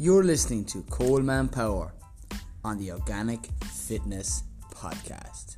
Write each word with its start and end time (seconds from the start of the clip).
You're 0.00 0.22
listening 0.22 0.64
to 0.66 0.82
Coleman 0.82 1.48
Power 1.48 1.92
on 2.62 2.78
the 2.78 2.92
Organic 2.92 3.48
Fitness 3.64 4.44
Podcast. 4.72 5.56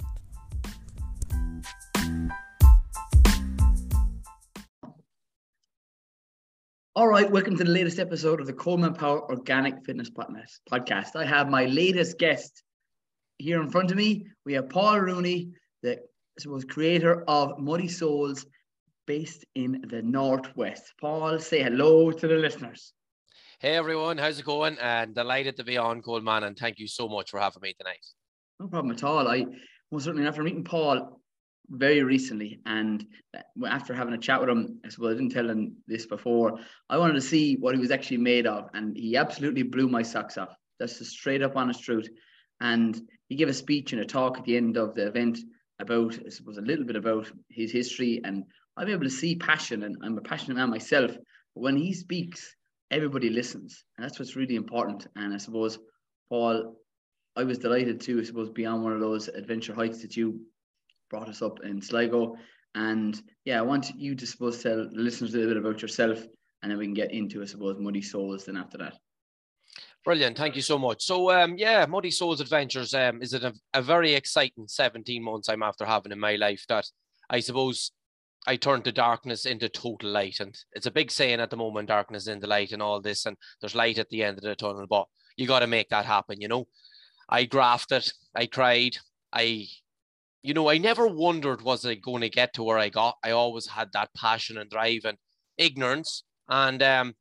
All 6.96 7.06
right, 7.06 7.30
welcome 7.30 7.58
to 7.58 7.64
the 7.64 7.70
latest 7.70 7.98
episode 7.98 8.40
of 8.40 8.46
the 8.46 8.54
Coleman 8.54 8.94
Power 8.94 9.30
Organic 9.30 9.84
Fitness 9.84 10.08
Podcast. 10.08 11.16
I 11.16 11.26
have 11.26 11.50
my 11.50 11.66
latest 11.66 12.16
guest 12.18 12.62
here 13.36 13.60
in 13.60 13.68
front 13.68 13.90
of 13.90 13.98
me. 13.98 14.24
We 14.46 14.54
have 14.54 14.70
Paul 14.70 15.00
Rooney, 15.00 15.50
the 15.82 15.98
suppose 16.38 16.64
creator 16.64 17.24
of 17.28 17.58
Muddy 17.58 17.88
Souls, 17.88 18.46
based 19.06 19.44
in 19.54 19.84
the 19.90 20.00
Northwest. 20.00 20.94
Paul, 20.98 21.38
say 21.40 21.62
hello 21.62 22.10
to 22.10 22.26
the 22.26 22.36
listeners. 22.36 22.94
Hey 23.60 23.76
everyone, 23.76 24.16
how's 24.16 24.38
it 24.38 24.46
going? 24.46 24.78
And 24.78 25.14
delighted 25.14 25.58
to 25.58 25.64
be 25.64 25.76
on 25.76 26.00
Coleman, 26.00 26.44
and 26.44 26.56
thank 26.56 26.78
you 26.78 26.88
so 26.88 27.06
much 27.10 27.30
for 27.30 27.38
having 27.38 27.60
me 27.60 27.74
tonight. 27.74 28.06
No 28.58 28.68
problem 28.68 28.90
at 28.90 29.04
all. 29.04 29.28
I 29.28 29.44
most 29.92 30.04
certainly 30.04 30.26
after 30.26 30.42
meeting 30.42 30.64
Paul 30.64 31.20
very 31.68 32.02
recently, 32.02 32.62
and 32.64 33.04
uh, 33.36 33.66
after 33.66 33.92
having 33.92 34.14
a 34.14 34.18
chat 34.18 34.40
with 34.40 34.48
him, 34.48 34.80
I 34.82 34.88
suppose 34.88 35.12
I 35.12 35.18
didn't 35.18 35.32
tell 35.32 35.50
him 35.50 35.76
this 35.86 36.06
before. 36.06 36.58
I 36.88 36.96
wanted 36.96 37.16
to 37.16 37.20
see 37.20 37.56
what 37.56 37.74
he 37.74 37.80
was 37.82 37.90
actually 37.90 38.16
made 38.16 38.46
of, 38.46 38.70
and 38.72 38.96
he 38.96 39.18
absolutely 39.18 39.62
blew 39.62 39.88
my 39.88 40.00
socks 40.00 40.38
off. 40.38 40.56
That's 40.78 40.98
the 40.98 41.04
straight 41.04 41.42
up 41.42 41.54
honest 41.54 41.84
truth. 41.84 42.08
And 42.62 42.98
he 43.28 43.36
gave 43.36 43.50
a 43.50 43.52
speech 43.52 43.92
and 43.92 44.00
a 44.00 44.06
talk 44.06 44.38
at 44.38 44.44
the 44.44 44.56
end 44.56 44.78
of 44.78 44.94
the 44.94 45.06
event 45.06 45.38
about, 45.78 46.18
I 46.24 46.30
suppose, 46.30 46.56
a 46.56 46.62
little 46.62 46.86
bit 46.86 46.96
about 46.96 47.30
his 47.50 47.70
history. 47.70 48.22
And 48.24 48.44
I'm 48.78 48.88
able 48.88 49.04
to 49.04 49.10
see 49.10 49.36
passion, 49.36 49.82
and 49.82 49.98
I'm 50.02 50.16
a 50.16 50.22
passionate 50.22 50.56
man 50.56 50.70
myself. 50.70 51.10
But 51.10 51.60
when 51.60 51.76
he 51.76 51.92
speaks, 51.92 52.56
everybody 52.90 53.30
listens, 53.30 53.84
and 53.96 54.04
that's 54.04 54.18
what's 54.18 54.36
really 54.36 54.56
important. 54.56 55.06
And 55.16 55.32
I 55.32 55.38
suppose, 55.38 55.78
Paul, 56.28 56.76
I 57.36 57.44
was 57.44 57.58
delighted 57.58 58.00
to, 58.02 58.20
I 58.20 58.24
suppose, 58.24 58.50
be 58.50 58.66
on 58.66 58.82
one 58.82 58.92
of 58.92 59.00
those 59.00 59.28
adventure 59.28 59.74
hikes 59.74 59.98
that 60.02 60.16
you 60.16 60.40
brought 61.08 61.28
us 61.28 61.42
up 61.42 61.60
in 61.64 61.80
Sligo. 61.80 62.36
And 62.74 63.20
yeah, 63.44 63.58
I 63.58 63.62
want 63.62 63.90
you 63.96 64.14
to 64.14 64.26
suppose 64.26 64.62
tell 64.62 64.88
the 64.88 65.00
listeners 65.00 65.34
a 65.34 65.38
little 65.38 65.54
bit 65.54 65.64
about 65.64 65.82
yourself, 65.82 66.18
and 66.62 66.70
then 66.70 66.78
we 66.78 66.86
can 66.86 66.94
get 66.94 67.12
into, 67.12 67.42
I 67.42 67.46
suppose, 67.46 67.76
Muddy 67.78 68.02
Souls. 68.02 68.44
Then 68.44 68.56
after 68.56 68.78
that. 68.78 68.96
Brilliant, 70.04 70.38
thank 70.38 70.56
you 70.56 70.62
so 70.62 70.78
much. 70.78 71.02
So, 71.02 71.30
um, 71.30 71.58
yeah, 71.58 71.84
Muddy 71.86 72.10
Souls 72.10 72.40
Adventures 72.40 72.94
um, 72.94 73.20
is 73.20 73.34
a, 73.34 73.52
a 73.74 73.82
very 73.82 74.14
exciting 74.14 74.66
17 74.66 75.22
months 75.22 75.48
I'm 75.48 75.62
after 75.62 75.84
having 75.84 76.10
in 76.10 76.18
my 76.18 76.36
life 76.36 76.64
that 76.68 76.86
I 77.28 77.40
suppose 77.40 77.92
I 78.50 78.56
turned 78.56 78.82
the 78.82 78.90
darkness 78.90 79.46
into 79.46 79.68
total 79.68 80.10
light. 80.10 80.40
And 80.40 80.58
it's 80.72 80.86
a 80.86 80.90
big 80.90 81.12
saying 81.12 81.38
at 81.38 81.50
the 81.50 81.56
moment, 81.56 81.86
darkness 81.86 82.26
into 82.26 82.48
light 82.48 82.72
and 82.72 82.82
all 82.82 83.00
this, 83.00 83.24
and 83.24 83.36
there's 83.60 83.76
light 83.76 83.96
at 83.96 84.08
the 84.08 84.24
end 84.24 84.38
of 84.38 84.42
the 84.42 84.56
tunnel, 84.56 84.88
but 84.90 85.06
you 85.36 85.46
got 85.46 85.60
to 85.60 85.68
make 85.68 85.88
that 85.90 86.04
happen, 86.04 86.40
you 86.40 86.48
know. 86.48 86.66
I 87.28 87.44
grafted, 87.44 88.10
I 88.34 88.46
cried, 88.46 88.96
I, 89.32 89.66
you 90.42 90.52
know, 90.52 90.68
I 90.68 90.78
never 90.78 91.06
wondered 91.06 91.62
was 91.62 91.86
I 91.86 91.94
going 91.94 92.22
to 92.22 92.28
get 92.28 92.52
to 92.54 92.64
where 92.64 92.76
I 92.78 92.88
got. 92.88 93.18
I 93.22 93.30
always 93.30 93.68
had 93.68 93.92
that 93.92 94.10
passion 94.16 94.58
and 94.58 94.68
drive 94.68 95.02
and 95.04 95.16
ignorance. 95.56 96.24
And 96.48 96.82
um, 96.82 97.14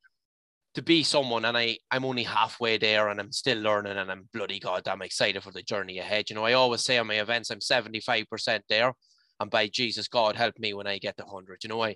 to 0.73 0.81
be 0.81 1.03
someone 1.03 1.45
and 1.45 1.55
I 1.55 1.77
I'm 1.91 2.05
only 2.05 2.23
halfway 2.23 2.80
there 2.80 3.09
and 3.09 3.19
I'm 3.19 3.31
still 3.31 3.59
learning 3.59 3.97
and 3.97 4.11
I'm 4.11 4.30
bloody 4.33 4.59
goddamn 4.59 5.03
excited 5.03 5.44
for 5.44 5.52
the 5.52 5.61
journey 5.61 6.00
ahead. 6.00 6.31
You 6.31 6.35
know, 6.35 6.45
I 6.45 6.53
always 6.53 6.83
say 6.83 6.97
on 6.97 7.05
my 7.05 7.19
events 7.22 7.52
I'm 7.52 7.59
75% 7.59 8.61
there 8.67 8.94
and 9.40 9.50
by 9.52 9.68
Jesus 9.68 10.08
God 10.08 10.36
help 10.36 10.58
me 10.59 10.73
when 10.73 10.88
I 10.88 10.98
get 10.98 11.18
to 11.18 11.23
100. 11.23 11.64
You 11.64 11.70
know, 11.70 11.84
I 11.84 11.95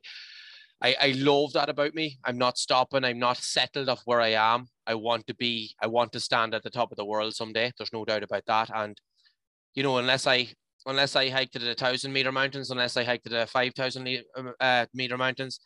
I, 0.84 0.96
I 1.00 1.08
love 1.18 1.54
that 1.54 1.70
about 1.70 1.96
me. 1.96 2.20
I'm 2.26 2.38
not 2.38 2.58
stopping. 2.58 3.06
I'm 3.06 3.18
not 3.18 3.38
settled 3.38 3.88
of 3.88 4.02
where 4.04 4.20
I 4.20 4.32
am. 4.32 4.68
I 4.86 4.96
want 4.96 5.26
to 5.28 5.36
be, 5.36 5.74
I 5.82 5.88
want 5.88 6.12
to 6.12 6.20
stand 6.20 6.54
at 6.54 6.62
the 6.62 6.70
top 6.70 6.92
of 6.92 6.98
the 6.98 7.06
world 7.06 7.34
someday. 7.34 7.72
There's 7.78 7.94
no 7.94 8.04
doubt 8.04 8.24
about 8.24 8.46
that. 8.48 8.70
And, 8.76 9.00
you 9.76 9.84
know, 9.84 9.98
unless 9.98 10.28
I, 10.28 10.50
unless 10.86 11.16
I 11.16 11.30
hike 11.30 11.52
to 11.52 11.60
the 11.60 11.74
thousand 11.74 12.12
meter 12.12 12.34
mountains, 12.34 12.70
unless 12.70 12.98
I 12.98 13.06
hike 13.06 13.24
to 13.24 13.30
the 13.30 13.48
5,000 13.48 14.24
uh, 14.60 14.86
meter 14.94 15.18
mountains, 15.18 15.62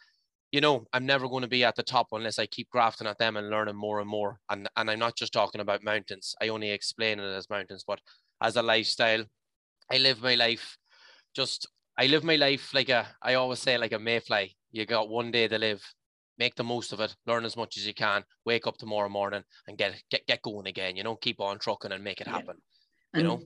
you 0.51 0.62
know, 0.62 0.85
I'm 0.94 1.07
never 1.07 1.28
going 1.28 1.41
to 1.41 1.47
be 1.47 1.63
at 1.63 1.75
the 1.75 1.84
top 1.84 2.07
unless 2.12 2.38
I 2.38 2.46
keep 2.46 2.69
grafting 2.69 3.07
at 3.07 3.18
them 3.18 3.38
and 3.38 3.50
learning 3.50 3.75
more 3.75 4.00
and 4.00 4.09
more. 4.09 4.40
And 4.50 4.69
and 4.78 4.90
I'm 4.90 5.00
not 5.00 5.18
just 5.18 5.34
talking 5.34 5.59
about 5.59 5.84
mountains. 5.84 6.35
I 6.41 6.47
only 6.47 6.72
explain 6.72 7.19
it 7.19 7.35
as 7.35 7.50
mountains, 7.50 7.84
but 7.85 8.00
as 8.41 8.56
a 8.56 8.62
lifestyle, 8.62 9.25
I 9.91 9.97
live 9.97 10.22
my 10.22 10.35
life 10.35 10.78
just 11.35 11.68
I 11.97 12.06
live 12.08 12.24
my 12.24 12.35
life 12.35 12.74
like 12.74 12.90
a 12.90 13.08
I 13.22 13.34
always 13.34 13.59
say 13.59 13.78
like 13.78 13.94
a 13.94 14.00
mayfly. 14.00 14.56
You 14.72 14.85
got 14.85 15.09
one 15.09 15.31
day 15.31 15.47
to 15.47 15.58
live. 15.58 15.81
Make 16.38 16.53
the 16.56 16.63
most 16.63 16.94
of 16.94 17.00
it. 17.00 17.16
Learn 17.25 17.46
as 17.46 17.58
much 17.58 17.78
as 17.78 17.88
you 17.88 17.96
can. 17.96 18.24
Wake 18.46 18.68
up 18.68 18.78
tomorrow 18.78 19.09
morning 19.09 19.44
and 19.68 19.78
get 19.78 20.02
get 20.12 20.28
get 20.28 20.41
going 20.44 20.68
again. 20.68 20.96
You 20.96 21.03
know, 21.03 21.16
keep 21.16 21.40
on 21.40 21.57
trucking 21.57 21.91
and 21.91 22.03
make 22.03 22.22
it 22.22 22.28
happen. 22.28 22.57
Yeah. 23.13 23.22
You 23.22 23.28
know. 23.28 23.41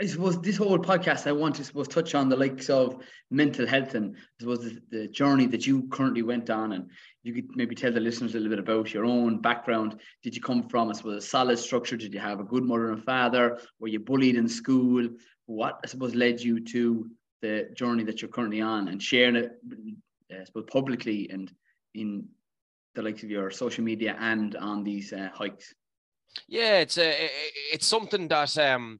I 0.00 0.06
suppose 0.06 0.42
this 0.42 0.56
whole 0.56 0.80
podcast, 0.80 1.28
I 1.28 1.32
want 1.32 1.54
to 1.54 1.64
suppose 1.64 1.86
touch 1.86 2.16
on 2.16 2.28
the 2.28 2.36
likes 2.36 2.68
of 2.68 3.00
mental 3.30 3.64
health 3.64 3.94
and 3.94 4.16
I 4.16 4.40
suppose 4.40 4.64
the, 4.64 4.82
the, 4.90 5.06
journey 5.06 5.46
that 5.46 5.68
you 5.68 5.86
currently 5.86 6.22
went 6.22 6.50
on, 6.50 6.72
and 6.72 6.90
you 7.22 7.32
could 7.32 7.54
maybe 7.54 7.76
tell 7.76 7.92
the 7.92 8.00
listeners 8.00 8.34
a 8.34 8.38
little 8.38 8.50
bit 8.50 8.58
about 8.58 8.92
your 8.92 9.04
own 9.04 9.40
background. 9.40 10.00
Did 10.24 10.34
you 10.34 10.42
come 10.42 10.68
from, 10.68 10.90
I 10.90 10.94
suppose, 10.94 11.22
a 11.22 11.26
solid 11.26 11.60
structure? 11.60 11.96
Did 11.96 12.12
you 12.12 12.18
have 12.18 12.40
a 12.40 12.44
good 12.44 12.64
mother 12.64 12.90
and 12.90 13.04
father? 13.04 13.60
Were 13.78 13.86
you 13.86 14.00
bullied 14.00 14.34
in 14.34 14.48
school? 14.48 15.08
What 15.46 15.78
I 15.84 15.86
suppose 15.86 16.16
led 16.16 16.40
you 16.40 16.58
to 16.64 17.08
the 17.44 17.68
journey 17.74 18.04
that 18.04 18.20
you're 18.20 18.30
currently 18.30 18.62
on 18.62 18.88
and 18.88 19.02
sharing 19.02 19.36
it, 19.36 19.52
I 20.32 20.44
suppose, 20.44 20.64
publicly 20.72 21.28
and 21.30 21.52
in 21.94 22.26
the 22.94 23.02
likes 23.02 23.22
of 23.22 23.30
your 23.30 23.50
social 23.50 23.84
media 23.84 24.16
and 24.18 24.56
on 24.56 24.82
these 24.82 25.12
uh, 25.12 25.28
hikes? 25.32 25.74
Yeah, 26.48 26.78
it's 26.78 26.98
a 26.98 27.30
it's 27.72 27.86
something 27.86 28.28
that 28.28 28.56
um 28.58 28.98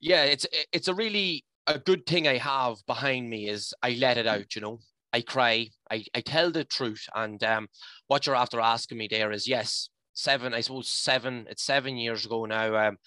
yeah, 0.00 0.24
it's 0.24 0.46
it's 0.72 0.88
a 0.88 0.94
really 0.94 1.44
a 1.66 1.78
good 1.78 2.04
thing 2.06 2.28
I 2.28 2.38
have 2.38 2.76
behind 2.86 3.30
me 3.30 3.48
is 3.48 3.72
I 3.82 3.90
let 3.92 4.18
it 4.18 4.26
out, 4.26 4.54
you 4.54 4.60
know. 4.60 4.78
I 5.14 5.20
cry, 5.20 5.68
I, 5.90 6.04
I 6.12 6.20
tell 6.20 6.50
the 6.50 6.64
truth. 6.64 7.06
And 7.14 7.42
um, 7.44 7.68
what 8.08 8.26
you're 8.26 8.34
after 8.34 8.60
asking 8.60 8.98
me 8.98 9.08
there 9.08 9.30
is 9.30 9.46
yes, 9.46 9.88
seven, 10.12 10.52
I 10.52 10.60
suppose 10.60 10.88
seven, 10.88 11.46
it's 11.48 11.62
seven 11.62 11.96
years 11.96 12.26
ago 12.26 12.44
now. 12.46 12.88
Um, 12.88 12.98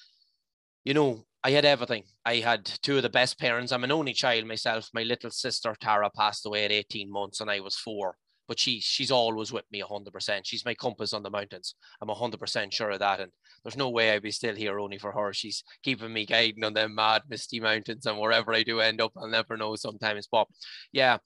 you 0.85 0.94
know, 0.94 1.26
I 1.43 1.51
had 1.51 1.65
everything. 1.65 2.03
I 2.25 2.35
had 2.37 2.65
two 2.65 2.97
of 2.97 3.03
the 3.03 3.09
best 3.09 3.39
parents. 3.39 3.71
I'm 3.71 3.83
an 3.83 3.91
only 3.91 4.13
child 4.13 4.45
myself. 4.45 4.89
My 4.93 5.03
little 5.03 5.31
sister 5.31 5.75
Tara 5.79 6.09
passed 6.09 6.45
away 6.45 6.65
at 6.65 6.71
18 6.71 7.11
months 7.11 7.39
and 7.39 7.49
I 7.49 7.59
was 7.59 7.75
four 7.75 8.17
but 8.47 8.59
she 8.59 8.79
she's 8.79 9.11
always 9.11 9.51
with 9.51 9.65
me 9.71 9.83
100%. 9.83 10.41
She's 10.43 10.65
my 10.65 10.73
compass 10.73 11.13
on 11.13 11.23
the 11.23 11.29
mountains. 11.29 11.75
I'm 12.01 12.07
100% 12.07 12.71
sure 12.73 12.91
of 12.91 12.99
that. 12.99 13.19
And 13.19 13.31
there's 13.63 13.77
no 13.77 13.89
way 13.89 14.11
I'd 14.11 14.23
be 14.23 14.31
still 14.31 14.55
here 14.55 14.79
only 14.79 14.97
for 14.97 15.11
her. 15.11 15.33
She's 15.33 15.63
keeping 15.83 16.13
me 16.13 16.25
guiding 16.25 16.63
on 16.63 16.73
them 16.73 16.95
mad, 16.95 17.23
misty 17.29 17.59
mountains. 17.59 18.05
And 18.05 18.19
wherever 18.19 18.53
I 18.53 18.63
do 18.63 18.79
end 18.79 19.01
up, 19.01 19.11
I'll 19.17 19.27
never 19.27 19.57
know 19.57 19.75
sometimes. 19.75 20.27
But 20.31 20.47
yeah, 20.91 21.17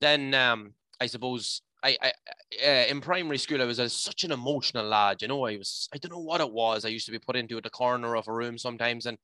then 0.00 0.34
um, 0.34 0.72
I 1.00 1.06
suppose 1.06 1.62
I, 1.82 1.96
I 2.02 2.12
uh, 2.66 2.86
in 2.88 3.00
primary 3.00 3.38
school 3.38 3.62
I 3.62 3.66
was 3.66 3.78
a, 3.78 3.88
such 3.88 4.24
an 4.24 4.32
emotional 4.32 4.86
lad. 4.86 5.20
You 5.20 5.28
know, 5.28 5.46
I 5.46 5.56
was 5.58 5.88
I 5.94 5.98
don't 5.98 6.12
know 6.12 6.24
what 6.24 6.40
it 6.40 6.52
was. 6.52 6.84
I 6.84 6.88
used 6.88 7.06
to 7.06 7.12
be 7.12 7.18
put 7.18 7.36
into 7.36 7.60
the 7.60 7.70
corner 7.70 8.16
of 8.16 8.28
a 8.28 8.32
room 8.32 8.56
sometimes 8.56 9.06
and 9.06 9.18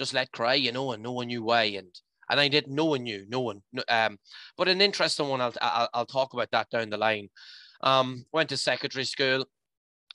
just 0.00 0.14
let 0.14 0.32
cry. 0.32 0.54
You 0.54 0.72
know, 0.72 0.92
and 0.92 1.02
no 1.02 1.12
one 1.12 1.28
knew 1.28 1.44
why. 1.44 1.64
And 1.78 1.88
and 2.30 2.40
I 2.40 2.48
didn't. 2.48 2.74
No 2.74 2.86
one 2.86 3.02
knew. 3.02 3.26
No 3.28 3.40
one. 3.40 3.60
Um, 3.88 4.18
but 4.56 4.68
an 4.68 4.80
interesting 4.80 5.28
one. 5.28 5.40
I'll, 5.40 5.52
I'll 5.60 5.88
I'll 5.94 6.06
talk 6.06 6.32
about 6.32 6.50
that 6.52 6.70
down 6.70 6.90
the 6.90 6.96
line. 6.96 7.28
Um, 7.82 8.24
went 8.32 8.48
to 8.48 8.56
secondary 8.56 9.04
school. 9.04 9.44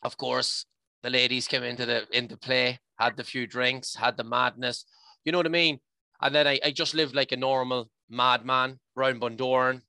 Of 0.02 0.18
course, 0.18 0.66
the 1.04 1.10
ladies 1.10 1.48
came 1.48 1.64
into 1.64 1.86
the 1.86 2.08
into 2.12 2.38
play. 2.38 2.80
Had 3.00 3.16
the 3.16 3.24
few 3.24 3.46
drinks. 3.46 3.96
Had 3.96 4.18
the 4.18 4.24
madness. 4.24 4.86
You 5.24 5.32
know 5.32 5.40
what 5.40 5.46
I 5.46 5.62
mean? 5.64 5.80
And 6.22 6.34
then 6.34 6.48
I, 6.48 6.60
I 6.66 6.72
just 6.72 6.96
lived 6.96 7.16
like 7.16 7.32
a 7.32 7.38
normal 7.38 7.90
madman 8.10 8.80
around 8.98 9.22
Bundoran. 9.22 9.82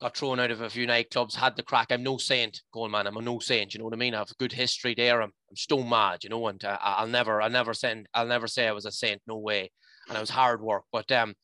Got 0.00 0.16
thrown 0.16 0.38
out 0.38 0.52
of 0.52 0.60
a 0.60 0.70
few 0.70 0.86
nightclubs. 0.86 1.34
Had 1.34 1.56
the 1.56 1.62
crack. 1.62 1.88
I'm 1.90 2.04
no 2.04 2.18
saint, 2.18 2.62
going 2.72 2.92
man. 2.92 3.06
I'm 3.06 3.16
a 3.16 3.22
no 3.22 3.40
saint. 3.40 3.74
You 3.74 3.78
know 3.78 3.84
what 3.84 3.94
I 3.94 3.98
mean? 3.98 4.14
I 4.14 4.18
have 4.18 4.30
a 4.30 4.34
good 4.34 4.52
history 4.52 4.94
there. 4.94 5.20
I'm, 5.22 5.32
I'm 5.50 5.56
stone 5.56 5.88
mad. 5.88 6.22
You 6.22 6.30
know, 6.30 6.46
and 6.46 6.64
uh, 6.64 6.78
I'll 6.80 7.08
never, 7.08 7.42
I'll 7.42 7.50
never 7.50 7.74
send, 7.74 8.06
I'll 8.14 8.26
never 8.26 8.46
say 8.46 8.68
I 8.68 8.72
was 8.72 8.86
a 8.86 8.92
saint. 8.92 9.20
No 9.26 9.38
way 9.38 9.70
and 10.08 10.16
it 10.16 10.20
was 10.20 10.30
hard 10.30 10.60
work. 10.60 10.84
But 10.92 11.10
um, 11.12 11.34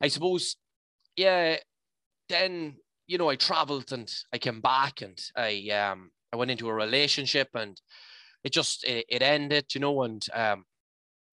I 0.00 0.08
suppose, 0.08 0.56
yeah, 1.16 1.56
then 2.28 2.76
you 3.06 3.18
know 3.18 3.28
I 3.28 3.36
traveled 3.36 3.92
and 3.92 4.12
I 4.32 4.38
came 4.38 4.60
back 4.60 5.02
and 5.02 5.18
I 5.36 5.68
um 5.70 6.10
I 6.32 6.36
went 6.36 6.50
into 6.50 6.68
a 6.68 6.74
relationship 6.74 7.48
and 7.54 7.80
it 8.44 8.52
just 8.52 8.84
it, 8.84 9.06
it 9.08 9.22
ended, 9.22 9.74
you 9.74 9.80
know, 9.80 10.02
and 10.02 10.24
um 10.34 10.64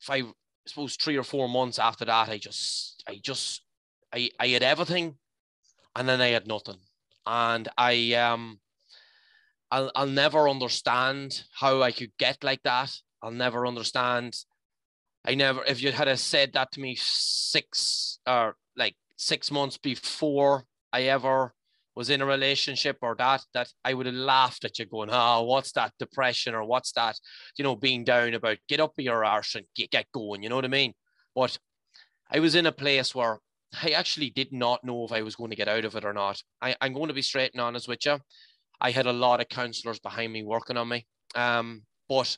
five 0.02 0.26
I 0.26 0.70
suppose 0.70 0.96
three 0.96 1.18
or 1.18 1.24
four 1.24 1.50
months 1.50 1.80
after 1.80 2.06
that 2.06 2.30
I 2.30 2.38
just 2.38 3.04
I 3.08 3.20
just 3.24 3.64
I 4.14 4.30
I 4.40 4.48
had 4.48 4.64
everything 4.64 5.16
and 5.96 6.08
then 6.08 6.22
I 6.22 6.30
had 6.30 6.48
nothing. 6.48 6.78
And 7.26 7.68
I 7.78 8.14
um 8.14 8.60
I'll 9.72 9.92
I'll 9.96 10.08
never 10.08 10.50
understand 10.50 11.44
how 11.54 11.82
I 11.82 11.92
could 11.92 12.12
get 12.18 12.44
like 12.44 12.64
that. 12.64 12.92
I'll 13.22 13.32
never 13.32 13.66
understand 13.66 14.36
I 15.26 15.36
never, 15.36 15.64
if 15.66 15.82
you 15.82 15.92
had 15.92 16.14
said 16.20 16.54
that 16.54 16.72
to 16.74 16.82
me 16.82 16.98
six 17.00 18.20
or 18.28 18.56
like 18.76 18.96
six 19.18 19.52
months 19.52 19.78
before 19.78 20.66
I 20.92 21.04
ever 21.04 21.54
was 21.96 22.10
in 22.10 22.22
a 22.22 22.26
relationship 22.26 22.98
or 23.02 23.16
that, 23.18 23.42
that 23.54 23.70
I 23.86 23.94
would 23.94 24.08
have 24.08 24.16
laughed 24.16 24.66
at 24.66 24.80
you 24.80 24.86
going, 24.86 25.10
oh, 25.12 25.44
what's 25.44 25.72
that 25.74 25.94
depression 25.98 26.56
or 26.56 26.66
what's 26.66 26.92
that, 26.94 27.18
you 27.58 27.64
know, 27.64 27.76
being 27.76 28.04
down 28.04 28.34
about 28.34 28.58
get 28.68 28.82
up 28.82 28.94
your 28.98 29.24
arse 29.24 29.56
and 29.56 29.66
get, 29.76 29.92
get 29.92 30.12
going, 30.12 30.44
you 30.44 30.50
know 30.50 30.56
what 30.56 30.66
I 30.66 30.70
mean? 30.70 30.94
But 31.36 31.58
I 32.30 32.40
was 32.40 32.56
in 32.56 32.66
a 32.66 32.72
place 32.72 33.16
where 33.16 33.40
I 33.82 33.92
actually 33.92 34.30
did 34.30 34.52
not 34.52 34.84
know 34.84 35.06
if 35.06 35.12
I 35.12 35.22
was 35.22 35.36
going 35.36 35.50
to 35.50 35.56
get 35.56 35.68
out 35.68 35.86
of 35.86 35.96
it 35.96 36.06
or 36.06 36.14
not. 36.14 36.42
I, 36.62 36.76
I'm 36.82 36.94
going 36.94 37.08
to 37.08 37.14
be 37.14 37.22
straight 37.22 37.54
and 37.54 37.62
honest 37.62 37.88
with 37.88 38.06
you. 38.06 38.20
I 38.80 38.92
had 38.92 39.08
a 39.08 39.14
lot 39.14 39.42
of 39.42 39.50
counselors 39.50 40.00
behind 40.00 40.34
me 40.34 40.44
working 40.44 40.78
on 40.78 40.90
me. 40.90 41.08
Um, 41.36 41.84
but 42.08 42.38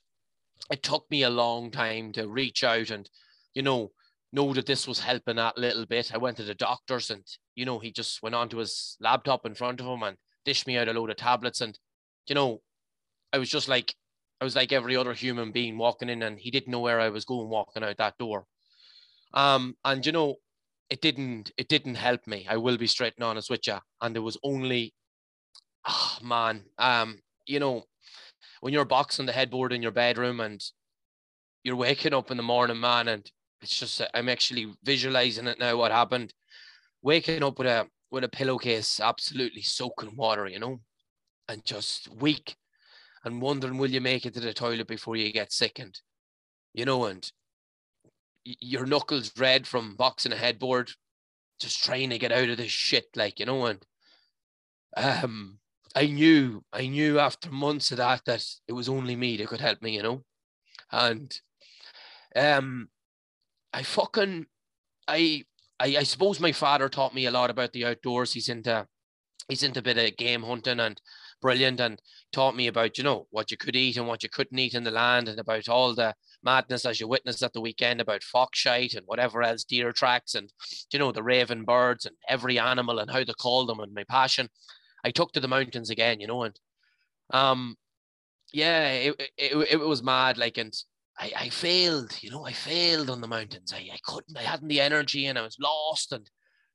it 0.72 0.84
took 0.84 1.10
me 1.10 1.24
a 1.24 1.30
long 1.30 1.72
time 1.72 2.12
to 2.14 2.28
reach 2.28 2.64
out 2.64 2.90
and, 2.90 3.10
you 3.54 3.62
know, 3.62 3.92
know 4.32 4.54
that 4.54 4.66
this 4.66 4.88
was 4.88 5.00
helping 5.00 5.36
that 5.38 5.58
little 5.58 5.86
bit. 5.86 6.14
I 6.14 6.18
went 6.18 6.38
to 6.38 6.44
the 6.44 6.56
doctors 6.56 7.10
and, 7.10 7.24
you 7.56 7.66
know, 7.66 7.80
he 7.80 7.92
just 7.92 8.22
went 8.22 8.36
onto 8.36 8.58
his 8.58 8.98
laptop 9.00 9.46
in 9.46 9.56
front 9.56 9.82
of 9.82 9.88
him 9.88 10.04
and 10.04 10.18
dished 10.46 10.68
me 10.68 10.78
out 10.78 10.88
a 10.88 10.94
load 10.94 11.10
of 11.10 11.18
tablets. 11.18 11.62
And, 11.62 11.78
you 12.28 12.36
know, 12.36 12.62
I 13.34 13.38
was 13.38 13.50
just 13.50 13.68
like, 13.68 13.94
I 14.40 14.44
was 14.44 14.56
like 14.56 14.72
every 14.72 14.96
other 14.96 15.14
human 15.14 15.52
being 15.52 15.78
walking 15.78 16.10
in 16.10 16.24
and 16.24 16.40
he 16.40 16.52
didn't 16.52 16.72
know 16.72 16.80
where 16.80 17.00
I 17.00 17.10
was 17.10 17.26
going 17.26 17.50
walking 17.50 17.84
out 17.84 17.98
that 17.98 18.18
door. 18.18 18.46
Um, 19.34 19.76
and 19.84 20.06
you 20.06 20.12
know, 20.12 20.36
it 20.90 21.02
didn't 21.02 21.52
it 21.58 21.68
didn't 21.68 21.96
help 21.96 22.26
me. 22.28 22.46
I 22.50 22.58
will 22.58 22.78
be 22.78 22.88
straight 22.88 23.14
and 23.18 23.24
honest 23.24 23.50
with 23.50 23.68
you. 23.68 23.78
And 24.02 24.16
there 24.16 24.22
was 24.22 24.38
only 24.44 24.94
oh 25.88 26.18
man, 26.24 26.64
um, 26.78 27.20
you 27.46 27.60
know, 27.60 27.84
when 28.62 28.74
you're 28.74 28.86
boxing 28.86 29.26
the 29.26 29.32
headboard 29.32 29.74
in 29.74 29.82
your 29.82 29.92
bedroom 29.92 30.40
and 30.40 30.64
you're 31.64 31.76
waking 31.76 32.14
up 32.14 32.32
in 32.32 32.38
the 32.38 32.44
morning, 32.44 32.80
man, 32.80 33.08
and 33.08 33.30
it's 33.62 33.80
just 33.80 34.02
I'm 34.14 34.30
actually 34.30 34.74
visualizing 34.84 35.48
it 35.48 35.60
now. 35.60 35.78
What 35.78 35.92
happened? 35.92 36.34
Waking 37.02 37.44
up 37.44 37.58
with 37.58 37.68
a 37.68 37.88
with 38.12 38.24
a 38.24 38.30
pillowcase 38.30 39.00
absolutely 39.00 39.62
soaking 39.62 40.16
water, 40.16 40.48
you 40.48 40.60
know, 40.60 40.80
and 41.50 41.66
just 41.66 42.10
weak, 42.16 42.56
and 43.24 43.42
wondering 43.42 43.78
will 43.78 43.90
you 43.90 44.02
make 44.02 44.26
it 44.26 44.34
to 44.36 44.40
the 44.40 44.54
toilet 44.54 44.88
before 44.88 45.16
you 45.16 45.32
get 45.32 45.52
sickened, 45.52 46.00
you 46.74 46.86
know, 46.86 47.06
and 47.06 47.32
your 48.46 48.86
knuckles 48.86 49.32
red 49.38 49.68
from 49.68 49.96
boxing 49.96 50.32
a 50.32 50.36
headboard, 50.38 50.92
just 51.60 51.84
trying 51.84 52.12
to 52.12 52.20
get 52.20 52.32
out 52.32 52.50
of 52.50 52.58
this 52.58 52.72
shit, 52.72 53.06
like 53.16 53.40
you 53.40 53.46
know, 53.46 53.66
and 53.66 53.86
um, 54.96 55.60
I 55.96 56.08
knew, 56.08 56.64
I 56.72 56.88
knew 56.88 57.20
after 57.20 57.50
months 57.50 57.92
of 57.92 57.98
that 57.98 58.22
that 58.26 58.46
it 58.68 58.74
was 58.74 58.90
only 58.90 59.16
me 59.16 59.38
that 59.38 59.48
could 59.48 59.62
help 59.62 59.82
me, 59.82 59.96
you 59.96 60.04
know, 60.04 60.24
and 60.92 61.38
um, 62.36 62.90
I 63.74 63.84
fucking, 63.84 64.46
I, 65.08 65.44
I, 65.80 65.98
I 65.98 66.04
suppose 66.04 66.40
my 66.40 66.52
father 66.52 66.90
taught 66.90 67.16
me 67.16 67.26
a 67.26 67.32
lot 67.32 67.50
about 67.50 67.74
the 67.74 67.86
outdoors. 67.86 68.34
He's 68.34 68.50
into, 68.50 68.88
he's 69.48 69.64
into 69.64 69.80
a 69.80 69.84
bit 69.84 69.98
of 69.98 70.18
game 70.18 70.44
hunting 70.44 70.80
and 70.80 71.00
brilliant, 71.42 71.80
and 71.80 72.02
taught 72.32 72.56
me 72.56 72.68
about 72.68 72.98
you 72.98 73.04
know 73.04 73.28
what 73.32 73.52
you 73.52 73.58
could 73.58 73.76
eat 73.76 73.98
and 73.98 74.08
what 74.08 74.24
you 74.24 74.30
couldn't 74.30 74.60
eat 74.60 74.74
in 74.74 74.84
the 74.84 74.92
land, 74.92 75.28
and 75.28 75.40
about 75.40 75.70
all 75.70 75.94
the 75.94 76.14
madness 76.46 76.86
as 76.86 77.00
you 77.00 77.08
witnessed 77.08 77.44
at 77.44 77.54
the 77.54 77.62
weekend 77.62 78.00
about 78.00 78.24
fox 78.24 78.60
shite 78.60 78.94
and 78.94 79.06
whatever 79.08 79.44
else, 79.44 79.64
deer 79.64 79.92
tracks, 79.92 80.36
and 80.36 80.54
you 80.94 81.00
know 81.00 81.12
the 81.12 81.24
raven 81.24 81.64
birds 81.64 82.06
and 82.06 82.16
every 82.30 82.60
animal 82.60 83.00
and 83.00 83.12
how 83.12 83.24
to 83.24 83.34
call 83.34 83.66
them, 83.66 83.80
and 83.80 83.94
my 83.94 84.06
passion. 84.06 84.48
I 85.04 85.12
took 85.12 85.34
to 85.34 85.40
the 85.40 85.48
mountains 85.48 85.90
again, 85.90 86.20
you 86.20 86.28
know, 86.28 86.44
and 86.44 86.60
um, 87.32 87.76
yeah, 88.54 88.88
it, 88.88 89.32
it, 89.38 89.68
it 89.72 89.80
was 89.80 90.02
mad, 90.02 90.38
like, 90.38 90.58
and 90.58 90.74
I, 91.20 91.32
I 91.38 91.50
failed, 91.50 92.18
you 92.22 92.32
know, 92.32 92.46
I 92.46 92.54
failed 92.54 93.10
on 93.10 93.22
the 93.22 93.28
mountains. 93.28 93.74
I, 93.74 93.90
I 93.94 94.00
couldn't, 94.04 94.38
I 94.38 94.42
hadn't 94.42 94.68
the 94.68 94.82
energy 94.82 95.26
and 95.28 95.38
I 95.38 95.44
was 95.44 95.58
lost. 95.60 96.12
And, 96.12 96.30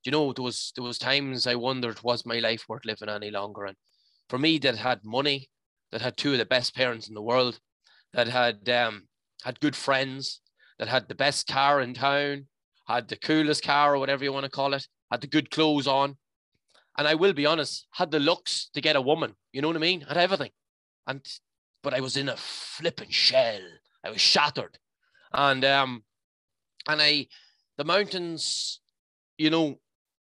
you 0.05 0.13
know, 0.13 0.33
there 0.33 0.45
was, 0.45 0.73
there 0.77 0.85
was 0.85 0.99
times 0.99 1.47
I 1.47 1.55
wondered, 1.57 2.03
was 2.03 2.27
my 2.27 2.39
life 2.39 2.65
worth 2.69 2.85
living 2.85 3.09
any 3.09 3.31
longer? 3.31 3.65
And 3.65 3.77
for 4.29 4.39
me 4.39 4.59
that 4.59 4.77
had 4.77 5.01
money, 5.05 5.49
that 5.93 6.01
had 6.01 6.17
two 6.17 6.33
of 6.33 6.39
the 6.39 6.47
best 6.47 6.75
parents 6.75 7.09
in 7.09 7.15
the 7.15 7.23
world, 7.23 7.59
that 8.13 8.29
had, 8.29 8.69
um, 8.69 9.09
had 9.43 9.61
good 9.61 9.77
friends, 9.77 10.41
that 10.79 10.89
had 10.89 11.09
the 11.09 11.15
best 11.15 11.47
car 11.47 11.81
in 11.81 11.95
town, 11.95 12.47
had 12.87 13.09
the 13.09 13.17
coolest 13.17 13.63
car 13.63 13.95
or 13.95 13.99
whatever 13.99 14.25
you 14.25 14.33
want 14.33 14.45
to 14.45 14.51
call 14.51 14.75
it, 14.75 14.87
had 15.11 15.21
the 15.21 15.27
good 15.27 15.51
clothes 15.51 15.87
on. 15.87 16.17
And 16.97 17.07
I 17.07 17.15
will 17.15 17.33
be 17.33 17.47
honest, 17.47 17.87
had 17.93 18.11
the 18.11 18.19
looks 18.19 18.71
to 18.75 18.81
get 18.81 18.97
a 18.97 19.01
woman, 19.01 19.35
you 19.53 19.63
know 19.63 19.69
what 19.69 19.77
I 19.77 19.81
mean? 19.81 20.03
Had 20.03 20.17
everything. 20.17 20.51
And, 21.07 21.25
but 21.83 21.95
I 21.95 22.01
was 22.01 22.17
in 22.17 22.29
a 22.29 22.37
flipping 22.37 23.11
shell 23.11 23.61
I 24.05 24.11
was 24.11 24.21
shattered. 24.21 24.79
And 25.33 25.65
um 25.65 26.05
and 26.89 27.01
I 27.01 27.27
the 27.77 27.85
mountains, 27.85 28.81
you 29.39 29.51
know, 29.51 29.79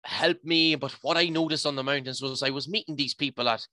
helped 0.05 0.45
me. 0.45 0.75
But 0.75 0.93
what 1.03 1.17
I 1.17 1.27
noticed 1.27 1.67
on 1.67 1.77
the 1.77 1.85
mountains 1.85 2.23
was 2.23 2.43
I 2.43 2.51
was 2.51 2.69
meeting 2.69 2.97
these 2.97 3.15
people 3.15 3.49
at 3.49 3.67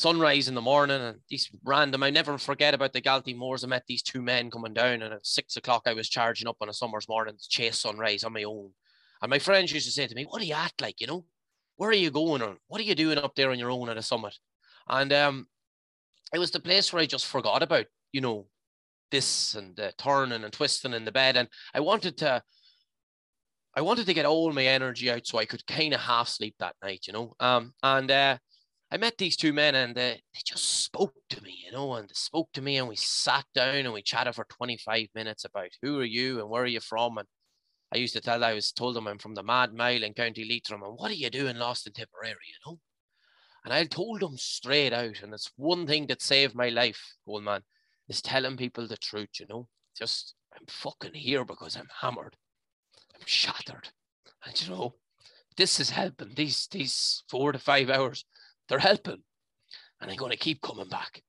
sunrise 0.00 0.48
in 0.48 0.54
the 0.54 0.60
morning 0.60 1.00
and 1.00 1.18
these 1.28 1.50
random 1.64 2.02
I 2.02 2.10
never 2.10 2.38
forget 2.38 2.74
about 2.74 2.92
the 2.92 3.00
Galtee 3.00 3.36
Moors. 3.36 3.64
I 3.64 3.68
met 3.68 3.84
these 3.86 4.02
two 4.02 4.22
men 4.22 4.50
coming 4.50 4.74
down 4.74 5.02
and 5.02 5.14
at 5.14 5.26
six 5.26 5.56
o'clock 5.56 5.82
I 5.86 5.94
was 5.94 6.08
charging 6.08 6.48
up 6.48 6.56
on 6.60 6.68
a 6.68 6.72
summer's 6.72 7.08
morning 7.08 7.34
to 7.36 7.48
chase 7.48 7.78
sunrise 7.78 8.24
on 8.24 8.32
my 8.32 8.44
own. 8.44 8.70
And 9.22 9.30
my 9.30 9.38
friends 9.38 9.72
used 9.72 9.86
to 9.86 9.92
say 9.92 10.06
to 10.06 10.14
me, 10.14 10.24
What 10.24 10.42
are 10.42 10.46
you 10.46 10.54
at 10.54 10.72
like, 10.80 11.00
you 11.00 11.06
know? 11.06 11.26
Where 11.76 11.90
are 11.90 11.94
you 11.94 12.10
going 12.10 12.42
or 12.42 12.56
what 12.68 12.80
are 12.80 12.84
you 12.84 12.94
doing 12.94 13.18
up 13.18 13.34
there 13.34 13.50
on 13.50 13.58
your 13.58 13.70
own 13.70 13.88
at 13.88 13.98
a 13.98 14.02
summit? 14.02 14.34
And 14.88 15.12
um 15.12 15.46
it 16.32 16.38
was 16.38 16.50
the 16.50 16.60
place 16.60 16.92
where 16.92 17.02
I 17.02 17.06
just 17.06 17.26
forgot 17.26 17.62
about 17.62 17.86
you 18.12 18.20
know, 18.20 18.46
this 19.10 19.54
and 19.54 19.78
uh, 19.78 19.90
turning 19.98 20.44
and 20.44 20.52
twisting 20.52 20.92
in 20.92 21.04
the 21.04 21.12
bed. 21.12 21.36
And 21.36 21.48
I 21.74 21.80
wanted 21.80 22.16
to, 22.18 22.42
I 23.74 23.80
wanted 23.80 24.06
to 24.06 24.14
get 24.14 24.26
all 24.26 24.52
my 24.52 24.64
energy 24.64 25.10
out 25.10 25.26
so 25.26 25.38
I 25.38 25.44
could 25.44 25.66
kind 25.66 25.94
of 25.94 26.00
half 26.00 26.28
sleep 26.28 26.54
that 26.58 26.76
night, 26.82 27.06
you 27.06 27.12
know. 27.12 27.34
Um, 27.40 27.72
and 27.82 28.10
uh, 28.10 28.38
I 28.92 28.96
met 28.96 29.18
these 29.18 29.36
two 29.36 29.52
men 29.52 29.74
and 29.74 29.96
uh, 29.96 30.00
they 30.00 30.40
just 30.44 30.82
spoke 30.82 31.14
to 31.30 31.42
me, 31.42 31.62
you 31.64 31.72
know, 31.72 31.94
and 31.94 32.08
they 32.08 32.14
spoke 32.14 32.50
to 32.54 32.62
me 32.62 32.76
and 32.76 32.88
we 32.88 32.96
sat 32.96 33.44
down 33.54 33.76
and 33.76 33.92
we 33.92 34.02
chatted 34.02 34.34
for 34.34 34.46
25 34.48 35.06
minutes 35.14 35.44
about 35.44 35.70
who 35.80 36.00
are 36.00 36.04
you 36.04 36.40
and 36.40 36.50
where 36.50 36.64
are 36.64 36.66
you 36.66 36.80
from? 36.80 37.18
And 37.18 37.28
I 37.94 37.98
used 37.98 38.14
to 38.14 38.20
tell, 38.20 38.42
I 38.42 38.54
was 38.54 38.72
told 38.72 38.96
them 38.96 39.06
I'm 39.06 39.18
from 39.18 39.34
the 39.34 39.44
Mad 39.44 39.74
Mile 39.74 40.02
in 40.02 40.14
County 40.14 40.44
Leitrim 40.44 40.82
and 40.82 40.94
what 40.96 41.10
are 41.10 41.14
you 41.14 41.30
doing 41.30 41.56
lost 41.56 41.86
in 41.86 41.92
Tipperary, 41.92 42.34
you 42.46 42.70
know? 42.70 42.78
And 43.64 43.74
I 43.74 43.84
told 43.84 44.20
them 44.20 44.36
straight 44.36 44.92
out, 44.92 45.22
and 45.22 45.34
it's 45.34 45.50
one 45.56 45.86
thing 45.86 46.06
that 46.06 46.22
saved 46.22 46.54
my 46.54 46.70
life, 46.70 47.14
old 47.26 47.44
man 47.44 47.62
is 48.08 48.22
telling 48.22 48.56
people 48.56 48.86
the 48.88 48.96
truth, 48.96 49.28
you 49.38 49.46
know. 49.48 49.68
Just 49.96 50.34
I'm 50.54 50.64
fucking 50.66 51.14
here 51.14 51.44
because 51.44 51.76
I'm 51.76 51.88
hammered. 52.00 52.36
I'm 53.14 53.26
shattered. 53.26 53.88
And 54.46 54.60
you 54.62 54.70
know, 54.70 54.94
this 55.56 55.78
is 55.78 55.90
helping. 55.90 56.32
These 56.34 56.68
these 56.70 57.22
four 57.28 57.52
to 57.52 57.58
five 57.58 57.90
hours, 57.90 58.24
they're 58.70 58.78
helping. 58.78 59.22
And 60.00 60.10
I'm 60.10 60.16
gonna 60.16 60.36
keep 60.36 60.62
coming 60.62 60.88
back. 60.88 61.22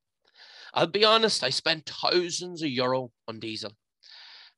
I'll 0.74 0.88
be 0.88 1.04
honest, 1.04 1.44
I 1.44 1.50
spent 1.50 1.92
thousands 2.02 2.62
of 2.62 2.70
euro 2.70 3.12
on 3.28 3.40
diesel. 3.40 3.72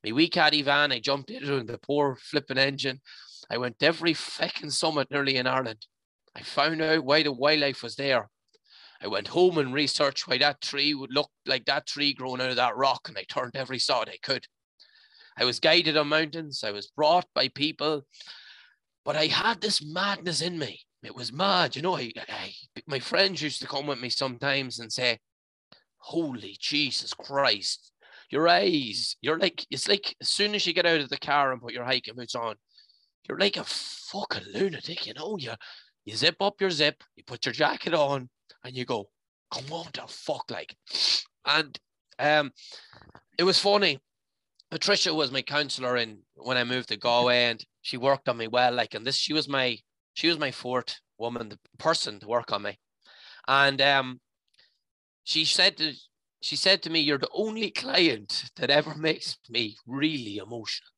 My 0.04 0.12
wee 0.12 0.28
caddy 0.28 0.62
van, 0.62 0.92
I 0.92 1.00
jumped 1.00 1.30
into 1.30 1.64
the 1.64 1.78
poor 1.78 2.14
flipping 2.14 2.58
engine. 2.58 3.00
I 3.50 3.58
went 3.58 3.82
every 3.82 4.14
fucking 4.14 4.70
summit 4.70 5.10
nearly 5.10 5.36
in 5.36 5.46
Ireland. 5.46 5.86
I 6.36 6.42
found 6.42 6.82
out 6.82 7.04
why 7.04 7.22
the 7.22 7.32
wildlife 7.32 7.82
was 7.82 7.96
there. 7.96 8.28
I 9.00 9.08
went 9.08 9.28
home 9.28 9.58
and 9.58 9.74
researched 9.74 10.28
why 10.28 10.38
that 10.38 10.60
tree 10.60 10.94
would 10.94 11.12
look 11.12 11.30
like 11.46 11.64
that 11.64 11.86
tree 11.86 12.14
growing 12.14 12.40
out 12.40 12.50
of 12.50 12.56
that 12.56 12.76
rock, 12.76 13.08
and 13.08 13.18
I 13.18 13.24
turned 13.24 13.56
every 13.56 13.78
sod 13.78 14.08
I 14.08 14.18
could. 14.22 14.46
I 15.36 15.44
was 15.44 15.58
guided 15.58 15.96
on 15.96 16.08
mountains, 16.08 16.62
I 16.62 16.70
was 16.70 16.86
brought 16.86 17.26
by 17.34 17.48
people, 17.48 18.02
but 19.04 19.16
I 19.16 19.26
had 19.26 19.60
this 19.60 19.84
madness 19.84 20.40
in 20.40 20.58
me. 20.58 20.80
It 21.04 21.14
was 21.14 21.32
mad, 21.32 21.76
you 21.76 21.82
know. 21.82 21.96
I, 21.96 22.12
I, 22.28 22.52
my 22.86 22.98
friends 22.98 23.42
used 23.42 23.60
to 23.60 23.68
come 23.68 23.86
with 23.86 24.00
me 24.00 24.08
sometimes 24.08 24.78
and 24.78 24.92
say, 24.92 25.18
Holy 25.98 26.56
Jesus 26.60 27.14
Christ, 27.14 27.92
your 28.30 28.48
eyes, 28.48 29.16
you're 29.20 29.38
like, 29.38 29.66
it's 29.70 29.88
like 29.88 30.16
as 30.20 30.28
soon 30.28 30.54
as 30.54 30.66
you 30.66 30.72
get 30.72 30.86
out 30.86 31.00
of 31.00 31.08
the 31.08 31.16
car 31.18 31.52
and 31.52 31.62
put 31.62 31.72
your 31.72 31.84
hiking 31.84 32.14
boots 32.14 32.34
on, 32.34 32.56
you're 33.28 33.38
like 33.38 33.56
a 33.56 33.64
fucking 33.64 34.52
lunatic, 34.52 35.06
you 35.06 35.14
know. 35.14 35.36
You, 35.38 35.52
you 36.04 36.16
zip 36.16 36.36
up 36.40 36.60
your 36.60 36.70
zip, 36.70 37.02
you 37.16 37.24
put 37.26 37.46
your 37.46 37.52
jacket 37.52 37.94
on, 37.94 38.28
and 38.64 38.76
you 38.76 38.84
go, 38.84 39.08
come 39.50 39.72
on 39.72 39.86
the 39.94 40.02
fuck, 40.08 40.50
like. 40.50 40.74
And 41.46 41.78
um, 42.18 42.52
it 43.38 43.44
was 43.44 43.58
funny. 43.58 44.00
Patricia 44.70 45.14
was 45.14 45.30
my 45.30 45.42
counselor 45.42 45.96
in 45.96 46.18
when 46.34 46.56
I 46.56 46.64
moved 46.64 46.88
to 46.88 46.96
Galway, 46.96 47.44
and 47.44 47.64
she 47.82 47.96
worked 47.96 48.28
on 48.28 48.36
me 48.36 48.48
well. 48.48 48.72
Like, 48.72 48.94
and 48.94 49.06
this, 49.06 49.16
she 49.16 49.32
was 49.32 49.48
my, 49.48 49.78
she 50.14 50.28
was 50.28 50.38
my 50.38 50.50
fourth 50.50 51.00
woman, 51.18 51.48
the 51.48 51.58
person 51.78 52.18
to 52.20 52.26
work 52.26 52.52
on 52.52 52.62
me, 52.62 52.78
and 53.46 53.80
um, 53.82 54.20
she 55.24 55.44
said 55.44 55.76
to, 55.76 55.92
she 56.40 56.56
said 56.56 56.82
to 56.82 56.90
me, 56.90 57.00
"You're 57.00 57.18
the 57.18 57.28
only 57.34 57.70
client 57.70 58.50
that 58.56 58.70
ever 58.70 58.94
makes 58.94 59.38
me 59.48 59.76
really 59.86 60.38
emotional." 60.38 60.90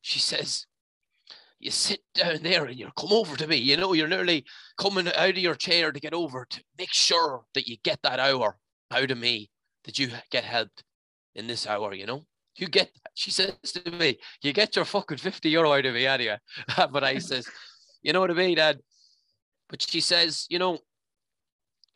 She 0.00 0.18
says, 0.18 0.66
you 1.64 1.70
sit 1.70 2.00
down 2.14 2.42
there 2.42 2.66
and 2.66 2.78
you 2.78 2.90
come 2.96 3.12
over 3.12 3.36
to 3.36 3.46
me. 3.46 3.56
You 3.56 3.78
know, 3.78 3.94
you're 3.94 4.06
nearly 4.06 4.44
coming 4.78 5.08
out 5.08 5.30
of 5.30 5.38
your 5.38 5.54
chair 5.54 5.92
to 5.92 5.98
get 5.98 6.12
over 6.12 6.46
to 6.50 6.62
make 6.78 6.92
sure 6.92 7.44
that 7.54 7.66
you 7.66 7.78
get 7.82 8.00
that 8.02 8.20
hour 8.20 8.58
out 8.90 9.10
of 9.10 9.16
me, 9.16 9.50
that 9.84 9.98
you 9.98 10.10
get 10.30 10.44
helped 10.44 10.84
in 11.34 11.46
this 11.46 11.66
hour, 11.66 11.94
you 11.94 12.04
know? 12.04 12.26
You 12.56 12.68
get, 12.68 12.90
she 13.14 13.30
says 13.30 13.54
to 13.64 13.90
me, 13.90 14.18
you 14.42 14.52
get 14.52 14.76
your 14.76 14.84
fucking 14.84 15.16
50 15.16 15.48
euro 15.48 15.72
out 15.72 15.86
of 15.86 15.94
me, 15.94 16.02
you? 16.02 16.34
but 16.92 17.02
I 17.02 17.16
says, 17.16 17.48
you 18.04 18.12
know 18.12 18.20
what 18.20 18.30
I 18.30 18.34
mean, 18.34 18.56
Dad? 18.56 18.78
But 19.68 19.82
she 19.82 20.00
says, 20.00 20.46
you 20.50 20.60
know, 20.60 20.78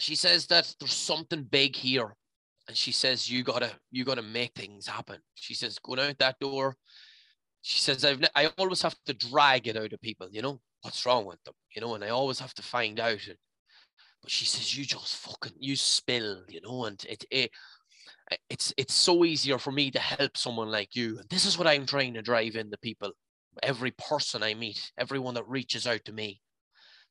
she 0.00 0.16
says 0.16 0.46
that 0.46 0.74
there's 0.80 0.92
something 0.92 1.44
big 1.44 1.76
here. 1.76 2.16
And 2.66 2.76
she 2.76 2.92
says, 2.92 3.30
you 3.30 3.44
gotta, 3.44 3.70
you 3.90 4.04
gotta 4.04 4.22
make 4.22 4.54
things 4.54 4.86
happen. 4.86 5.18
She 5.34 5.54
says, 5.54 5.78
going 5.78 6.00
out 6.00 6.18
that 6.18 6.40
door. 6.40 6.76
She 7.62 7.80
says, 7.80 8.04
I've, 8.04 8.22
I 8.34 8.50
always 8.58 8.82
have 8.82 8.96
to 9.06 9.14
drag 9.14 9.68
it 9.68 9.76
out 9.76 9.92
of 9.92 10.00
people, 10.00 10.28
you 10.30 10.42
know, 10.42 10.60
what's 10.82 11.04
wrong 11.04 11.26
with 11.26 11.42
them, 11.44 11.54
you 11.74 11.82
know, 11.82 11.94
and 11.94 12.02
I 12.04 12.08
always 12.08 12.38
have 12.40 12.54
to 12.54 12.62
find 12.62 12.98
out. 13.00 13.20
But 14.22 14.30
she 14.30 14.46
says, 14.46 14.76
you 14.76 14.84
just 14.84 15.16
fucking, 15.16 15.52
you 15.58 15.76
spill, 15.76 16.42
you 16.48 16.60
know, 16.62 16.86
and 16.86 17.04
it, 17.08 17.24
it, 17.30 17.50
it's 18.50 18.72
it's 18.76 18.94
so 18.94 19.24
easier 19.24 19.58
for 19.58 19.72
me 19.72 19.90
to 19.90 19.98
help 19.98 20.36
someone 20.36 20.70
like 20.70 20.94
you 20.94 21.18
and 21.18 21.28
this 21.30 21.46
is 21.46 21.56
what 21.56 21.66
i'm 21.66 21.86
trying 21.86 22.12
to 22.12 22.22
drive 22.22 22.56
in 22.56 22.68
the 22.70 22.78
people 22.78 23.10
every 23.62 23.92
person 23.92 24.42
i 24.42 24.54
meet 24.54 24.92
everyone 24.98 25.34
that 25.34 25.48
reaches 25.48 25.86
out 25.86 26.04
to 26.04 26.12
me. 26.12 26.40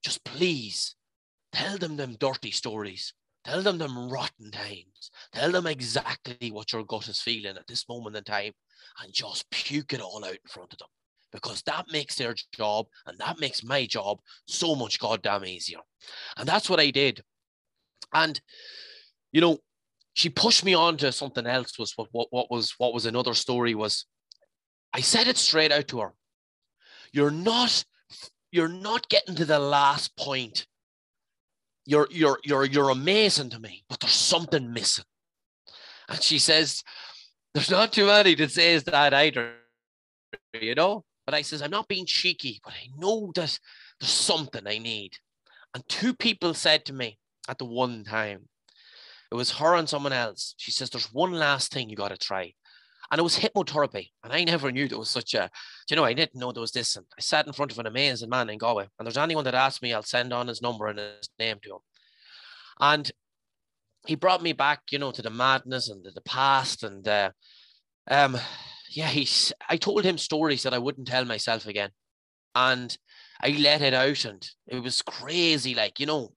Just 0.03 0.23
please 0.23 0.95
tell 1.51 1.77
them 1.77 1.97
them 1.97 2.15
dirty 2.19 2.51
stories. 2.51 3.13
Tell 3.43 3.61
them 3.61 3.77
them 3.77 4.09
rotten 4.09 4.51
times. 4.51 5.11
Tell 5.33 5.51
them 5.51 5.67
exactly 5.67 6.51
what 6.51 6.73
your 6.73 6.83
gut 6.83 7.07
is 7.07 7.21
feeling 7.21 7.55
at 7.55 7.65
this 7.67 7.87
moment 7.87 8.15
in 8.15 8.23
time 8.23 8.51
and 9.01 9.13
just 9.13 9.49
puke 9.49 9.93
it 9.93 10.01
all 10.01 10.23
out 10.25 10.31
in 10.31 10.49
front 10.49 10.73
of 10.73 10.79
them 10.79 10.89
because 11.31 11.61
that 11.63 11.85
makes 11.91 12.15
their 12.15 12.35
job 12.53 12.87
and 13.05 13.17
that 13.19 13.39
makes 13.39 13.63
my 13.63 13.85
job 13.85 14.19
so 14.47 14.75
much 14.75 14.99
goddamn 14.99 15.45
easier. 15.45 15.79
And 16.37 16.47
that's 16.47 16.69
what 16.69 16.79
i 16.79 16.89
did. 16.89 17.23
And 18.13 18.39
you 19.31 19.41
know 19.41 19.59
she 20.13 20.29
pushed 20.29 20.65
me 20.65 20.73
on 20.73 20.97
to 20.97 21.11
something 21.11 21.45
else 21.45 21.77
was 21.77 21.93
what, 21.95 22.07
what, 22.11 22.27
what 22.31 22.49
was 22.49 22.73
what 22.79 22.93
was 22.93 23.05
another 23.05 23.33
story 23.33 23.75
was 23.75 24.05
I 24.93 25.01
said 25.01 25.27
it 25.27 25.37
straight 25.37 25.71
out 25.71 25.87
to 25.89 25.99
her. 25.99 26.13
You're 27.13 27.31
not 27.31 27.83
you're 28.51 28.67
not 28.67 29.09
getting 29.09 29.35
to 29.35 29.45
the 29.45 29.59
last 29.59 30.15
point. 30.17 30.65
You're 31.85 32.07
you're 32.11 32.39
you're 32.43 32.65
you're 32.65 32.89
amazing 32.89 33.49
to 33.51 33.59
me, 33.59 33.83
but 33.89 33.99
there's 33.99 34.13
something 34.13 34.73
missing. 34.73 35.05
And 36.09 36.21
she 36.21 36.39
says, 36.39 36.83
There's 37.53 37.71
not 37.71 37.93
too 37.93 38.07
many 38.07 38.35
that 38.35 38.51
says 38.51 38.83
that 38.85 39.13
either, 39.13 39.53
you 40.59 40.75
know. 40.75 41.03
But 41.25 41.33
I 41.33 41.41
says, 41.41 41.61
I'm 41.61 41.71
not 41.71 41.89
being 41.89 42.05
cheeky, 42.05 42.61
but 42.63 42.73
I 42.73 42.87
know 42.97 43.31
that 43.35 43.59
there's 43.99 44.11
something 44.11 44.65
I 44.65 44.77
need. 44.77 45.13
And 45.73 45.87
two 45.89 46.13
people 46.13 46.53
said 46.53 46.85
to 46.85 46.93
me 46.93 47.19
at 47.49 47.57
the 47.57 47.65
one 47.65 48.05
time, 48.05 48.47
it 49.29 49.35
was 49.35 49.51
her 49.51 49.75
and 49.75 49.89
someone 49.89 50.13
else. 50.13 50.55
She 50.57 50.71
says, 50.71 50.89
There's 50.89 51.13
one 51.13 51.33
last 51.33 51.73
thing 51.73 51.89
you 51.89 51.95
got 51.95 52.09
to 52.09 52.17
try. 52.17 52.53
And 53.11 53.19
it 53.19 53.23
was 53.23 53.39
hypnotherapy. 53.39 54.09
And 54.23 54.33
I 54.33 54.43
never 54.43 54.71
knew 54.71 54.87
there 54.87 54.99
was 54.99 55.09
such 55.09 55.33
a, 55.33 55.49
you 55.89 55.95
know, 55.95 56.03
I 56.03 56.13
didn't 56.13 56.39
know 56.39 56.51
there 56.51 56.61
was 56.61 56.73
this. 56.73 56.95
And 56.95 57.05
I 57.17 57.21
sat 57.21 57.47
in 57.47 57.53
front 57.53 57.71
of 57.71 57.79
an 57.79 57.85
amazing 57.85 58.29
man 58.29 58.49
in 58.49 58.57
Galway. 58.57 58.87
And 58.99 59.05
there's 59.05 59.17
anyone 59.17 59.45
that 59.45 59.55
asked 59.55 59.81
me, 59.81 59.93
I'll 59.93 60.03
send 60.03 60.33
on 60.33 60.47
his 60.47 60.61
number 60.61 60.87
and 60.87 60.99
his 60.99 61.29
name 61.39 61.57
to 61.63 61.75
him. 61.75 61.79
And 62.79 63.11
he 64.05 64.15
brought 64.15 64.43
me 64.43 64.53
back, 64.53 64.81
you 64.91 64.99
know, 64.99 65.11
to 65.11 65.21
the 65.21 65.29
madness 65.29 65.89
and 65.89 66.03
the, 66.03 66.11
the 66.11 66.21
past. 66.21 66.83
And 66.83 67.07
uh, 67.07 67.31
um, 68.09 68.37
yeah, 68.89 69.07
he's, 69.07 69.53
I 69.69 69.77
told 69.77 70.03
him 70.03 70.17
stories 70.17 70.63
that 70.63 70.73
I 70.73 70.79
wouldn't 70.79 71.07
tell 71.07 71.25
myself 71.25 71.65
again. 71.65 71.91
And 72.55 72.95
I 73.41 73.49
let 73.51 73.81
it 73.81 73.93
out. 73.93 74.25
And 74.25 74.45
it 74.67 74.83
was 74.83 75.01
crazy. 75.01 75.75
Like, 75.75 75.99
you 75.99 76.05
know, 76.05 76.33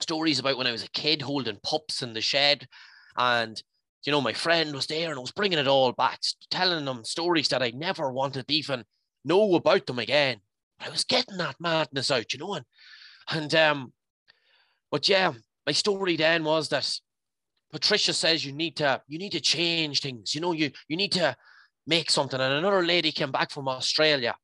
stories 0.00 0.38
about 0.38 0.56
when 0.56 0.66
I 0.68 0.72
was 0.72 0.84
a 0.84 0.90
kid 0.90 1.22
holding 1.22 1.58
pups 1.64 2.02
in 2.02 2.12
the 2.12 2.20
shed. 2.20 2.68
And, 3.16 3.60
you 4.06 4.12
know, 4.12 4.20
my 4.20 4.32
friend 4.32 4.72
was 4.72 4.86
there 4.86 5.10
and 5.10 5.18
I 5.18 5.20
was 5.20 5.32
bringing 5.32 5.58
it 5.58 5.66
all 5.66 5.92
back, 5.92 6.20
telling 6.50 6.84
them 6.84 7.04
stories 7.04 7.48
that 7.48 7.62
I 7.62 7.72
never 7.74 8.12
wanted 8.12 8.46
to 8.46 8.54
even 8.54 8.84
know 9.24 9.56
about 9.56 9.84
them 9.86 9.98
again. 9.98 10.38
I 10.80 10.90
was 10.90 11.04
getting 11.04 11.38
that 11.38 11.56
madness 11.58 12.12
out, 12.12 12.32
you 12.32 12.38
know. 12.38 12.54
And, 12.54 12.64
and 13.30 13.54
um, 13.56 13.92
but 14.92 15.08
yeah, 15.08 15.32
my 15.66 15.72
story 15.72 16.16
then 16.16 16.44
was 16.44 16.68
that 16.68 16.88
Patricia 17.72 18.12
says 18.12 18.44
you 18.44 18.52
need 18.52 18.76
to 18.76 19.02
you 19.08 19.18
need 19.18 19.32
to 19.32 19.40
change 19.40 20.00
things. 20.00 20.34
You 20.34 20.40
know, 20.40 20.52
you 20.52 20.70
you 20.88 20.96
need 20.96 21.12
to 21.12 21.36
make 21.86 22.10
something. 22.10 22.40
And 22.40 22.54
another 22.54 22.86
lady 22.86 23.10
came 23.10 23.32
back 23.32 23.50
from 23.50 23.66
Australia, 23.66 24.36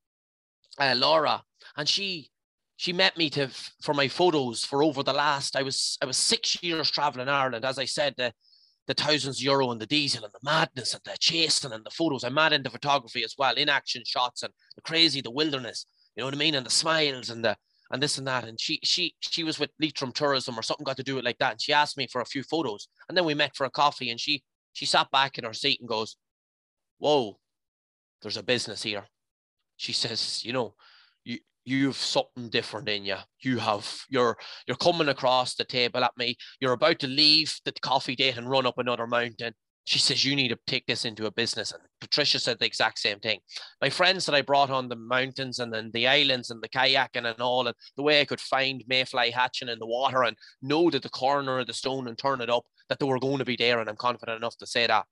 uh, 0.78 0.94
Laura, 0.96 1.40
and 1.76 1.88
she 1.88 2.30
she 2.76 2.92
met 2.92 3.16
me 3.16 3.30
to 3.30 3.48
for 3.80 3.94
my 3.94 4.08
photos 4.08 4.64
for 4.64 4.82
over 4.82 5.04
the 5.04 5.12
last 5.12 5.54
I 5.54 5.62
was 5.62 5.98
I 6.02 6.06
was 6.06 6.16
six 6.16 6.60
years 6.64 6.90
traveling 6.90 7.28
Ireland. 7.28 7.64
As 7.64 7.78
I 7.78 7.84
said, 7.84 8.14
the 8.16 8.32
the 8.86 8.94
thousands 8.94 9.42
euro 9.42 9.70
and 9.70 9.80
the 9.80 9.86
diesel 9.86 10.24
and 10.24 10.32
the 10.32 10.40
madness 10.42 10.94
and 10.94 11.02
the 11.04 11.16
chasing 11.18 11.72
and 11.72 11.84
the 11.84 11.90
photos. 11.90 12.24
I'm 12.24 12.34
mad 12.34 12.52
into 12.52 12.70
photography 12.70 13.22
as 13.24 13.34
well, 13.38 13.54
in 13.54 13.68
action 13.68 14.02
shots 14.04 14.42
and 14.42 14.52
the 14.74 14.82
crazy, 14.82 15.20
the 15.20 15.30
wilderness, 15.30 15.86
you 16.16 16.20
know 16.20 16.26
what 16.26 16.34
I 16.34 16.38
mean? 16.38 16.54
And 16.54 16.66
the 16.66 16.70
smiles 16.70 17.30
and 17.30 17.44
the 17.44 17.56
and 17.90 18.02
this 18.02 18.18
and 18.18 18.26
that. 18.26 18.44
And 18.44 18.60
she 18.60 18.80
she 18.82 19.14
she 19.20 19.44
was 19.44 19.58
with 19.58 19.70
Leitrim 19.80 20.12
Tourism 20.12 20.58
or 20.58 20.62
something 20.62 20.84
got 20.84 20.96
to 20.96 21.02
do 21.02 21.18
it 21.18 21.24
like 21.24 21.38
that. 21.38 21.52
And 21.52 21.60
she 21.60 21.72
asked 21.72 21.96
me 21.96 22.06
for 22.06 22.20
a 22.20 22.26
few 22.26 22.42
photos. 22.42 22.88
And 23.08 23.16
then 23.16 23.24
we 23.24 23.34
met 23.34 23.56
for 23.56 23.64
a 23.64 23.70
coffee 23.70 24.10
and 24.10 24.20
she 24.20 24.42
she 24.72 24.86
sat 24.86 25.10
back 25.10 25.38
in 25.38 25.44
her 25.44 25.52
seat 25.52 25.80
and 25.80 25.88
goes, 25.88 26.16
Whoa, 26.98 27.38
there's 28.22 28.36
a 28.36 28.42
business 28.42 28.82
here. 28.82 29.04
She 29.76 29.92
says, 29.92 30.44
you 30.44 30.52
know, 30.52 30.74
you've 31.64 31.96
something 31.96 32.48
different 32.50 32.88
in 32.88 33.04
you. 33.04 33.16
You 33.40 33.58
have 33.58 34.04
you're 34.08 34.36
you're 34.66 34.76
coming 34.76 35.08
across 35.08 35.54
the 35.54 35.64
table 35.64 36.04
at 36.04 36.16
me. 36.16 36.36
You're 36.60 36.72
about 36.72 36.98
to 37.00 37.06
leave 37.06 37.54
the 37.64 37.72
coffee 37.72 38.16
date 38.16 38.36
and 38.36 38.50
run 38.50 38.66
up 38.66 38.78
another 38.78 39.06
mountain. 39.06 39.54
She 39.84 39.98
says 39.98 40.24
you 40.24 40.36
need 40.36 40.48
to 40.48 40.58
take 40.68 40.86
this 40.86 41.04
into 41.04 41.26
a 41.26 41.32
business. 41.32 41.72
And 41.72 41.82
Patricia 42.00 42.38
said 42.38 42.58
the 42.60 42.66
exact 42.66 43.00
same 43.00 43.18
thing. 43.18 43.40
My 43.80 43.90
friends 43.90 44.26
that 44.26 44.34
I 44.34 44.40
brought 44.42 44.70
on 44.70 44.88
the 44.88 44.94
mountains 44.96 45.58
and 45.58 45.72
then 45.72 45.90
the 45.92 46.06
islands 46.06 46.50
and 46.50 46.62
the 46.62 46.68
kayaking 46.68 47.26
and 47.26 47.40
all, 47.40 47.66
and 47.66 47.74
the 47.96 48.04
way 48.04 48.20
I 48.20 48.24
could 48.24 48.40
find 48.40 48.84
mayfly 48.86 49.30
hatching 49.30 49.68
in 49.68 49.80
the 49.80 49.86
water 49.86 50.22
and 50.22 50.36
know 50.62 50.88
that 50.90 51.02
the 51.02 51.08
corner 51.08 51.58
of 51.58 51.66
the 51.66 51.72
stone 51.72 52.06
and 52.06 52.16
turn 52.16 52.40
it 52.40 52.48
up, 52.48 52.64
that 52.88 53.00
they 53.00 53.06
were 53.06 53.18
going 53.18 53.38
to 53.38 53.44
be 53.44 53.56
there. 53.56 53.80
And 53.80 53.90
I'm 53.90 53.96
confident 53.96 54.36
enough 54.36 54.56
to 54.58 54.66
say 54.66 54.86
that. 54.86 55.04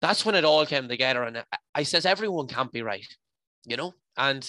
That's 0.00 0.24
when 0.24 0.36
it 0.36 0.44
all 0.44 0.64
came 0.64 0.86
together. 0.86 1.24
And 1.24 1.42
I 1.74 1.82
says 1.82 2.06
everyone 2.06 2.46
can't 2.46 2.70
be 2.70 2.82
right, 2.82 3.08
you 3.66 3.76
know? 3.76 3.94
And 4.16 4.48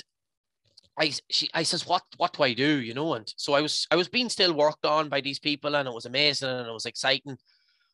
I 0.99 1.13
she 1.29 1.49
I 1.53 1.63
says 1.63 1.87
what 1.87 2.03
what 2.17 2.33
do 2.33 2.43
I 2.43 2.53
do? 2.53 2.81
you 2.81 2.93
know 2.93 3.13
and 3.13 3.31
so 3.37 3.53
I 3.53 3.61
was 3.61 3.87
I 3.89 3.95
was 3.95 4.09
being 4.09 4.29
still 4.29 4.53
worked 4.53 4.85
on 4.85 5.07
by 5.07 5.21
these 5.21 5.39
people 5.39 5.75
and 5.75 5.87
it 5.87 5.93
was 5.93 6.05
amazing 6.05 6.49
and 6.49 6.67
it 6.67 6.73
was 6.73 6.85
exciting. 6.85 7.37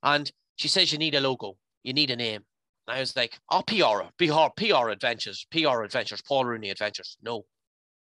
And 0.01 0.31
she 0.55 0.67
says 0.67 0.91
you 0.91 0.97
need 0.97 1.15
a 1.15 1.21
logo. 1.21 1.57
You 1.83 1.93
need 1.93 2.09
a 2.09 2.15
name. 2.15 2.43
And 2.87 2.97
I 2.97 2.99
was 2.99 3.15
like 3.15 3.39
oh 3.51 3.61
PR 3.61 4.09
PR 4.17 4.49
PR 4.57 4.89
adventures 4.89 5.45
PR 5.51 5.83
adventures 5.83 6.23
Paul 6.23 6.45
Rooney 6.45 6.71
adventures. 6.71 7.17
No. 7.21 7.45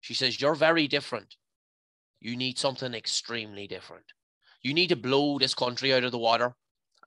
She 0.02 0.14
says 0.14 0.40
you're 0.40 0.56
very 0.56 0.88
different. 0.88 1.36
You 2.22 2.38
need 2.38 2.60
something 2.60 2.94
extremely 2.94 3.68
different. 3.68 4.06
You 4.62 4.74
need 4.74 4.90
to 4.90 4.96
blow 4.96 5.40
this 5.40 5.56
country 5.56 5.94
out 5.94 6.04
of 6.04 6.12
the 6.12 6.20
water 6.20 6.56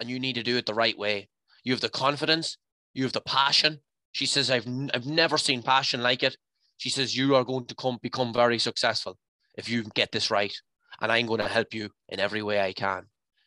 and 0.00 0.10
you 0.10 0.18
need 0.18 0.34
to 0.34 0.42
do 0.42 0.56
it 0.56 0.66
the 0.66 0.74
right 0.74 0.98
way. 0.98 1.28
You 1.62 1.72
have 1.72 1.80
the 1.80 1.88
confidence. 1.88 2.58
You 2.92 3.04
have 3.04 3.12
the 3.12 3.20
passion. 3.20 3.80
She 4.10 4.26
says 4.26 4.50
I've 4.50 4.66
I've 4.92 5.06
never 5.06 5.38
seen 5.38 5.62
passion 5.62 6.02
like 6.02 6.24
it 6.24 6.36
she 6.78 6.88
says, 6.88 7.16
You 7.16 7.34
are 7.34 7.44
going 7.44 7.66
to 7.66 7.74
come 7.74 7.98
become 8.00 8.32
very 8.32 8.58
successful 8.58 9.18
if 9.56 9.68
you 9.68 9.82
get 9.94 10.10
this 10.12 10.30
right. 10.30 10.54
And 11.00 11.12
I'm 11.12 11.26
going 11.26 11.40
to 11.40 11.48
help 11.48 11.74
you 11.74 11.90
in 12.08 12.18
every 12.18 12.42
way 12.42 12.60
I 12.60 12.72
can. 12.72 13.02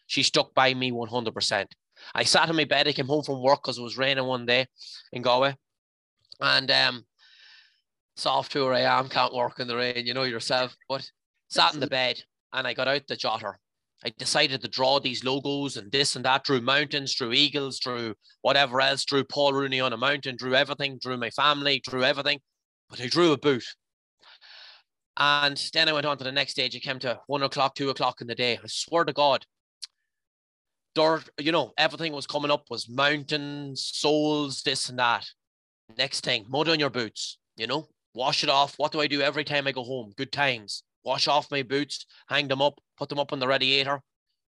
She 0.06 0.24
stuck 0.24 0.54
by 0.54 0.74
me 0.74 0.92
100%. 0.92 1.66
I 2.14 2.24
sat 2.24 2.50
in 2.50 2.56
my 2.56 2.66
bed. 2.66 2.88
I 2.88 2.94
came 2.94 3.08
home 3.08 3.24
from 3.24 3.42
work 3.42 3.64
because 3.64 3.78
it 3.78 3.84
was 3.84 3.98
raining 3.98 4.26
one 4.26 4.46
day 4.46 4.68
in 5.12 5.22
Galway. 5.22 5.56
And 6.40 6.70
um, 6.72 7.06
soft 8.16 8.54
who 8.54 8.68
I 8.68 8.82
am, 8.82 9.10
can't 9.10 9.34
work 9.34 9.60
in 9.60 9.68
the 9.68 9.76
rain, 9.76 10.06
you 10.06 10.14
know 10.14 10.24
yourself. 10.24 10.76
But 10.90 11.10
sat 11.50 11.74
in 11.74 11.80
the 11.80 11.88
bed 11.88 12.22
and 12.54 12.68
I 12.68 12.74
got 12.74 12.88
out 12.88 13.08
the 13.08 13.16
jotter. 13.16 13.56
I 14.04 14.12
decided 14.18 14.62
to 14.62 14.68
draw 14.68 15.00
these 15.00 15.24
logos 15.24 15.78
and 15.78 15.92
this 15.92 16.16
and 16.16 16.26
that, 16.26 16.44
drew 16.44 16.60
mountains, 16.60 17.14
drew 17.14 17.32
eagles, 17.32 17.80
drew 17.80 18.16
whatever 18.42 18.82
else, 18.82 19.06
drew 19.06 19.24
Paul 19.24 19.54
Rooney 19.54 19.80
on 19.80 19.94
a 19.94 19.98
mountain, 19.98 20.36
drew 20.36 20.56
everything, 20.56 20.98
drew 21.00 21.18
my 21.18 21.30
family, 21.30 21.82
drew 21.86 22.04
everything 22.04 22.40
but 22.92 23.02
I 23.02 23.08
drew 23.08 23.32
a 23.32 23.38
boot. 23.38 23.64
And 25.18 25.62
then 25.74 25.90
I 25.90 25.94
went 25.94 26.06
on 26.06 26.18
to 26.18 26.24
the 26.24 26.32
next 26.32 26.52
stage. 26.52 26.76
It 26.76 26.82
came 26.82 27.00
to 27.00 27.20
one 27.28 27.42
o'clock, 27.42 27.74
two 27.74 27.90
o'clock 27.90 28.22
in 28.22 28.28
the 28.28 28.36
day. 28.36 28.60
I 28.62 28.68
swear 28.68 29.06
to 29.06 29.14
God, 29.14 29.46
dirt, 30.94 31.24
you 31.40 31.52
know, 31.52 31.72
everything 31.78 32.14
was 32.14 32.28
coming 32.28 32.52
up 32.52 32.66
was 32.70 32.90
mountains, 32.90 33.90
souls, 33.94 34.62
this 34.62 34.90
and 34.90 35.00
that. 35.00 35.26
Next 35.98 36.24
thing, 36.24 36.46
mud 36.50 36.70
on 36.70 36.80
your 36.80 36.90
boots, 36.90 37.38
you 37.58 37.68
know, 37.68 37.88
wash 38.14 38.44
it 38.44 38.50
off. 38.50 38.76
What 38.78 38.92
do 38.92 39.02
I 39.02 39.08
do 39.08 39.22
every 39.22 39.44
time 39.44 39.68
I 39.68 39.72
go 39.72 39.84
home? 39.84 40.14
Good 40.18 40.32
times. 40.32 40.84
Wash 41.04 41.28
off 41.28 41.52
my 41.52 41.64
boots, 41.64 42.06
hang 42.28 42.48
them 42.48 42.62
up, 42.62 42.80
put 42.98 43.10
them 43.10 43.20
up 43.20 43.34
on 43.34 43.40
the 43.40 43.48
radiator. 43.48 44.02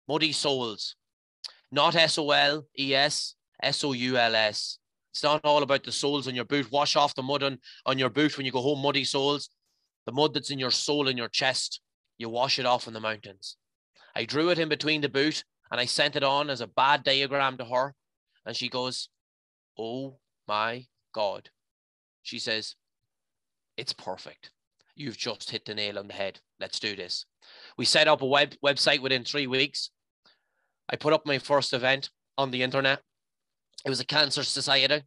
Muddy 0.09 0.33
souls. 0.33 0.97
Not 1.73 1.97
S 1.97 2.19
O 2.19 2.31
L 2.31 2.67
E 2.79 2.95
S, 2.95 3.35
S 3.63 3.83
O 3.83 3.93
U 3.93 4.17
L 4.17 4.35
S. 4.35 4.79
It's 5.15 5.23
not 5.23 5.45
all 5.45 5.63
about 5.63 5.85
the 5.85 5.93
soles 5.93 6.27
on 6.27 6.35
your 6.35 6.45
boot. 6.45 6.73
Wash 6.73 6.97
off 6.97 7.15
the 7.15 7.23
mud 7.23 7.45
on, 7.45 7.59
on 7.87 7.99
your 8.01 8.11
boot 8.11 8.37
when 8.37 8.45
you 8.45 8.51
go 8.51 8.61
home, 8.61 8.83
muddy 8.83 9.05
soles. 9.05 9.49
The 10.07 10.13
mud 10.13 10.35
that's 10.35 10.51
in 10.51 10.59
your 10.59 10.73
soul 10.73 11.07
in 11.07 11.17
your 11.17 11.29
chest, 11.29 11.81
you 12.19 12.29
wash 12.29 12.59
it 12.59 12.67
off 12.67 12.89
in 12.89 12.95
the 12.95 13.01
mountains. 13.01 13.57
I 14.17 14.25
drew 14.25 14.51
it 14.51 14.59
in 14.59 14.69
between 14.69 15.03
the 15.03 15.09
boot 15.09 15.45
and 15.71 15.81
I 15.81 15.85
sent 15.85 16.17
it 16.17 16.25
on 16.25 16.51
as 16.51 16.61
a 16.61 16.67
bad 16.67 17.05
diagram 17.05 17.57
to 17.59 17.65
her. 17.65 17.95
And 18.45 18.57
she 18.57 18.69
goes, 18.69 19.09
Oh 19.79 20.19
my 20.49 20.87
God. 21.15 21.49
She 22.23 22.41
says, 22.41 22.75
It's 23.77 23.93
perfect. 23.93 24.51
you've 24.97 25.17
just 25.17 25.51
hit 25.51 25.65
the 25.65 25.77
nail 25.77 25.97
on 25.97 26.09
the 26.09 26.15
head. 26.15 26.41
Let's 26.59 26.81
do 26.81 26.97
this. 26.97 27.25
We 27.79 27.85
set 27.85 28.09
up 28.09 28.21
a 28.21 28.27
web 28.27 28.55
website 28.65 29.01
within 29.01 29.23
three 29.23 29.47
weeks. 29.47 29.91
I 30.89 30.97
put 30.97 31.13
up 31.13 31.25
my 31.25 31.39
first 31.39 31.73
event 31.73 32.11
on 32.37 32.51
the 32.51 32.65
internet. 32.65 33.01
It 33.85 33.91
was 33.91 34.01
a 34.01 34.05
cancer 34.05 34.43
society 34.43 35.03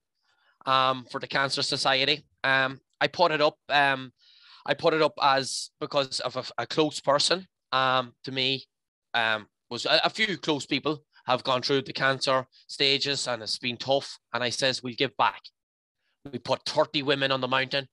um, 0.68 1.06
for 1.10 1.20
the 1.20 1.28
Cancer 1.28 1.64
Society. 1.64 2.26
Um, 2.44 2.80
I 3.02 3.08
put 3.08 3.32
it 3.32 3.42
up. 3.42 3.56
Um, 3.70 4.12
I 4.66 4.74
put 4.74 4.94
it 4.94 5.02
up 5.02 5.14
as 5.22 5.72
because 5.80 6.20
of 6.20 6.36
a, 6.36 6.44
a 6.64 6.68
close 6.68 7.00
person 7.00 7.48
um, 7.72 8.14
to 8.26 8.32
me. 8.32 8.66
Um, 9.14 9.48
was 9.70 9.86
a, 9.86 10.02
a, 10.04 10.10
few 10.10 10.38
close 10.38 10.66
people 10.66 11.04
have 11.26 11.44
gone 11.44 11.62
through 11.62 11.82
the 11.82 11.94
cancer 11.94 12.46
stages 12.68 13.28
and 13.28 13.42
it's 13.42 13.58
been 13.58 13.78
tough. 13.78 14.20
And 14.34 14.44
I 14.44 14.50
says 14.50 14.84
we'll 14.84 14.94
give 14.96 15.16
back. 15.18 15.42
We 16.32 16.40
put 16.40 16.68
30 16.68 17.04
women 17.04 17.32
on 17.32 17.42
the 17.42 17.48
mountain 17.48 17.88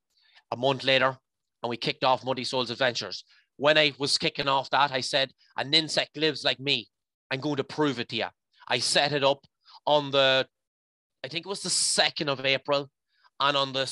a 0.50 0.56
month 0.56 0.84
later, 0.84 1.16
and 1.62 1.70
we 1.70 1.76
kicked 1.76 2.04
off 2.04 2.24
Muddy 2.24 2.44
Souls 2.44 2.70
Adventures. 2.70 3.24
When 3.56 3.78
I 3.78 3.92
was 3.98 4.18
kicking 4.18 4.48
off 4.48 4.70
that, 4.70 4.90
I 4.90 5.00
said, 5.00 5.30
an 5.56 5.72
insect 5.72 6.16
lives 6.16 6.44
like 6.44 6.58
me. 6.58 6.88
I'm 7.30 7.40
going 7.40 7.56
to 7.56 7.64
prove 7.64 8.00
it 8.00 8.08
to 8.08 8.16
you. 8.16 8.26
I 8.66 8.80
set 8.80 9.12
it 9.12 9.22
up 9.22 9.46
on 9.86 10.10
the 10.10 10.46
I 11.24 11.28
think 11.28 11.46
it 11.46 11.48
was 11.48 11.62
the 11.62 11.70
2nd 11.70 12.28
of 12.28 12.44
April. 12.44 12.90
And 13.40 13.56
on 13.56 13.72
the, 13.72 13.90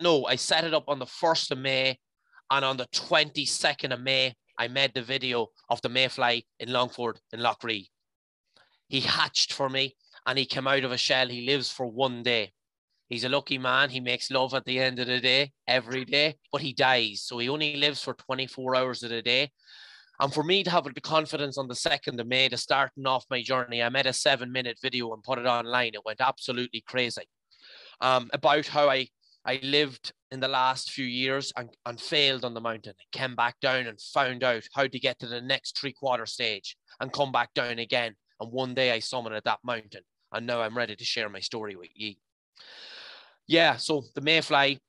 no, 0.00 0.26
I 0.26 0.36
set 0.36 0.62
it 0.62 0.74
up 0.74 0.84
on 0.88 1.00
the 1.00 1.04
1st 1.04 1.50
of 1.50 1.58
May. 1.58 1.98
And 2.52 2.64
on 2.64 2.76
the 2.76 2.86
22nd 2.86 3.92
of 3.92 4.00
May, 4.00 4.32
I 4.56 4.68
made 4.68 4.94
the 4.94 5.02
video 5.02 5.48
of 5.68 5.82
the 5.82 5.88
mayfly 5.88 6.46
in 6.60 6.72
Longford 6.72 7.18
in 7.32 7.40
Loughrea. 7.40 7.88
He 8.88 9.00
hatched 9.00 9.52
for 9.54 9.68
me 9.68 9.96
and 10.24 10.38
he 10.38 10.46
came 10.46 10.68
out 10.68 10.84
of 10.84 10.92
a 10.92 10.96
shell. 10.96 11.26
He 11.26 11.44
lives 11.44 11.68
for 11.68 11.86
one 11.86 12.22
day. 12.22 12.52
He's 13.08 13.24
a 13.24 13.28
lucky 13.28 13.58
man. 13.58 13.90
He 13.90 13.98
makes 13.98 14.30
love 14.30 14.54
at 14.54 14.64
the 14.64 14.78
end 14.78 15.00
of 15.00 15.08
the 15.08 15.20
day, 15.20 15.52
every 15.66 16.04
day, 16.04 16.36
but 16.52 16.62
he 16.62 16.72
dies. 16.72 17.22
So 17.22 17.38
he 17.38 17.48
only 17.48 17.76
lives 17.76 18.02
for 18.02 18.14
24 18.14 18.76
hours 18.76 19.02
of 19.02 19.10
the 19.10 19.22
day. 19.22 19.50
And 20.20 20.32
for 20.32 20.42
me 20.42 20.62
to 20.64 20.70
have 20.70 20.84
the 20.84 21.00
confidence 21.00 21.58
on 21.58 21.68
the 21.68 21.74
2nd 21.74 22.18
of 22.18 22.26
May 22.26 22.48
to 22.48 22.56
starting 22.56 23.06
off 23.06 23.26
my 23.30 23.42
journey, 23.42 23.82
I 23.82 23.88
made 23.88 24.06
a 24.06 24.12
seven 24.12 24.50
minute 24.50 24.78
video 24.80 25.12
and 25.12 25.22
put 25.22 25.38
it 25.38 25.46
online. 25.46 25.92
It 25.94 26.04
went 26.04 26.20
absolutely 26.20 26.82
crazy 26.86 27.28
um, 28.00 28.30
about 28.32 28.66
how 28.66 28.88
I, 28.88 29.08
I 29.44 29.60
lived 29.62 30.12
in 30.30 30.40
the 30.40 30.48
last 30.48 30.90
few 30.90 31.04
years 31.04 31.52
and, 31.56 31.68
and 31.84 32.00
failed 32.00 32.44
on 32.44 32.54
the 32.54 32.60
mountain. 32.60 32.94
I 32.98 33.16
came 33.16 33.36
back 33.36 33.60
down 33.60 33.86
and 33.86 34.00
found 34.00 34.42
out 34.42 34.66
how 34.74 34.86
to 34.86 34.98
get 34.98 35.18
to 35.20 35.26
the 35.26 35.40
next 35.40 35.78
three 35.78 35.92
quarter 35.92 36.26
stage 36.26 36.76
and 37.00 37.12
come 37.12 37.30
back 37.30 37.52
down 37.54 37.78
again. 37.78 38.14
And 38.40 38.52
one 38.52 38.74
day 38.74 38.92
I 38.92 38.98
summited 38.98 39.42
that 39.44 39.60
mountain. 39.64 40.02
And 40.32 40.46
now 40.46 40.60
I'm 40.60 40.76
ready 40.76 40.96
to 40.96 41.04
share 41.04 41.28
my 41.28 41.40
story 41.40 41.76
with 41.76 41.90
you. 41.94 42.14
Yeah, 43.46 43.76
so 43.76 44.02
the 44.14 44.20
Mayfly, 44.20 44.80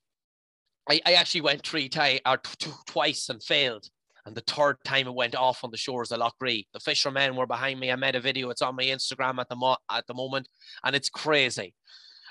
I, 0.90 1.00
I 1.06 1.12
actually 1.12 1.42
went 1.42 1.64
three 1.64 1.88
times 1.88 2.20
or 2.26 2.38
t- 2.38 2.70
twice 2.86 3.28
and 3.28 3.42
failed 3.42 3.88
and 4.28 4.36
the 4.36 4.42
third 4.42 4.76
time 4.84 5.06
it 5.06 5.14
went 5.14 5.34
off 5.34 5.64
on 5.64 5.70
the 5.70 5.76
shores 5.78 6.12
of 6.12 6.20
Loughrea. 6.20 6.66
The 6.74 6.80
fishermen 6.80 7.34
were 7.34 7.46
behind 7.46 7.80
me. 7.80 7.90
I 7.90 7.96
made 7.96 8.14
a 8.14 8.20
video. 8.20 8.50
It's 8.50 8.60
on 8.60 8.76
my 8.76 8.84
Instagram 8.84 9.38
at 9.38 9.48
the 9.48 9.56
mo- 9.56 9.78
at 9.90 10.06
the 10.06 10.12
moment, 10.12 10.48
and 10.84 10.94
it's 10.94 11.08
crazy. 11.08 11.74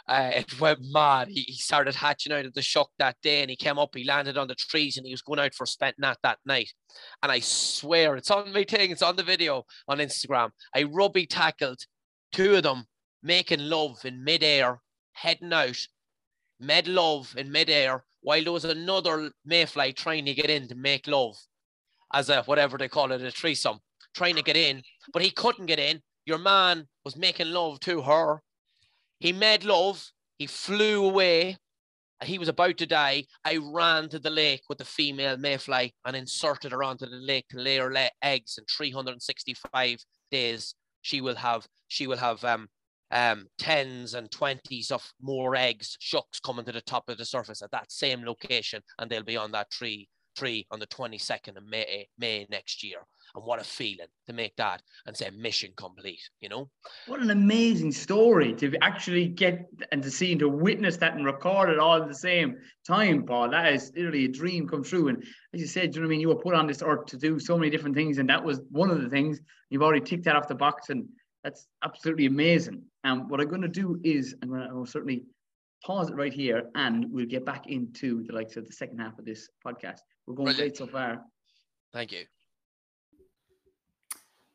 Uh, 0.07 0.29
it 0.35 0.61
went 0.61 0.79
mad. 0.83 1.27
He, 1.27 1.41
he 1.41 1.55
started 1.55 1.95
hatching 1.95 2.31
out 2.31 2.45
of 2.45 2.53
the 2.53 2.61
shuck 2.61 2.91
that 2.99 3.17
day, 3.23 3.41
and 3.41 3.49
he 3.49 3.55
came 3.55 3.79
up. 3.79 3.95
He 3.95 4.03
landed 4.03 4.37
on 4.37 4.47
the 4.47 4.55
trees, 4.55 4.97
and 4.97 5.07
he 5.07 5.11
was 5.11 5.23
going 5.23 5.39
out 5.39 5.55
for 5.55 5.65
spent 5.65 5.95
gnat 5.97 6.19
that 6.21 6.37
night. 6.45 6.71
And 7.23 7.31
I 7.31 7.39
swear, 7.39 8.15
it's 8.15 8.31
on 8.31 8.53
my 8.53 8.63
thing. 8.63 8.91
It's 8.91 9.01
on 9.01 9.15
the 9.15 9.23
video 9.23 9.65
on 9.87 9.97
Instagram. 9.97 10.51
I 10.75 10.83
rugby 10.83 11.25
tackled 11.25 11.79
two 12.31 12.55
of 12.55 12.63
them, 12.63 12.85
making 13.23 13.61
love 13.61 14.05
in 14.05 14.23
midair, 14.23 14.81
heading 15.13 15.51
out, 15.51 15.79
made 16.59 16.87
love 16.87 17.33
in 17.35 17.51
midair, 17.51 18.05
while 18.21 18.43
there 18.43 18.53
was 18.53 18.65
another 18.65 19.31
mayfly 19.45 19.93
trying 19.93 20.25
to 20.25 20.35
get 20.35 20.51
in 20.51 20.67
to 20.67 20.75
make 20.75 21.07
love 21.07 21.35
as 22.13 22.29
a 22.29 22.43
whatever 22.43 22.77
they 22.77 22.87
call 22.87 23.11
it, 23.11 23.21
a 23.21 23.31
threesome, 23.31 23.79
trying 24.13 24.35
to 24.35 24.41
get 24.41 24.57
in, 24.57 24.81
but 25.13 25.21
he 25.21 25.29
couldn't 25.29 25.65
get 25.65 25.79
in. 25.79 26.01
Your 26.25 26.37
man 26.37 26.87
was 27.05 27.15
making 27.15 27.51
love 27.51 27.79
to 27.81 28.01
her. 28.01 28.41
He 29.19 29.31
made 29.31 29.63
love. 29.63 30.05
He 30.37 30.47
flew 30.47 31.05
away. 31.05 31.57
He 32.23 32.39
was 32.39 32.47
about 32.47 32.77
to 32.77 32.85
die. 32.85 33.25
I 33.45 33.57
ran 33.57 34.09
to 34.09 34.19
the 34.19 34.29
lake 34.29 34.63
with 34.69 34.79
the 34.79 34.85
female 34.85 35.37
mayfly 35.37 35.93
and 36.05 36.15
inserted 36.15 36.71
her 36.71 36.83
onto 36.83 37.05
the 37.05 37.17
lake 37.17 37.47
to 37.49 37.59
lay 37.59 37.77
her 37.77 37.93
eggs. 38.21 38.57
In 38.57 38.65
365 38.65 39.99
days, 40.31 40.75
she 41.01 41.21
will 41.21 41.35
have 41.35 41.67
she 41.87 42.07
will 42.07 42.17
have 42.17 42.43
um 42.43 42.67
um 43.11 43.47
tens 43.57 44.13
and 44.13 44.29
twenties 44.31 44.91
of 44.91 45.07
more 45.21 45.55
eggs, 45.55 45.95
shucks 45.99 46.39
coming 46.39 46.65
to 46.65 46.71
the 46.71 46.81
top 46.81 47.07
of 47.07 47.17
the 47.17 47.25
surface 47.25 47.61
at 47.61 47.71
that 47.71 47.91
same 47.91 48.25
location, 48.25 48.81
and 48.99 49.09
they'll 49.09 49.23
be 49.23 49.37
on 49.37 49.51
that 49.51 49.69
tree 49.71 50.09
tree 50.37 50.65
on 50.71 50.79
the 50.79 50.87
22nd 50.87 51.57
of 51.57 51.65
May, 51.65 52.07
May 52.17 52.47
next 52.49 52.83
year. 52.83 52.99
And 53.35 53.43
what 53.45 53.59
a 53.59 53.63
feeling 53.63 54.07
to 54.25 54.33
make 54.33 54.55
that 54.55 54.81
and 55.05 55.15
say 55.15 55.29
mission 55.29 55.71
complete, 55.75 56.21
you 56.39 56.49
know? 56.49 56.69
What 57.07 57.19
an 57.19 57.29
amazing 57.29 57.91
story 57.91 58.53
to 58.55 58.73
actually 58.81 59.27
get 59.27 59.65
and 59.91 60.01
to 60.01 60.09
see 60.09 60.31
and 60.31 60.39
to 60.39 60.49
witness 60.49 60.97
that 60.97 61.15
and 61.15 61.25
record 61.25 61.69
it 61.69 61.79
all 61.79 62.01
at 62.01 62.07
the 62.07 62.15
same 62.15 62.55
time, 62.85 63.25
Paul. 63.25 63.49
That 63.49 63.73
is 63.73 63.91
literally 63.95 64.25
a 64.25 64.29
dream 64.29 64.67
come 64.67 64.83
true. 64.83 65.09
And 65.09 65.23
as 65.53 65.61
you 65.61 65.67
said, 65.67 65.93
you 65.93 66.01
know 66.01 66.07
what 66.07 66.11
I 66.11 66.11
mean? 66.11 66.21
You 66.21 66.29
were 66.29 66.35
put 66.35 66.55
on 66.55 66.67
this 66.67 66.81
earth 66.81 67.05
to 67.07 67.17
do 67.17 67.39
so 67.39 67.57
many 67.57 67.69
different 67.69 67.95
things. 67.95 68.17
And 68.17 68.29
that 68.29 68.43
was 68.43 68.61
one 68.71 68.89
of 68.89 69.01
the 69.01 69.09
things. 69.09 69.39
You've 69.69 69.83
already 69.83 70.05
ticked 70.05 70.23
that 70.25 70.35
off 70.35 70.47
the 70.47 70.55
box. 70.55 70.89
And 70.89 71.07
that's 71.43 71.67
absolutely 71.83 72.25
amazing. 72.25 72.81
And 73.03 73.29
what 73.29 73.41
I'm 73.41 73.49
going 73.49 73.61
to 73.61 73.67
do 73.67 73.99
is 74.03 74.35
I'm 74.41 74.49
going 74.49 74.67
to 74.67 74.89
certainly 74.89 75.23
pause 75.85 76.09
it 76.09 76.15
right 76.15 76.33
here 76.33 76.63
and 76.75 77.05
we'll 77.11 77.25
get 77.25 77.45
back 77.45 77.67
into 77.67 78.23
the 78.23 78.33
likes 78.33 78.57
of 78.57 78.65
the 78.65 78.73
second 78.73 78.99
half 78.99 79.17
of 79.19 79.25
this 79.25 79.49
podcast. 79.65 79.99
We're 80.25 80.35
going 80.35 80.47
Brilliant. 80.47 80.57
great 80.57 80.77
so 80.77 80.87
far. 80.87 81.21
Thank 81.93 82.11
you. 82.11 82.25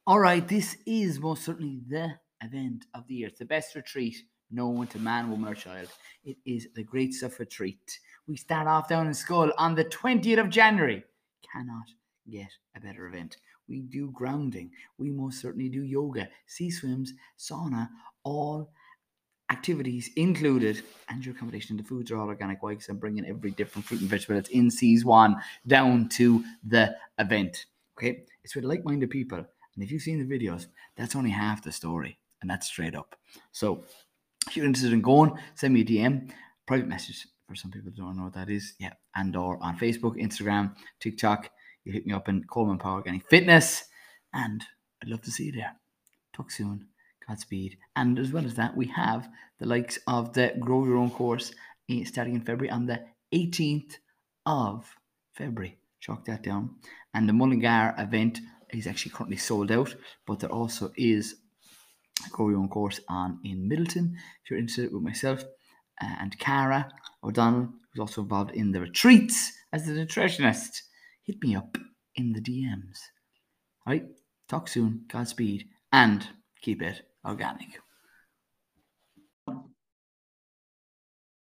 All 0.06 0.18
right, 0.18 0.46
this 0.46 0.76
is 0.85 1.20
most 1.20 1.44
certainly 1.44 1.80
the 1.88 2.14
event 2.42 2.87
of 2.94 3.06
the 3.06 3.14
year. 3.14 3.28
It's 3.28 3.38
the 3.38 3.44
best 3.44 3.74
retreat 3.74 4.16
known 4.50 4.87
to 4.88 4.98
man, 4.98 5.30
woman, 5.30 5.52
or 5.52 5.54
child. 5.54 5.88
It 6.24 6.37
is 6.44 6.68
the 6.74 6.82
Great 6.82 7.14
Stuff 7.14 7.38
Retreat. 7.40 7.98
We 8.26 8.37
start 8.37 8.66
off 8.66 8.88
down 8.88 9.06
in 9.06 9.12
Schull 9.12 9.52
on 9.58 9.74
the 9.74 9.85
20th 9.85 10.40
of 10.40 10.50
January. 10.50 11.04
Cannot 11.52 11.87
get 12.30 12.50
a 12.76 12.80
better 12.80 13.06
event. 13.06 13.37
We 13.68 13.80
do 13.82 14.11
grounding. 14.11 14.70
We 14.98 15.11
most 15.11 15.40
certainly 15.40 15.68
do 15.68 15.82
yoga, 15.82 16.28
sea 16.46 16.70
swims, 16.70 17.14
sauna, 17.38 17.88
all 18.24 18.72
activities 19.50 20.11
included 20.16 20.83
and 21.09 21.24
your 21.24 21.35
accommodation. 21.35 21.76
The 21.76 21.83
foods 21.83 22.11
are 22.11 22.18
all 22.18 22.28
organic 22.28 22.62
whites 22.62 22.88
and 22.88 22.98
bringing 23.00 23.26
every 23.26 23.50
different 23.50 23.85
fruit 23.85 24.00
and 24.00 24.09
vegetable 24.09 24.37
that's 24.37 24.48
in 24.48 24.70
season 24.70 25.37
down 25.66 26.09
to 26.11 26.44
the 26.66 26.96
event. 27.18 27.66
Okay, 27.98 28.24
it's 28.42 28.55
with 28.55 28.64
like-minded 28.64 29.11
people, 29.11 29.38
and 29.38 29.85
if 29.85 29.90
you've 29.90 30.02
seen 30.02 30.26
the 30.26 30.38
videos, 30.38 30.66
that's 30.96 31.14
only 31.14 31.31
half 31.31 31.62
the 31.62 31.72
story, 31.72 32.18
and 32.40 32.50
that's 32.50 32.66
straight 32.66 32.94
up. 32.94 33.14
So, 33.52 33.85
if 34.46 34.57
you're 34.57 34.66
interested 34.66 34.92
in 34.92 35.02
going, 35.02 35.33
send 35.55 35.74
me 35.74 35.83
a 35.83 35.85
DM, 35.85 36.31
private 36.66 36.88
message. 36.88 37.26
For 37.46 37.55
some 37.55 37.70
people 37.70 37.92
don't 37.94 38.16
know 38.16 38.24
what 38.24 38.35
that 38.35 38.48
is, 38.48 38.74
yeah, 38.78 38.94
and 39.14 39.37
or 39.37 39.62
on 39.62 39.78
Facebook, 39.78 40.20
Instagram, 40.20 40.74
TikTok. 41.00 41.50
You 41.85 41.92
hit 41.92 42.07
me 42.07 42.14
up 42.14 42.28
in 42.28 42.44
Coleman 42.44 42.78
Power 42.78 42.94
Organic 42.94 43.28
Fitness, 43.28 43.85
and 44.33 44.64
I'd 45.02 45.09
love 45.09 45.22
to 45.22 45.31
see 45.31 45.44
you 45.44 45.52
there. 45.52 45.76
Talk 46.33 46.50
soon. 46.50 46.87
Godspeed. 47.32 47.78
And 47.96 48.18
as 48.18 48.30
well 48.30 48.44
as 48.44 48.54
that, 48.56 48.76
we 48.76 48.86
have 48.88 49.26
the 49.58 49.66
likes 49.66 49.98
of 50.06 50.34
the 50.34 50.54
Grow 50.60 50.84
Your 50.84 50.98
Own 50.98 51.10
course 51.10 51.54
eh, 51.88 52.04
starting 52.04 52.34
in 52.34 52.42
February 52.42 52.70
on 52.70 52.84
the 52.84 53.00
18th 53.34 53.94
of 54.44 54.94
February. 55.32 55.78
Chalk 56.00 56.26
that 56.26 56.42
down. 56.42 56.76
And 57.14 57.26
the 57.26 57.32
Mullingar 57.32 57.94
event 57.96 58.40
is 58.70 58.86
actually 58.86 59.12
currently 59.12 59.38
sold 59.38 59.72
out, 59.72 59.94
but 60.26 60.40
there 60.40 60.52
also 60.52 60.92
is 60.96 61.36
a 62.26 62.30
Grow 62.30 62.50
Your 62.50 62.58
Own 62.58 62.68
course 62.68 63.00
on 63.08 63.38
in 63.44 63.66
Midleton 63.66 64.12
If 64.44 64.50
you're 64.50 64.58
interested 64.58 64.92
with 64.92 65.02
myself 65.02 65.42
uh, 66.02 66.14
and 66.20 66.38
Cara 66.38 66.90
O'Donnell, 67.24 67.70
who's 67.94 68.00
also 68.00 68.20
involved 68.20 68.50
in 68.50 68.72
the 68.72 68.80
retreats 68.80 69.52
as 69.72 69.86
the 69.86 69.92
nutritionist, 69.92 70.82
hit 71.24 71.36
me 71.42 71.56
up 71.56 71.78
in 72.14 72.34
the 72.34 72.42
DMs. 72.42 72.98
All 73.86 73.94
right, 73.94 74.04
talk 74.48 74.68
soon. 74.68 75.06
Godspeed 75.08 75.68
and 75.92 76.28
keep 76.60 76.82
it 76.82 77.02
organic. 77.24 77.78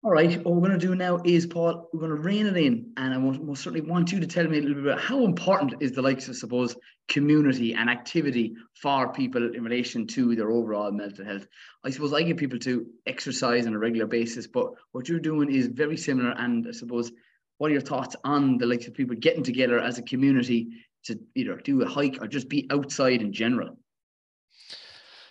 All 0.06 0.12
right, 0.12 0.38
what 0.46 0.54
we're 0.54 0.68
going 0.68 0.80
to 0.80 0.88
do 0.88 0.94
now 0.94 1.20
is, 1.26 1.48
Paul, 1.48 1.90
we're 1.92 2.00
going 2.00 2.12
to 2.12 2.22
rein 2.22 2.46
it 2.46 2.56
in. 2.56 2.92
And 2.96 3.12
I 3.12 3.18
most, 3.18 3.42
most 3.42 3.64
certainly 3.64 3.90
want 3.90 4.12
you 4.12 4.20
to 4.20 4.28
tell 4.28 4.48
me 4.48 4.60
a 4.60 4.62
little 4.62 4.84
bit 4.84 4.94
about 4.94 5.02
how 5.02 5.26
important 5.26 5.74
is 5.80 5.94
the 5.94 6.04
likes 6.04 6.28
of, 6.28 6.36
suppose, 6.36 6.76
community 7.08 7.74
and 7.74 7.90
activity 7.90 8.54
for 8.80 9.12
people 9.12 9.56
in 9.56 9.64
relation 9.64 10.06
to 10.06 10.36
their 10.36 10.52
overall 10.52 10.92
mental 10.92 11.26
health. 11.26 11.48
I 11.84 11.90
suppose 11.90 12.14
I 12.14 12.22
get 12.22 12.38
people 12.38 12.60
to 12.60 12.86
exercise 13.08 13.66
on 13.66 13.74
a 13.74 13.80
regular 13.80 14.06
basis, 14.06 14.46
but 14.46 14.68
what 14.92 15.10
you're 15.10 15.20
doing 15.20 15.52
is 15.52 15.66
very 15.66 15.98
similar. 15.98 16.36
And 16.38 16.68
I 16.68 16.72
suppose, 16.72 17.12
what 17.58 17.72
are 17.72 17.74
your 17.74 17.82
thoughts 17.82 18.16
on 18.24 18.60
the 18.60 18.68
likes 18.68 18.86
of 18.86 18.94
people 18.94 19.16
getting 19.16 19.44
together 19.44 19.80
as 19.80 19.98
a 19.98 20.04
community 20.04 20.68
to 21.06 21.20
either 21.34 21.56
do 21.56 21.82
a 21.82 21.88
hike 21.88 22.20
or 22.22 22.28
just 22.28 22.48
be 22.48 22.68
outside 22.70 23.24
in 23.24 23.34
general? 23.34 23.80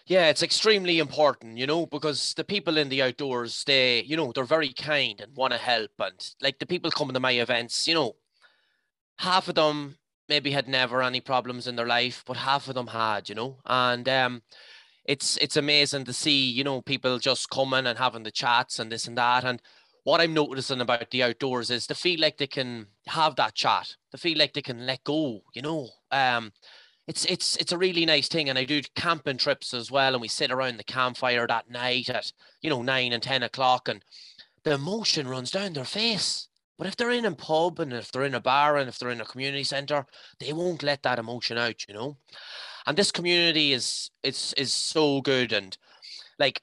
Yeah, 0.07 0.29
it's 0.29 0.43
extremely 0.43 0.99
important, 0.99 1.57
you 1.57 1.67
know, 1.67 1.87
because 1.87 2.35
the 2.35 2.45
people 2.45 2.77
in 2.77 2.91
the 2.91 3.01
outdoors, 3.03 3.65
they, 3.65 4.03
you 4.03 4.17
know, 4.17 4.33
they're 4.33 4.45
very 4.45 4.73
kind 4.75 5.19
and 5.21 5.35
want 5.35 5.53
to 5.55 5.59
help. 5.59 5.93
And 5.99 6.15
like 6.43 6.59
the 6.59 6.67
people 6.67 6.91
coming 6.91 7.15
to 7.15 7.21
my 7.21 7.33
events, 7.33 7.89
you 7.89 7.95
know, 7.95 8.17
half 9.19 9.49
of 9.49 9.55
them 9.55 9.97
maybe 10.29 10.51
had 10.51 10.69
never 10.69 11.03
any 11.03 11.21
problems 11.21 11.67
in 11.67 11.77
their 11.77 11.87
life, 11.87 12.23
but 12.27 12.37
half 12.37 12.69
of 12.69 12.75
them 12.75 12.89
had, 12.89 13.29
you 13.29 13.35
know, 13.35 13.59
and 13.67 14.09
um, 14.09 14.43
it's 15.07 15.37
it's 15.39 15.57
amazing 15.57 16.05
to 16.05 16.13
see, 16.13 16.51
you 16.51 16.65
know, 16.65 16.83
people 16.83 17.19
just 17.19 17.51
coming 17.51 17.87
and 17.87 17.99
having 17.99 18.25
the 18.25 18.31
chats 18.31 18.79
and 18.79 18.93
this 18.93 19.07
and 19.09 19.19
that. 19.19 19.45
And 19.45 19.63
what 20.05 20.21
I'm 20.21 20.35
noticing 20.35 20.81
about 20.81 21.11
the 21.11 21.23
outdoors 21.25 21.71
is 21.71 21.87
they 21.87 21.95
feel 21.95 22.21
like 22.21 22.39
they 22.39 22.47
can 22.47 22.89
have 23.09 23.37
that 23.37 23.55
chat. 23.55 23.97
They 24.13 24.19
feel 24.19 24.39
like 24.39 24.55
they 24.55 24.63
can 24.63 24.87
let 24.87 25.05
go, 25.05 25.43
you 25.55 25.63
know. 25.63 25.89
Um, 26.11 26.53
it's 27.07 27.25
it's 27.27 27.57
it's 27.57 27.73
a 27.73 27.79
really 27.79 28.07
nice 28.07 28.29
thing. 28.29 28.49
And 28.49 28.59
I 28.59 28.65
do 28.65 28.83
camping 28.97 29.37
trips 29.37 29.75
as 29.75 29.91
well, 29.91 30.15
and 30.15 30.21
we 30.23 30.29
sit 30.29 30.51
around 30.51 30.79
the 30.79 30.85
campfire 30.85 31.47
that 31.47 31.71
night 31.71 32.09
at 32.09 32.33
you 32.63 32.71
know 32.71 32.83
nine 32.83 33.13
and 33.13 33.23
ten 33.23 33.43
o'clock, 33.43 33.89
and 33.89 34.05
the 34.65 34.75
emotion 34.75 35.29
runs 35.29 35.51
down 35.51 35.75
their 35.75 35.85
face. 35.85 36.49
But 36.77 36.89
if 36.89 36.97
they're 36.97 37.11
in 37.11 37.25
a 37.25 37.35
pub 37.35 37.79
and 37.79 37.93
if 37.93 38.11
they're 38.11 38.25
in 38.25 38.35
a 38.35 38.41
bar 38.41 38.77
and 38.77 38.89
if 38.89 38.99
they're 38.99 39.11
in 39.11 39.21
a 39.21 39.27
community 39.27 39.63
center, 39.65 40.07
they 40.41 40.53
won't 40.53 40.83
let 40.83 41.03
that 41.05 41.21
emotion 41.21 41.57
out, 41.57 41.87
you 41.87 41.95
know. 41.95 42.17
And 42.87 42.97
this 42.97 43.13
community 43.13 43.73
is 43.73 44.11
is 44.23 44.55
is 44.57 44.73
so 44.73 45.21
good 45.21 45.53
and 45.53 45.77
like 46.39 46.63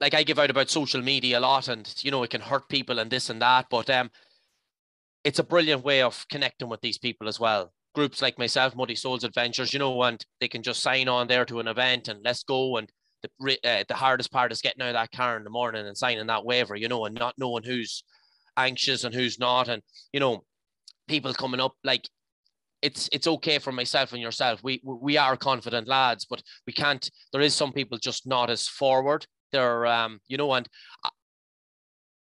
like 0.00 0.14
I 0.14 0.22
give 0.22 0.38
out 0.38 0.50
about 0.50 0.70
social 0.70 1.02
media 1.02 1.38
a 1.38 1.40
lot 1.40 1.68
and 1.68 1.92
you 2.02 2.10
know 2.10 2.22
it 2.22 2.30
can 2.30 2.40
hurt 2.40 2.68
people 2.68 2.98
and 2.98 3.10
this 3.10 3.30
and 3.30 3.42
that, 3.42 3.66
but 3.70 3.90
um 3.90 4.10
it's 5.24 5.38
a 5.38 5.44
brilliant 5.44 5.84
way 5.84 6.02
of 6.02 6.26
connecting 6.28 6.68
with 6.68 6.80
these 6.80 6.98
people 6.98 7.28
as 7.28 7.40
well. 7.40 7.72
Groups 7.94 8.20
like 8.20 8.38
myself, 8.38 8.74
Muddy 8.74 8.96
Souls 8.96 9.24
Adventures, 9.24 9.72
you 9.72 9.78
know, 9.78 10.02
and 10.02 10.24
they 10.40 10.48
can 10.48 10.62
just 10.62 10.82
sign 10.82 11.08
on 11.08 11.28
there 11.28 11.44
to 11.44 11.60
an 11.60 11.68
event 11.68 12.08
and 12.08 12.20
let's 12.24 12.42
go. 12.42 12.76
And 12.76 12.90
the 13.22 13.58
uh, 13.64 13.84
the 13.88 13.94
hardest 13.94 14.32
part 14.32 14.52
is 14.52 14.60
getting 14.60 14.82
out 14.82 14.88
of 14.88 14.94
that 14.94 15.12
car 15.12 15.36
in 15.36 15.44
the 15.44 15.50
morning 15.50 15.86
and 15.86 15.96
signing 15.96 16.26
that 16.26 16.44
waiver, 16.44 16.76
you 16.76 16.88
know, 16.88 17.04
and 17.04 17.14
not 17.14 17.34
knowing 17.38 17.64
who's 17.64 18.02
anxious 18.56 19.04
and 19.04 19.14
who's 19.14 19.38
not. 19.38 19.68
And, 19.68 19.82
you 20.12 20.20
know, 20.20 20.44
people 21.08 21.32
coming 21.34 21.60
up 21.60 21.72
like 21.84 22.08
it's 22.82 23.08
it's 23.12 23.26
okay 23.26 23.58
for 23.58 23.72
myself 23.72 24.12
and 24.12 24.20
yourself. 24.20 24.62
We 24.62 24.82
we 24.84 25.16
are 25.16 25.36
confident 25.36 25.88
lads, 25.88 26.26
but 26.28 26.42
we 26.66 26.72
can't. 26.72 27.08
There 27.32 27.40
is 27.40 27.54
some 27.54 27.72
people 27.72 27.98
just 27.98 28.26
not 28.26 28.50
as 28.50 28.68
forward. 28.68 29.26
They're 29.52 29.86
um 29.86 30.20
you 30.28 30.36
know, 30.36 30.52
and 30.52 30.68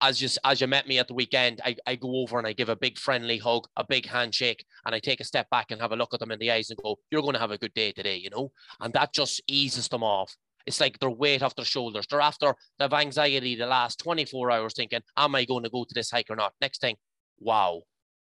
as 0.03 0.21
you 0.21 0.29
as 0.43 0.59
you 0.59 0.67
met 0.67 0.87
me 0.87 0.99
at 0.99 1.07
the 1.07 1.13
weekend, 1.13 1.61
I, 1.63 1.75
I 1.87 1.95
go 1.95 2.17
over 2.17 2.37
and 2.37 2.45
I 2.45 2.53
give 2.53 2.69
a 2.69 2.75
big 2.75 2.99
friendly 2.99 3.37
hug, 3.37 3.67
a 3.77 3.85
big 3.85 4.05
handshake, 4.05 4.65
and 4.85 4.93
I 4.93 4.99
take 4.99 5.21
a 5.21 5.23
step 5.23 5.49
back 5.49 5.71
and 5.71 5.79
have 5.81 5.93
a 5.93 5.95
look 5.95 6.13
at 6.13 6.19
them 6.19 6.31
in 6.31 6.39
the 6.39 6.51
eyes 6.51 6.69
and 6.69 6.77
go, 6.83 6.97
"You're 7.09 7.21
going 7.21 7.33
to 7.33 7.39
have 7.39 7.51
a 7.51 7.57
good 7.57 7.73
day 7.73 7.93
today," 7.93 8.17
you 8.17 8.29
know, 8.29 8.51
and 8.81 8.93
that 8.93 9.13
just 9.13 9.41
eases 9.47 9.87
them 9.87 10.03
off. 10.03 10.35
It's 10.65 10.81
like 10.81 10.99
their 10.99 11.09
weight 11.09 11.41
off 11.41 11.55
their 11.55 11.65
shoulders. 11.65 12.05
They're 12.09 12.21
after 12.21 12.55
they've 12.79 12.93
anxiety 12.93 13.55
the 13.55 13.65
last 13.65 13.99
24 13.99 14.51
hours 14.51 14.73
thinking, 14.73 15.01
am 15.17 15.35
I 15.35 15.45
going 15.45 15.63
to 15.63 15.69
go 15.69 15.83
to 15.83 15.93
this 15.93 16.11
hike 16.11 16.29
or 16.29 16.35
not? 16.35 16.53
Next 16.61 16.79
thing, 16.81 16.95
wow, 17.39 17.81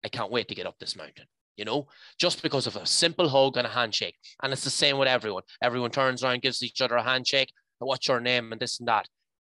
I 0.05 0.09
can't 0.09 0.31
wait 0.31 0.49
to 0.49 0.55
get 0.55 0.67
up 0.67 0.79
this 0.79 0.97
mountain. 0.97 1.27
You 1.57 1.67
know, 1.67 1.89
just 2.19 2.43
because 2.43 2.67
of 2.67 2.77
a 2.77 2.87
simple 2.87 3.29
hug 3.29 3.59
and 3.59 3.67
a 3.67 3.71
handshake. 3.71 4.17
And 4.43 4.53
it's 4.53 4.65
the 4.65 4.71
same 4.71 4.97
with 4.97 5.09
everyone. 5.09 5.43
Everyone 5.63 5.91
turns 5.91 6.25
around, 6.25 6.41
gives 6.41 6.63
each 6.63 6.81
other 6.81 6.97
a 6.97 7.03
handshake. 7.03 7.53
What's 7.79 8.09
your 8.09 8.21
name? 8.21 8.53
And 8.53 8.61
this 8.61 8.79
and 8.79 8.89
that. 8.89 9.07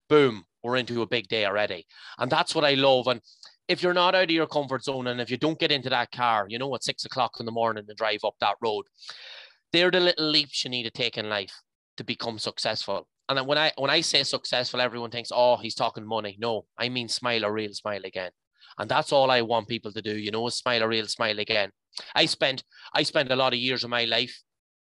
Boom, 0.08 0.44
we're 0.66 0.76
into 0.76 1.02
a 1.02 1.06
big 1.06 1.28
day 1.28 1.46
already. 1.46 1.86
And 2.18 2.30
that's 2.30 2.54
what 2.54 2.64
I 2.64 2.74
love. 2.74 3.06
And 3.06 3.20
if 3.68 3.82
you're 3.82 3.94
not 3.94 4.14
out 4.14 4.24
of 4.24 4.30
your 4.30 4.46
comfort 4.46 4.84
zone 4.84 5.06
and 5.06 5.20
if 5.20 5.30
you 5.30 5.36
don't 5.36 5.58
get 5.58 5.72
into 5.72 5.90
that 5.90 6.12
car, 6.12 6.46
you 6.48 6.58
know, 6.58 6.74
at 6.74 6.84
six 6.84 7.04
o'clock 7.04 7.36
in 7.40 7.46
the 7.46 7.52
morning 7.52 7.84
and 7.88 7.96
drive 7.96 8.20
up 8.24 8.34
that 8.40 8.56
road, 8.60 8.84
they're 9.72 9.90
the 9.90 10.00
little 10.00 10.30
leaps 10.30 10.64
you 10.64 10.70
need 10.70 10.84
to 10.84 10.90
take 10.90 11.18
in 11.18 11.28
life 11.28 11.52
to 11.96 12.04
become 12.04 12.38
successful. 12.38 13.08
And 13.28 13.44
when 13.46 13.58
I 13.58 13.72
when 13.76 13.90
I 13.90 14.02
say 14.02 14.22
successful, 14.22 14.80
everyone 14.80 15.10
thinks, 15.10 15.32
oh, 15.34 15.56
he's 15.56 15.74
talking 15.74 16.06
money. 16.06 16.36
No, 16.38 16.66
I 16.78 16.88
mean 16.88 17.08
smile 17.08 17.44
a 17.44 17.50
real 17.50 17.72
smile 17.72 18.02
again. 18.04 18.30
And 18.78 18.88
that's 18.88 19.12
all 19.12 19.30
I 19.30 19.42
want 19.42 19.68
people 19.68 19.92
to 19.92 20.02
do, 20.02 20.16
you 20.16 20.30
know, 20.30 20.48
smile 20.48 20.82
a 20.82 20.88
real 20.88 21.06
smile 21.06 21.38
again. 21.38 21.70
I 22.14 22.26
spent 22.26 22.62
I 22.92 23.02
spent 23.02 23.32
a 23.32 23.36
lot 23.36 23.52
of 23.52 23.58
years 23.58 23.82
of 23.84 23.90
my 23.90 24.04
life 24.04 24.42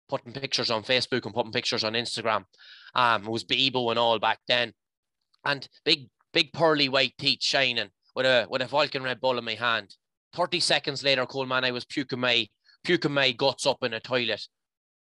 putting 0.08 0.32
pictures 0.32 0.70
on 0.70 0.82
Facebook 0.82 1.24
and 1.24 1.34
putting 1.34 1.52
pictures 1.52 1.84
on 1.84 1.92
Instagram. 1.92 2.44
Um, 2.94 3.24
it 3.24 3.30
was 3.30 3.44
Bebo 3.44 3.90
and 3.90 3.98
all 3.98 4.18
back 4.18 4.40
then. 4.48 4.72
And 5.44 5.68
big, 5.84 6.08
big 6.32 6.52
pearly 6.52 6.88
white 6.88 7.14
teeth 7.18 7.42
shining 7.42 7.90
with 8.14 8.26
a 8.26 8.46
with 8.48 8.62
a 8.62 8.66
Vulcan 8.66 9.02
Red 9.02 9.20
Bull 9.20 9.38
in 9.38 9.44
my 9.44 9.54
hand. 9.54 9.94
30 10.34 10.60
seconds 10.60 11.04
later, 11.04 11.26
Coleman, 11.26 11.64
I 11.64 11.70
was 11.70 11.84
puking 11.84 12.20
my 12.20 12.48
puking 12.82 13.12
my 13.12 13.32
guts 13.32 13.66
up 13.66 13.82
in 13.82 13.94
a 13.94 14.00
toilet. 14.00 14.46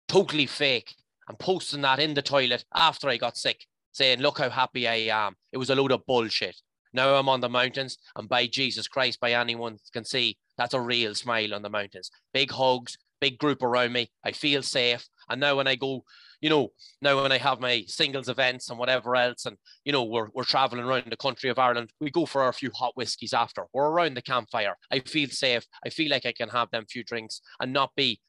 Totally 0.09 0.47
fake 0.47 0.95
and 1.29 1.39
posting 1.39 1.83
that 1.83 1.99
in 1.99 2.15
the 2.15 2.23
toilet 2.23 2.65
after 2.75 3.09
I 3.09 3.17
got 3.17 3.37
sick, 3.37 3.67
saying, 3.93 4.21
Look 4.21 4.39
how 4.39 4.51
happy 4.51 4.89
I 4.89 5.27
am. 5.27 5.37
It 5.53 5.59
was 5.59 5.71
a 5.71 5.75
load 5.75 5.93
of 5.93 6.07
bullshit. 6.07 6.57
Now 6.93 7.15
I'm 7.15 7.29
on 7.29 7.41
the 7.41 7.49
mountains, 7.49 7.97
and 8.17 8.29
by 8.29 8.47
Jesus 8.47 8.87
Christ, 8.87 9.19
by 9.21 9.33
anyone 9.33 9.79
can 9.93 10.05
see, 10.05 10.37
that's 10.59 10.75
a 10.75 10.81
real 10.81 11.15
smile 11.15 11.55
on 11.55 11.63
the 11.63 11.71
mountains. 11.71 12.11
Big 12.35 12.51
hugs, 12.51 12.99
big 13.21 13.39
group 13.39 13.63
around 13.63 13.93
me. 13.93 14.11
I 14.25 14.33
feel 14.33 14.63
safe. 14.63 15.07
And 15.29 15.41
now 15.41 15.57
when 15.57 15.67
I 15.67 15.75
go, 15.75 16.05
you 16.41 16.51
know, 16.51 16.69
now 17.01 17.23
when 17.23 17.33
I 17.33 17.39
have 17.39 17.61
my 17.61 17.85
singles 17.87 18.29
events 18.29 18.71
and 18.71 18.79
whatever 18.79 19.15
else, 19.17 19.47
and 19.47 19.57
you 19.85 19.93
know, 19.93 20.05
we're 20.05 20.29
we're 20.35 20.45
traveling 20.45 20.85
around 20.85 21.05
the 21.11 21.17
country 21.17 21.51
of 21.51 21.59
Ireland, 21.59 21.91
we 22.01 22.11
go 22.11 22.27
for 22.27 22.43
our 22.43 22.53
few 22.53 22.71
hot 22.75 22.97
whiskies 22.97 23.33
after. 23.33 23.65
We're 23.73 23.91
around 23.91 24.15
the 24.15 24.23
campfire. 24.23 24.77
I 24.91 25.01
feel 25.01 25.29
safe. 25.29 25.65
I 25.85 25.91
feel 25.91 26.11
like 26.11 26.27
I 26.27 26.33
can 26.33 26.49
have 26.49 26.71
them 26.71 26.87
few 26.89 27.05
drinks 27.05 27.41
and 27.61 27.73
not 27.73 27.91
be, 27.97 28.21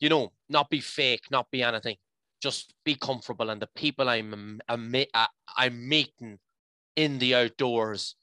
you 0.00 0.08
know, 0.08 0.32
not 0.48 0.70
be 0.70 0.80
fake, 0.80 1.24
not 1.30 1.50
be 1.50 1.62
anything 1.62 1.96
just 2.42 2.74
be 2.84 2.96
comfortable. 2.96 3.50
And 3.50 3.62
the 3.62 3.68
people 3.76 4.08
I'm 4.08 4.34
um, 4.34 4.60
I'm, 4.68 4.94
uh, 5.14 5.26
I'm 5.56 5.88
meeting 5.88 6.38
in 6.96 7.18
the 7.18 7.36
outdoors 7.36 8.16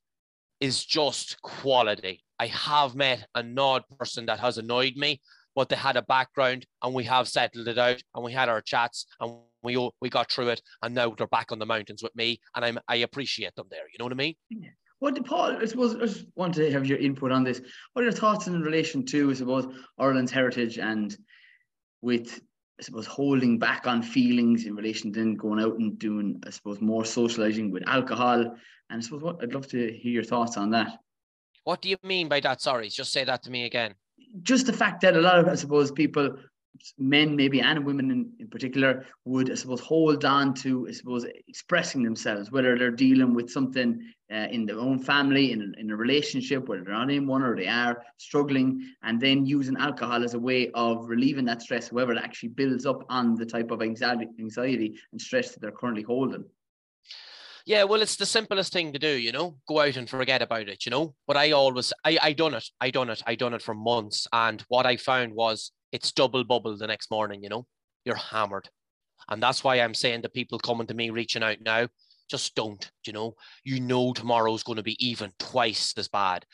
is 0.59 0.85
just 0.85 1.41
quality. 1.41 2.23
I 2.37 2.47
have 2.47 2.95
met 2.95 3.27
an 3.35 3.57
odd 3.57 3.83
person 3.97 4.25
that 4.27 4.39
has 4.39 4.57
annoyed 4.57 4.95
me, 4.95 5.21
but 5.55 5.69
they 5.69 5.75
had 5.75 5.97
a 5.97 6.01
background 6.01 6.65
and 6.83 6.93
we 6.93 7.03
have 7.03 7.27
settled 7.27 7.67
it 7.67 7.77
out 7.77 8.01
and 8.15 8.23
we 8.23 8.31
had 8.31 8.49
our 8.49 8.61
chats 8.61 9.05
and 9.19 9.35
we 9.63 9.89
we 10.01 10.09
got 10.09 10.31
through 10.31 10.49
it 10.49 10.61
and 10.83 10.95
now 10.95 11.13
they're 11.17 11.27
back 11.27 11.51
on 11.51 11.59
the 11.59 11.65
mountains 11.65 12.01
with 12.01 12.15
me 12.15 12.39
and 12.55 12.63
I'm 12.63 12.79
I 12.87 12.97
appreciate 12.97 13.55
them 13.55 13.67
there. 13.69 13.87
You 13.91 13.97
know 13.99 14.05
what 14.05 14.13
I 14.13 14.15
mean? 14.15 14.35
Yeah. 14.49 14.69
What 14.99 15.25
Paul, 15.25 15.57
I 15.61 15.65
suppose 15.65 15.95
I 15.95 15.99
just 15.99 16.25
want 16.35 16.53
to 16.55 16.69
have 16.71 16.85
your 16.85 16.97
input 16.97 17.31
on 17.31 17.43
this. 17.43 17.61
What 17.93 18.01
are 18.01 18.05
your 18.05 18.11
thoughts 18.11 18.47
in 18.47 18.61
relation 18.61 19.05
to, 19.07 19.31
I 19.31 19.33
suppose, 19.33 19.73
Ireland's 19.97 20.31
heritage 20.31 20.77
and 20.77 21.15
with 22.01 22.41
I 22.79 22.83
suppose 22.83 23.05
holding 23.05 23.59
back 23.59 23.87
on 23.87 24.01
feelings 24.01 24.65
in 24.65 24.75
relation 24.75 25.11
to 25.11 25.19
then 25.19 25.35
going 25.35 25.59
out 25.59 25.77
and 25.79 25.99
doing, 25.99 26.41
I 26.47 26.49
suppose, 26.49 26.79
more 26.79 27.03
socializing 27.03 27.71
with 27.71 27.83
alcohol. 27.87 28.39
And 28.39 28.57
I 28.89 28.99
suppose 29.01 29.21
what 29.21 29.43
I'd 29.43 29.53
love 29.53 29.67
to 29.67 29.91
hear 29.91 30.11
your 30.11 30.23
thoughts 30.23 30.55
on 30.55 30.69
that. 30.71 30.97
What 31.65 31.81
do 31.81 31.89
you 31.89 31.97
mean 32.03 32.29
by 32.29 32.39
that? 32.39 32.61
Sorry, 32.61 32.87
just 32.87 33.11
say 33.11 33.25
that 33.25 33.43
to 33.43 33.51
me 33.51 33.65
again. 33.65 33.95
Just 34.41 34.65
the 34.65 34.73
fact 34.73 35.01
that 35.01 35.15
a 35.15 35.21
lot 35.21 35.39
of, 35.39 35.47
I 35.47 35.55
suppose, 35.55 35.91
people 35.91 36.35
men 36.97 37.35
maybe 37.35 37.61
and 37.61 37.85
women 37.85 38.11
in, 38.11 38.31
in 38.39 38.47
particular 38.47 39.05
would 39.25 39.51
i 39.51 39.55
suppose 39.55 39.79
hold 39.79 40.23
on 40.25 40.53
to 40.53 40.87
i 40.87 40.91
suppose 40.91 41.25
expressing 41.47 42.03
themselves 42.03 42.51
whether 42.51 42.77
they're 42.77 42.91
dealing 42.91 43.33
with 43.33 43.49
something 43.49 44.01
uh, 44.31 44.47
in 44.51 44.65
their 44.65 44.79
own 44.79 44.99
family 44.99 45.51
in, 45.51 45.73
in 45.77 45.91
a 45.91 45.95
relationship 45.95 46.67
whether 46.67 46.83
they're 46.83 46.93
not 46.93 47.11
in 47.11 47.27
one 47.27 47.43
or 47.43 47.55
they 47.55 47.67
are 47.67 48.01
struggling 48.17 48.81
and 49.03 49.19
then 49.19 49.45
using 49.45 49.75
alcohol 49.77 50.23
as 50.23 50.33
a 50.33 50.39
way 50.39 50.69
of 50.71 51.09
relieving 51.09 51.45
that 51.45 51.61
stress 51.61 51.89
however 51.89 52.13
it 52.13 52.23
actually 52.23 52.49
builds 52.49 52.85
up 52.85 53.03
on 53.09 53.35
the 53.35 53.45
type 53.45 53.71
of 53.71 53.81
anxiety 53.81 54.27
anxiety 54.39 54.97
and 55.11 55.21
stress 55.21 55.51
that 55.51 55.61
they're 55.61 55.71
currently 55.71 56.03
holding 56.03 56.45
yeah, 57.69 57.83
well, 57.83 58.01
it's 58.01 58.15
the 58.15 58.25
simplest 58.25 58.73
thing 58.73 58.91
to 58.93 58.97
do, 58.97 59.07
you 59.07 59.31
know, 59.31 59.55
go 59.67 59.81
out 59.81 59.95
and 59.95 60.09
forget 60.09 60.41
about 60.41 60.67
it, 60.67 60.87
you 60.87 60.89
know. 60.89 61.13
But 61.27 61.37
I 61.37 61.51
always, 61.51 61.93
I, 62.03 62.17
I 62.19 62.33
done 62.33 62.55
it, 62.55 62.67
I 62.81 62.89
done 62.89 63.11
it, 63.11 63.21
I 63.27 63.35
done 63.35 63.53
it 63.53 63.61
for 63.61 63.75
months, 63.75 64.25
and 64.33 64.65
what 64.69 64.87
I 64.87 64.97
found 64.97 65.33
was 65.35 65.71
it's 65.91 66.11
double 66.11 66.43
bubble 66.43 66.75
the 66.75 66.87
next 66.87 67.11
morning, 67.11 67.43
you 67.43 67.49
know, 67.49 67.67
you're 68.05 68.15
hammered. 68.15 68.67
And 69.29 69.41
that's 69.41 69.63
why 69.63 69.75
I'm 69.75 69.93
saying 69.93 70.23
to 70.23 70.29
people 70.29 70.57
coming 70.57 70.87
to 70.87 70.95
me, 70.95 71.11
reaching 71.11 71.43
out 71.43 71.61
now, 71.61 71.87
just 72.27 72.55
don't, 72.55 72.89
you 73.05 73.13
know, 73.13 73.35
you 73.63 73.79
know, 73.79 74.13
tomorrow's 74.13 74.63
going 74.63 74.77
to 74.77 74.83
be 74.83 74.97
even 75.05 75.31
twice 75.37 75.93
as 75.95 76.07
bad. 76.07 76.47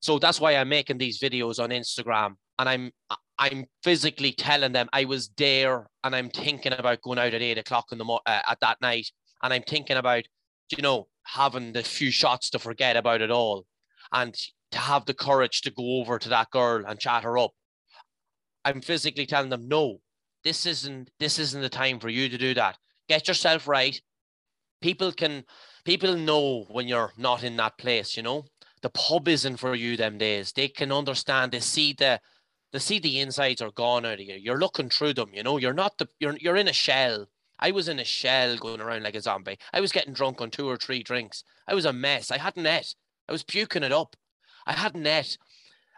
So 0.00 0.18
that's 0.18 0.40
why 0.40 0.56
I'm 0.56 0.68
making 0.68 0.98
these 0.98 1.20
videos 1.20 1.62
on 1.62 1.70
Instagram 1.70 2.34
and 2.58 2.68
I'm, 2.68 2.90
I'm 3.38 3.66
physically 3.84 4.32
telling 4.32 4.72
them 4.72 4.88
I 4.92 5.04
was 5.04 5.30
there 5.36 5.86
and 6.02 6.16
I'm 6.16 6.30
thinking 6.30 6.72
about 6.72 7.02
going 7.02 7.20
out 7.20 7.34
at 7.34 7.42
eight 7.42 7.58
o'clock 7.58 7.86
in 7.92 7.98
the 7.98 8.04
mo- 8.04 8.20
uh, 8.26 8.40
at 8.48 8.58
that 8.60 8.80
night. 8.80 9.08
And 9.42 9.52
I'm 9.52 9.62
thinking 9.62 9.96
about, 9.96 10.24
you 10.76 10.82
know, 10.82 11.08
having 11.24 11.72
the 11.72 11.82
few 11.82 12.10
shots 12.10 12.50
to 12.50 12.58
forget 12.58 12.96
about 12.96 13.20
it 13.20 13.30
all 13.30 13.66
and 14.12 14.34
to 14.72 14.78
have 14.78 15.04
the 15.06 15.14
courage 15.14 15.62
to 15.62 15.70
go 15.70 16.00
over 16.00 16.18
to 16.18 16.28
that 16.30 16.50
girl 16.50 16.84
and 16.86 16.98
chat 16.98 17.24
her 17.24 17.38
up 17.38 17.52
I'm 18.64 18.80
physically 18.80 19.26
telling 19.26 19.50
them, 19.50 19.68
no, 19.68 20.00
this 20.44 20.66
isn't 20.66 21.10
this 21.18 21.38
isn't 21.38 21.62
the 21.62 21.68
time 21.68 22.00
for 22.00 22.08
you 22.08 22.28
to 22.28 22.38
do 22.38 22.54
that. 22.54 22.78
Get 23.08 23.28
yourself 23.28 23.68
right. 23.68 24.00
People 24.80 25.12
can 25.12 25.44
people 25.84 26.16
know 26.16 26.64
when 26.68 26.88
you're 26.88 27.12
not 27.16 27.44
in 27.44 27.56
that 27.56 27.78
place, 27.78 28.16
you 28.16 28.22
know. 28.22 28.44
The 28.82 28.90
pub 28.90 29.28
isn't 29.28 29.58
for 29.58 29.74
you 29.76 29.96
them 29.96 30.18
days. 30.18 30.52
They 30.52 30.68
can 30.68 30.90
understand, 30.90 31.52
they 31.52 31.60
see 31.60 31.92
the 31.92 32.20
they 32.72 32.78
see 32.78 32.98
the 32.98 33.20
insides 33.20 33.60
are 33.62 33.70
gone 33.70 34.06
out 34.06 34.14
of 34.14 34.20
you. 34.20 34.34
You're 34.34 34.58
looking 34.58 34.88
through 34.88 35.14
them, 35.14 35.30
you 35.34 35.42
know. 35.42 35.58
You're 35.58 35.74
not 35.74 35.98
the 35.98 36.08
you're 36.18 36.36
you're 36.40 36.56
in 36.56 36.68
a 36.68 36.72
shell. 36.72 37.26
I 37.62 37.70
was 37.70 37.88
in 37.88 37.98
a 37.98 38.04
shell 38.04 38.56
going 38.56 38.80
around 38.80 39.04
like 39.04 39.14
a 39.14 39.20
zombie. 39.22 39.58
I 39.72 39.80
was 39.80 39.92
getting 39.92 40.12
drunk 40.12 40.40
on 40.40 40.50
two 40.50 40.68
or 40.68 40.76
three 40.76 41.02
drinks. 41.02 41.44
I 41.66 41.74
was 41.74 41.86
a 41.86 41.92
mess. 41.92 42.30
I 42.30 42.38
hadn't 42.38 42.66
ate. 42.66 42.94
I 43.28 43.32
was 43.32 43.42
puking 43.42 43.84
it 43.84 43.92
up. 43.92 44.16
I 44.66 44.72
hadn't 44.72 45.06
ate 45.06 45.38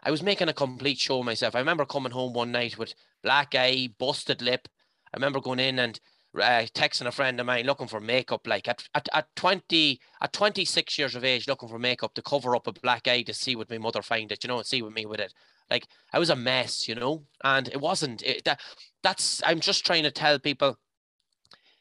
I 0.05 0.11
was 0.11 0.21
making 0.21 0.49
a 0.49 0.53
complete 0.53 0.99
show 0.99 1.23
myself. 1.23 1.55
I 1.55 1.59
remember 1.59 1.83
coming 1.83 2.11
home 2.11 2.33
one 2.33 2.51
night 2.51 2.77
with 2.77 2.93
black 3.23 3.55
eye, 3.55 3.89
busted 3.97 4.39
lip. 4.39 4.67
I 5.11 5.17
remember 5.17 5.41
going 5.41 5.59
in 5.59 5.79
and 5.79 5.99
uh, 6.35 6.67
texting 6.75 7.07
a 7.07 7.11
friend 7.11 7.39
of 7.39 7.47
mine 7.47 7.65
looking 7.65 7.87
for 7.87 7.99
makeup, 7.99 8.45
like 8.45 8.67
at, 8.67 8.87
at, 8.93 9.09
at 9.13 9.35
20, 9.35 9.99
at 10.21 10.31
26 10.31 10.99
years 10.99 11.15
of 11.15 11.23
age, 11.23 11.47
looking 11.47 11.69
for 11.69 11.79
makeup 11.79 12.13
to 12.13 12.21
cover 12.21 12.55
up 12.55 12.67
a 12.67 12.71
black 12.71 13.07
eye 13.07 13.23
to 13.23 13.33
see 13.33 13.55
what 13.55 13.69
my 13.69 13.79
mother 13.79 14.03
find 14.03 14.31
it, 14.31 14.43
you 14.43 14.47
know, 14.47 14.57
and 14.57 14.65
see 14.67 14.83
with 14.83 14.93
me 14.93 15.07
with 15.07 15.19
it. 15.19 15.33
Like 15.71 15.87
I 16.13 16.19
was 16.19 16.29
a 16.29 16.35
mess, 16.35 16.87
you 16.87 16.93
know, 16.93 17.23
and 17.43 17.67
it 17.69 17.81
wasn't 17.81 18.21
it, 18.21 18.43
that. 18.45 18.61
That's 19.01 19.41
I'm 19.43 19.59
just 19.59 19.85
trying 19.85 20.03
to 20.03 20.11
tell 20.11 20.37
people, 20.37 20.77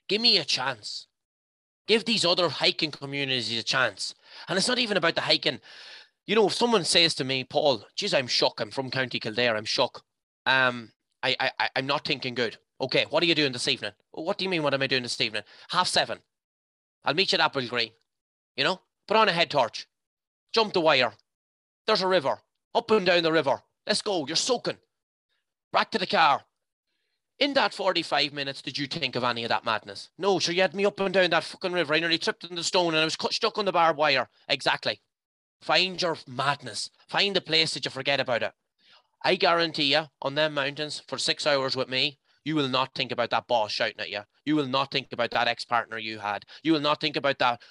give 0.08 0.20
me 0.20 0.38
a 0.38 0.44
chance, 0.44 1.06
give 1.86 2.04
these 2.04 2.24
other 2.24 2.48
hiking 2.48 2.90
communities 2.90 3.58
a 3.58 3.62
chance, 3.62 4.14
and 4.48 4.56
it's 4.58 4.68
not 4.68 4.78
even 4.78 4.96
about 4.96 5.14
the 5.14 5.22
hiking. 5.22 5.60
You 6.26 6.34
know, 6.34 6.46
if 6.46 6.54
someone 6.54 6.84
says 6.84 7.14
to 7.16 7.24
me, 7.24 7.44
Paul, 7.44 7.84
geez, 7.96 8.14
I'm 8.14 8.26
shook. 8.26 8.60
I'm 8.60 8.70
from 8.70 8.90
County 8.90 9.20
Kildare. 9.20 9.56
I'm 9.56 9.66
shook. 9.66 10.02
Um, 10.46 10.92
I, 11.22 11.36
I, 11.58 11.68
I'm 11.76 11.86
not 11.86 12.06
thinking 12.06 12.34
good. 12.34 12.56
Okay, 12.80 13.06
what 13.10 13.22
are 13.22 13.26
you 13.26 13.34
doing 13.34 13.52
this 13.52 13.68
evening? 13.68 13.92
What 14.12 14.38
do 14.38 14.44
you 14.44 14.50
mean? 14.50 14.62
What 14.62 14.74
am 14.74 14.82
I 14.82 14.86
doing 14.86 15.02
this 15.02 15.20
evening? 15.20 15.42
Half 15.68 15.88
seven. 15.88 16.18
I'll 17.04 17.14
meet 17.14 17.32
you 17.32 17.38
at 17.38 17.52
Applegreen. 17.52 17.92
You 18.56 18.64
know, 18.64 18.80
put 19.06 19.16
on 19.16 19.28
a 19.28 19.32
head 19.32 19.50
torch, 19.50 19.86
jump 20.52 20.72
the 20.72 20.80
wire. 20.80 21.12
There's 21.86 22.02
a 22.02 22.08
river, 22.08 22.38
up 22.74 22.90
and 22.90 23.04
down 23.04 23.22
the 23.22 23.32
river. 23.32 23.62
Let's 23.86 24.02
go. 24.02 24.26
You're 24.26 24.36
soaking. 24.36 24.78
Back 25.72 25.90
to 25.90 25.98
the 25.98 26.06
car. 26.06 26.42
In 27.40 27.54
that 27.54 27.74
45 27.74 28.32
minutes, 28.32 28.62
did 28.62 28.78
you 28.78 28.86
think 28.86 29.16
of 29.16 29.24
any 29.24 29.42
of 29.42 29.48
that 29.48 29.64
madness? 29.64 30.10
No, 30.18 30.38
sure, 30.38 30.54
you 30.54 30.62
had 30.62 30.74
me 30.74 30.84
up 30.84 31.00
and 31.00 31.12
down 31.12 31.30
that 31.30 31.42
fucking 31.42 31.72
river. 31.72 31.94
I 31.94 31.98
nearly 31.98 32.18
tripped 32.18 32.44
in 32.44 32.54
the 32.54 32.62
stone 32.62 32.94
and 32.94 32.98
I 32.98 33.04
was 33.04 33.16
cut, 33.16 33.32
stuck 33.32 33.58
on 33.58 33.64
the 33.64 33.72
barbed 33.72 33.98
wire. 33.98 34.28
Exactly. 34.48 35.00
Find 35.60 36.00
your 36.00 36.16
madness. 36.28 36.90
Find 37.08 37.34
the 37.34 37.40
place 37.40 37.74
that 37.74 37.84
you 37.84 37.90
forget 37.90 38.20
about 38.20 38.42
it. 38.42 38.52
I 39.24 39.34
guarantee 39.34 39.94
you, 39.94 40.04
on 40.22 40.34
them 40.34 40.54
mountains 40.54 41.02
for 41.08 41.18
six 41.18 41.46
hours 41.46 41.74
with 41.74 41.88
me, 41.88 42.18
you 42.44 42.54
will 42.54 42.68
not 42.68 42.94
think 42.94 43.10
about 43.10 43.30
that 43.30 43.46
boss 43.48 43.72
shouting 43.72 44.00
at 44.00 44.10
you. 44.10 44.20
You 44.44 44.54
will 44.54 44.66
not 44.66 44.92
think 44.92 45.08
about 45.12 45.30
that 45.30 45.48
ex 45.48 45.64
partner 45.64 45.98
you 45.98 46.18
had. 46.18 46.44
You 46.62 46.74
will 46.74 46.80
not 46.80 47.00
think 47.00 47.16
about 47.16 47.38
that 47.38 47.62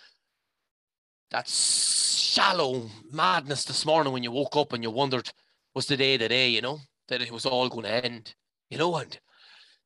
that 1.30 1.48
shallow 1.48 2.90
madness 3.12 3.64
this 3.64 3.86
morning 3.86 4.14
when 4.14 4.24
you 4.24 4.32
woke 4.32 4.56
up 4.56 4.74
and 4.74 4.84
you 4.84 4.92
wondered 4.92 5.32
was 5.74 5.88
the 5.88 5.98
day 5.98 6.18
the 6.18 6.30
day, 6.30 6.50
you 6.50 6.62
know, 6.62 6.80
that 7.08 7.22
it 7.22 7.32
was 7.32 7.46
all 7.46 7.70
going 7.70 7.84
to 7.84 8.06
end, 8.06 8.36
you 8.70 8.78
know, 8.78 8.96
and 8.96 9.20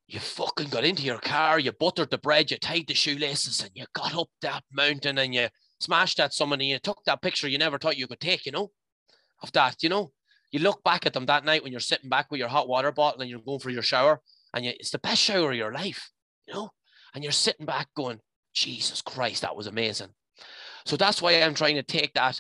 you 0.08 0.20
fucking 0.20 0.70
got 0.70 0.86
into 0.86 1.04
your 1.04 1.20
car, 1.20 1.60
you 1.60 1.72
buttered 1.74 2.10
the 2.12 2.18
bread, 2.18 2.50
you 2.50 2.58
tied 2.58 2.88
the 2.88 2.94
shoelaces, 2.94 3.62
and 3.62 3.72
you 3.74 3.86
got 3.94 4.16
up 4.16 4.30
that 4.42 4.64
mountain 4.72 5.18
and 5.18 5.36
you 5.36 5.48
smashed 5.80 6.20
at 6.20 6.34
someone 6.34 6.62
and 6.62 6.70
you 6.70 6.80
took 6.80 7.04
that 7.06 7.22
picture 7.22 7.48
you 7.48 7.58
never 7.58 7.78
thought 7.78 7.98
you 7.98 8.08
could 8.08 8.20
take, 8.20 8.46
you 8.46 8.52
know, 8.52 8.72
of 9.44 9.52
that, 9.52 9.84
you 9.84 9.90
know. 9.90 10.12
You 10.52 10.60
look 10.60 10.82
back 10.82 11.06
at 11.06 11.12
them 11.14 11.26
that 11.26 11.44
night 11.44 11.62
when 11.62 11.74
you're 11.74 11.82
sitting 11.82 12.10
back 12.10 12.32
with 12.32 12.40
your 12.40 12.48
hot 12.48 12.70
water 12.70 12.94
bottle 12.94 13.22
and 13.22 13.30
you're 13.30 13.42
going 13.42 13.60
for 13.60 13.70
your 13.70 13.82
shower, 13.82 14.22
and 14.54 14.64
you, 14.64 14.72
it's 14.80 14.92
the 14.92 15.00
best 15.00 15.22
shower 15.22 15.52
of 15.52 15.58
your 15.58 15.74
life, 15.74 16.10
you 16.48 16.54
know, 16.54 16.70
and 17.14 17.24
you're 17.24 17.34
sitting 17.34 17.66
back 17.66 17.90
going, 17.96 18.20
Jesus 18.54 19.02
Christ, 19.02 19.42
that 19.42 19.58
was 19.58 19.68
amazing. 19.68 20.10
So 20.86 20.96
that's 20.96 21.22
why 21.22 21.42
I'm 21.42 21.54
trying 21.54 21.76
to 21.76 21.84
take 21.84 22.14
that 22.14 22.40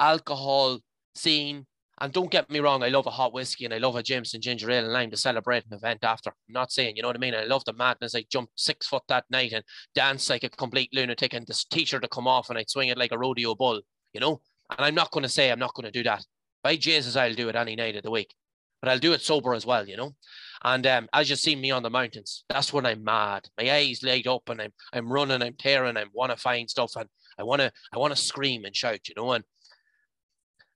alcohol 0.00 0.80
scene 1.14 1.66
and 2.04 2.12
don't 2.12 2.30
get 2.30 2.50
me 2.50 2.60
wrong, 2.60 2.82
I 2.82 2.88
love 2.88 3.06
a 3.06 3.10
hot 3.10 3.32
whiskey 3.32 3.64
and 3.64 3.72
I 3.72 3.78
love 3.78 3.96
a 3.96 4.02
Jameson 4.02 4.42
ginger 4.42 4.70
ale 4.70 4.84
and 4.84 4.92
lime 4.92 5.10
to 5.10 5.16
celebrate 5.16 5.64
an 5.64 5.72
event 5.72 6.04
after. 6.04 6.28
I'm 6.28 6.52
not 6.52 6.70
saying, 6.70 6.96
you 6.96 7.02
know 7.02 7.08
what 7.08 7.16
I 7.16 7.18
mean? 7.18 7.34
I 7.34 7.44
love 7.44 7.64
the 7.64 7.72
madness. 7.72 8.14
I 8.14 8.26
jumped 8.30 8.52
six 8.60 8.86
foot 8.86 9.04
that 9.08 9.24
night 9.30 9.54
and 9.54 9.64
dance 9.94 10.28
like 10.28 10.44
a 10.44 10.50
complete 10.50 10.90
lunatic 10.92 11.32
and 11.32 11.46
this 11.46 11.64
t-shirt 11.64 12.02
to 12.02 12.08
come 12.08 12.28
off 12.28 12.50
and 12.50 12.58
I'd 12.58 12.68
swing 12.68 12.90
it 12.90 12.98
like 12.98 13.12
a 13.12 13.18
rodeo 13.18 13.54
bull, 13.54 13.80
you 14.12 14.20
know? 14.20 14.42
And 14.68 14.84
I'm 14.84 14.94
not 14.94 15.12
going 15.12 15.22
to 15.22 15.30
say 15.30 15.50
I'm 15.50 15.58
not 15.58 15.72
going 15.72 15.86
to 15.86 15.90
do 15.90 16.02
that. 16.02 16.22
By 16.62 16.76
Jesus, 16.76 17.16
I'll 17.16 17.32
do 17.32 17.48
it 17.48 17.56
any 17.56 17.74
night 17.74 17.96
of 17.96 18.02
the 18.02 18.10
week. 18.10 18.34
But 18.82 18.90
I'll 18.90 18.98
do 18.98 19.14
it 19.14 19.22
sober 19.22 19.54
as 19.54 19.64
well, 19.64 19.88
you 19.88 19.96
know? 19.96 20.14
And 20.62 20.86
um, 20.86 21.08
as 21.14 21.30
you 21.30 21.36
see 21.36 21.56
me 21.56 21.70
on 21.70 21.82
the 21.82 21.88
mountains, 21.88 22.44
that's 22.50 22.70
when 22.70 22.84
I'm 22.84 23.02
mad. 23.02 23.48
My 23.58 23.70
eyes 23.70 24.02
light 24.02 24.26
up 24.26 24.50
and 24.50 24.60
I'm 24.60 24.72
I'm 24.92 25.10
running, 25.10 25.42
I'm 25.42 25.54
tearing, 25.54 25.96
I 25.96 26.04
want 26.12 26.32
to 26.32 26.36
find 26.36 26.68
stuff 26.68 26.96
and 26.96 27.08
I 27.38 27.44
want 27.44 27.62
to 27.62 27.72
I 27.94 27.98
want 27.98 28.14
to 28.14 28.22
scream 28.22 28.66
and 28.66 28.76
shout, 28.76 29.08
you 29.08 29.14
know. 29.16 29.32
And 29.32 29.44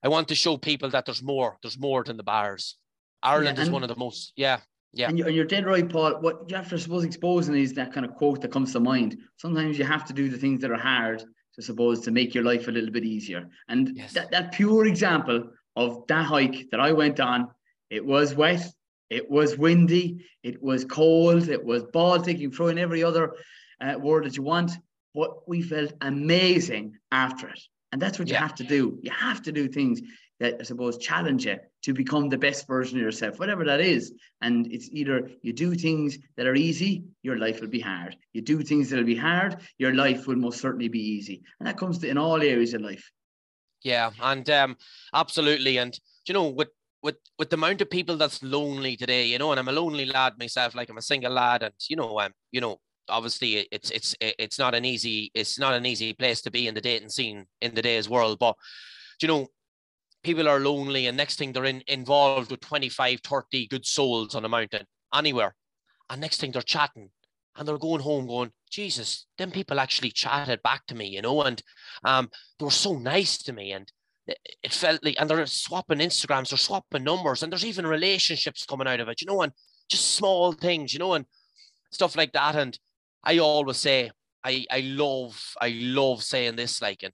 I 0.03 0.09
want 0.09 0.29
to 0.29 0.35
show 0.35 0.57
people 0.57 0.91
that 0.91 1.07
there's 1.07 1.23
more. 1.23 1.59
There's 1.63 1.79
more 1.79 2.05
than 2.05 2.17
the 2.17 2.23
bars. 2.23 2.77
Ireland 3.23 3.59
yeah, 3.59 3.65
is 3.65 3.71
one 3.71 3.83
of 3.83 3.89
the 3.89 3.97
most. 3.97 4.33
Yeah, 4.37 4.61
yeah. 4.93 5.09
And 5.09 5.19
you're, 5.19 5.45
dead 5.45 5.67
right, 5.67 5.89
Paul. 5.89 6.21
What 6.21 6.49
you 6.49 6.57
have 6.57 6.69
to 6.71 6.79
suppose 6.79 7.05
exposing 7.05 7.57
is 7.57 7.75
that 7.75 7.93
kind 7.93 8.07
of 8.07 8.15
quote 8.15 8.41
that 8.43 8.53
comes 8.53 8.73
to 8.73 8.81
mind. 8.81 9.19
Sometimes 9.37 9.79
you 9.79 9.85
have 9.85 10.05
to 10.07 10.13
do 10.13 10.29
the 10.29 10.39
things 10.39 10.61
that 10.63 10.71
are 10.71 10.79
hard 10.79 11.25
to 11.55 11.63
suppose 11.63 12.01
to 12.01 12.11
make 12.11 12.35
your 12.35 12.45
life 12.45 12.69
a 12.69 12.71
little 12.71 12.91
bit 12.91 13.05
easier. 13.05 13.49
And 13.69 13.97
yes. 13.97 14.13
that, 14.13 14.31
that 14.31 14.53
pure 14.53 14.87
example 14.87 15.51
of 15.77 16.07
that 16.07 16.25
hike 16.25 16.71
that 16.71 16.81
I 16.81 16.93
went 16.93 17.21
on, 17.21 17.49
it 17.91 18.05
was 18.05 18.35
wet, 18.35 18.65
it 19.11 19.29
was 19.29 19.59
windy, 19.59 20.25
it 20.43 20.63
was 20.63 20.85
cold, 20.85 21.49
it 21.49 21.65
was 21.65 21.83
Baltic. 21.93 22.39
You 22.39 22.51
throw 22.51 22.69
in 22.69 22.79
every 22.79 23.03
other 23.03 23.35
uh, 23.81 23.95
word 23.99 24.25
that 24.25 24.37
you 24.37 24.43
want, 24.43 24.73
but 25.15 25.49
we 25.49 25.63
felt 25.63 25.93
amazing 26.01 26.97
after 27.11 27.49
it. 27.49 27.61
And 27.93 28.03
that's 28.03 28.19
what 28.19 28.29
you 28.29 28.35
have 28.35 28.55
to 28.57 28.65
do. 28.65 28.99
You 29.03 29.11
have 29.11 29.43
to 29.43 29.53
do 29.53 29.69
things 29.69 30.03
that 30.41 30.57
I 30.61 30.63
suppose 30.63 30.99
challenge 30.99 31.47
you 31.47 31.59
to 31.83 31.93
become 31.93 32.29
the 32.29 32.39
best 32.39 32.67
version 32.67 32.99
of 32.99 33.03
yourself, 33.03 33.39
whatever 33.39 33.65
that 33.65 33.81
is. 33.81 34.13
And 34.41 34.71
it's 34.73 34.89
either 34.93 35.31
you 35.43 35.53
do 35.53 35.75
things 35.75 36.19
that 36.37 36.47
are 36.47 36.55
easy, 36.55 37.05
your 37.23 37.39
life 37.39 37.61
will 37.61 37.69
be 37.69 37.81
hard. 37.81 38.17
You 38.33 38.43
do 38.43 38.63
things 38.63 38.91
that'll 38.91 39.05
be 39.05 39.17
hard, 39.17 39.57
your 39.79 39.95
life 39.95 40.27
will 40.27 40.37
most 40.37 40.61
certainly 40.61 40.89
be 40.89 41.01
easy. 41.01 41.43
And 41.59 41.67
that 41.67 41.77
comes 41.77 41.99
to 41.99 42.09
in 42.09 42.19
all 42.19 42.41
areas 42.41 42.75
of 42.75 42.83
life. 42.83 43.11
Yeah, 43.83 44.11
and 44.21 44.49
um, 44.51 44.77
absolutely. 45.15 45.79
And 45.79 45.99
you 46.27 46.35
know, 46.35 46.49
with 46.49 46.69
with 47.03 47.17
with 47.39 47.51
the 47.51 47.57
amount 47.57 47.81
of 47.81 47.91
people 47.91 48.17
that's 48.17 48.43
lonely 48.43 48.97
today, 48.97 49.27
you 49.27 49.39
know, 49.39 49.51
and 49.51 49.59
I'm 49.59 49.69
a 49.69 49.73
lonely 49.73 50.05
lad 50.05 50.35
myself, 50.39 50.75
like 50.75 50.89
I'm 50.89 50.99
a 50.99 51.03
single 51.03 51.33
lad, 51.33 51.63
and 51.63 51.75
you 51.89 51.97
know, 51.97 52.19
I'm, 52.19 52.33
you 52.51 52.61
know, 52.61 52.81
obviously 53.09 53.67
it's 53.71 53.91
it's 53.91 54.15
it's 54.21 54.59
not 54.59 54.75
an 54.75 54.85
easy 54.85 55.31
it's 55.35 55.59
not 55.59 55.75
an 55.75 55.87
easy 55.87 56.13
place 56.13 56.41
to 56.43 56.51
be 56.51 56.67
in 56.67 56.75
the 56.75 56.81
dating 56.81 57.09
scene 57.09 57.47
in 57.61 57.75
the 57.75 57.83
day's 57.83 58.09
world 58.09 58.39
but 58.39 58.55
you 59.23 59.29
know 59.29 59.47
people 60.23 60.49
are 60.49 60.61
lonely 60.61 61.07
and 61.07 61.17
next 61.17 61.39
thing 61.39 61.53
they're 61.53 61.65
in 61.65 61.83
involved 61.87 62.51
with 62.51 62.61
25 62.61 63.21
30 63.21 63.67
good 63.69 63.87
souls 63.87 64.35
on 64.35 64.45
a 64.45 64.49
mountain 64.49 64.87
anywhere 65.15 65.55
and 66.11 66.21
next 66.21 66.41
thing 66.41 66.51
they're 66.51 66.63
chatting 66.63 67.11
and 67.57 67.67
they're 67.67 67.79
going 67.79 68.01
home 68.01 68.27
going 68.27 68.51
jesus 68.71 69.27
them 69.39 69.51
people 69.51 69.81
actually 69.81 70.11
chatted 70.11 70.63
back 70.63 70.85
to 70.87 70.95
me 70.95 71.07
you 71.07 71.23
know 71.23 71.43
and 71.43 71.63
um 72.05 72.29
they 72.59 72.65
were 72.65 72.71
so 72.71 72.99
nice 72.99 73.39
to 73.39 73.53
me 73.53 73.73
and 73.73 73.93
it 74.63 74.73
felt 74.73 75.03
like 75.03 75.17
and 75.19 75.31
they're 75.31 75.47
swapping 75.47 75.99
instagrams 75.99 76.51
they're 76.51 76.59
swapping 76.59 77.05
numbers 77.05 77.43
and 77.43 77.53
there's 77.53 77.65
even 77.65 77.87
relationships 77.87 78.67
coming 78.67 78.87
out 78.87 79.01
of 79.01 79.09
it 79.09 79.21
you 79.21 79.27
know 79.27 79.41
and 79.43 79.53
just 79.89 80.15
small 80.15 80.53
things 80.53 80.93
you 80.93 80.99
know 80.99 81.15
and 81.15 81.25
stuff 81.91 82.17
like 82.17 82.33
that 82.33 82.55
and 82.55 82.79
I 83.25 83.39
always 83.39 83.77
say 83.79 84.11
I 84.45 84.65
I 84.71 84.81
love 84.81 85.55
I 85.61 85.71
love 85.81 86.23
saying 86.23 86.57
this 86.57 86.81
like 86.81 87.03
and 87.03 87.13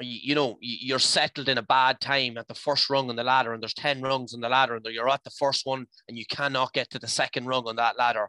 you, 0.00 0.34
know 0.34 0.58
you're 0.60 0.98
settled 0.98 1.48
in 1.48 1.58
a 1.58 1.62
bad 1.62 2.00
time 2.00 2.36
at 2.36 2.46
the 2.48 2.54
first 2.54 2.90
rung 2.90 3.08
on 3.08 3.16
the 3.16 3.24
ladder 3.24 3.54
and 3.54 3.62
there's 3.62 3.74
10 3.74 4.02
rungs 4.02 4.34
on 4.34 4.40
the 4.40 4.48
ladder 4.48 4.76
and 4.76 4.84
you're 4.90 5.08
at 5.08 5.24
the 5.24 5.30
first 5.30 5.64
one 5.64 5.86
and 6.08 6.18
you 6.18 6.26
cannot 6.26 6.72
get 6.74 6.90
to 6.90 6.98
the 6.98 7.06
second 7.06 7.46
rung 7.46 7.66
on 7.66 7.76
that 7.76 7.96
ladder. 7.96 8.28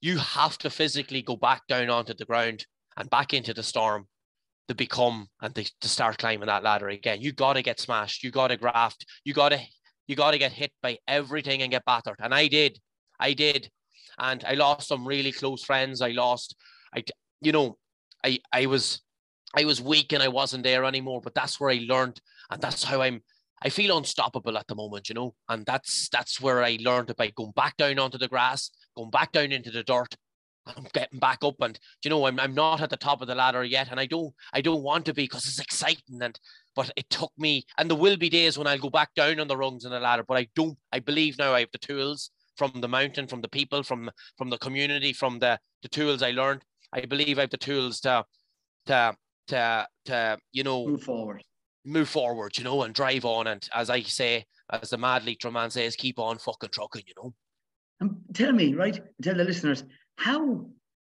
You 0.00 0.18
have 0.18 0.56
to 0.58 0.70
physically 0.70 1.22
go 1.22 1.36
back 1.36 1.66
down 1.68 1.90
onto 1.90 2.14
the 2.14 2.24
ground 2.24 2.64
and 2.96 3.10
back 3.10 3.34
into 3.34 3.52
the 3.52 3.62
storm 3.62 4.06
to 4.68 4.74
become 4.74 5.28
and 5.42 5.54
to, 5.54 5.70
to 5.80 5.88
start 5.88 6.18
climbing 6.18 6.46
that 6.46 6.62
ladder 6.62 6.88
again. 6.88 7.20
You 7.20 7.32
got 7.32 7.54
to 7.54 7.62
get 7.62 7.78
smashed. 7.78 8.24
You 8.24 8.30
got 8.30 8.48
to 8.48 8.56
graft. 8.56 9.04
You 9.24 9.34
got 9.34 9.50
to 9.50 9.60
you 10.06 10.16
got 10.16 10.30
to 10.30 10.38
get 10.38 10.52
hit 10.52 10.72
by 10.82 10.98
everything 11.06 11.62
and 11.62 11.70
get 11.70 11.84
battered. 11.84 12.16
And 12.20 12.34
i 12.34 12.46
did. 12.46 12.78
I 13.18 13.32
did 13.32 13.70
and 14.18 14.44
I 14.44 14.54
lost 14.54 14.88
some 14.88 15.06
really 15.06 15.32
close 15.32 15.64
friends. 15.64 16.00
I 16.00 16.10
lost, 16.10 16.56
I, 16.94 17.04
you 17.40 17.52
know, 17.52 17.76
I, 18.24 18.40
I 18.52 18.66
was, 18.66 19.02
I 19.56 19.64
was 19.64 19.80
weak 19.80 20.12
and 20.12 20.22
I 20.22 20.28
wasn't 20.28 20.64
there 20.64 20.84
anymore. 20.84 21.20
But 21.22 21.34
that's 21.34 21.60
where 21.60 21.70
I 21.70 21.84
learned, 21.88 22.20
and 22.50 22.60
that's 22.60 22.84
how 22.84 23.02
I'm. 23.02 23.22
I 23.62 23.70
feel 23.70 23.96
unstoppable 23.96 24.58
at 24.58 24.66
the 24.66 24.74
moment, 24.74 25.08
you 25.08 25.14
know, 25.14 25.34
and 25.48 25.64
that's 25.64 26.10
that's 26.10 26.40
where 26.40 26.62
I 26.62 26.78
learned 26.80 27.10
about 27.10 27.34
going 27.34 27.52
back 27.52 27.76
down 27.78 27.98
onto 27.98 28.18
the 28.18 28.28
grass, 28.28 28.70
going 28.96 29.10
back 29.10 29.32
down 29.32 29.50
into 29.50 29.70
the 29.70 29.82
dirt, 29.82 30.14
I'm 30.66 30.86
getting 30.92 31.18
back 31.18 31.38
up 31.42 31.56
and 31.60 31.78
you 32.04 32.10
know 32.10 32.26
I'm, 32.26 32.40
I'm 32.40 32.54
not 32.54 32.80
at 32.80 32.90
the 32.90 32.96
top 32.96 33.20
of 33.20 33.28
the 33.28 33.34
ladder 33.34 33.64
yet 33.64 33.88
and 33.90 34.00
I 34.00 34.06
don't 34.06 34.34
I 34.52 34.60
don't 34.60 34.82
want 34.82 35.06
to 35.06 35.14
be 35.14 35.24
because 35.24 35.46
it's 35.46 35.60
exciting 35.60 36.20
and 36.20 36.38
but 36.74 36.90
it 36.96 37.08
took 37.08 37.32
me 37.38 37.64
and 37.78 37.88
there 37.88 37.96
will 37.96 38.16
be 38.16 38.28
days 38.28 38.58
when 38.58 38.66
I'll 38.66 38.78
go 38.78 38.90
back 38.90 39.14
down 39.14 39.40
on 39.40 39.48
the 39.48 39.56
rungs 39.56 39.84
in 39.84 39.90
the 39.90 40.00
ladder 40.00 40.24
but 40.26 40.36
I 40.36 40.48
don't 40.54 40.76
I 40.92 40.98
believe 40.98 41.38
now 41.38 41.54
I 41.54 41.60
have 41.60 41.70
the 41.72 41.78
tools 41.78 42.30
from 42.56 42.72
the 42.80 42.88
mountain, 42.88 43.26
from 43.26 43.40
the 43.40 43.48
people, 43.48 43.82
from 43.82 44.10
from 44.36 44.50
the 44.50 44.58
community, 44.58 45.12
from 45.12 45.38
the 45.38 45.58
the 45.82 45.88
tools 45.88 46.22
I 46.22 46.30
learned. 46.30 46.62
I 46.92 47.04
believe 47.04 47.38
I 47.38 47.42
have 47.42 47.50
the 47.50 47.56
tools 47.56 48.00
to 48.00 48.24
to 48.86 49.14
to 49.48 49.86
to 50.06 50.38
you 50.52 50.64
know 50.64 50.86
move 50.86 51.02
forward, 51.02 51.42
move 51.84 52.08
forward, 52.08 52.56
you 52.58 52.64
know, 52.64 52.82
and 52.82 52.94
drive 52.94 53.24
on. 53.24 53.46
And 53.46 53.68
as 53.74 53.90
I 53.90 54.02
say, 54.02 54.44
as 54.70 54.90
the 54.90 54.98
mad 54.98 55.24
Leitrim 55.24 55.54
man 55.54 55.70
says, 55.70 55.96
keep 55.96 56.18
on 56.18 56.38
fucking 56.38 56.70
trucking, 56.70 57.02
you 57.06 57.14
know. 57.16 57.34
And 58.00 58.16
tell 58.34 58.52
me, 58.52 58.74
right? 58.74 59.00
Tell 59.22 59.34
the 59.34 59.44
listeners 59.44 59.84
how 60.16 60.66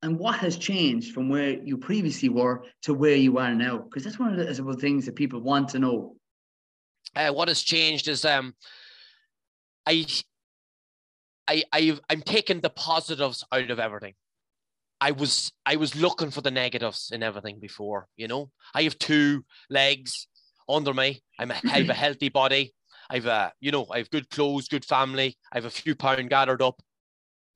and 0.04 0.20
what 0.20 0.36
has 0.40 0.58
changed 0.58 1.14
from 1.14 1.30
where 1.30 1.64
you 1.64 1.78
previously 1.78 2.28
were 2.28 2.66
to 2.82 2.94
where 2.94 3.16
you 3.16 3.38
are 3.38 3.56
now? 3.56 3.78
Because 3.78 4.04
that's 4.04 4.20
one 4.20 4.38
of 4.38 4.56
the, 4.58 4.76
things 4.76 5.06
that 5.06 5.16
people 5.16 5.40
want 5.40 5.70
to 5.70 5.80
know. 5.80 6.16
uh, 7.16 7.32
what 7.32 7.48
has 7.48 7.62
changed 7.62 8.10
is 8.10 8.26
um, 8.26 8.54
I, 9.88 10.06
I, 11.48 11.64
I've, 11.72 12.00
I'm 12.10 12.22
taking 12.22 12.62
the 12.62 12.70
positives 12.70 13.44
out 13.52 13.70
of 13.70 13.80
everything. 13.80 14.14
I 15.02 15.12
was, 15.12 15.52
I 15.66 15.76
was 15.76 15.96
looking 15.96 16.32
for 16.32 16.42
the 16.42 16.52
negatives 16.52 17.12
in 17.14 17.24
everything 17.24 17.60
before. 17.60 18.08
You 18.16 18.28
know, 18.28 18.52
I 18.74 18.84
have 18.84 18.98
two 19.00 19.44
legs 19.70 20.28
under 20.70 20.94
me. 20.94 21.22
I'm 21.38 21.52
a, 21.52 21.56
I 21.66 21.80
have 21.80 21.90
a 21.90 21.94
healthy 22.06 22.30
body. 22.30 22.74
I've 23.10 23.26
a, 23.26 23.52
you 23.60 23.72
know, 23.72 23.86
I 23.92 23.98
have 23.98 24.10
good 24.10 24.30
clothes, 24.30 24.70
good 24.70 24.86
family. 24.86 25.38
I 25.52 25.58
have 25.58 25.66
a 25.66 25.70
few 25.70 25.96
pound 25.96 26.30
gathered 26.30 26.62
up. 26.62 26.82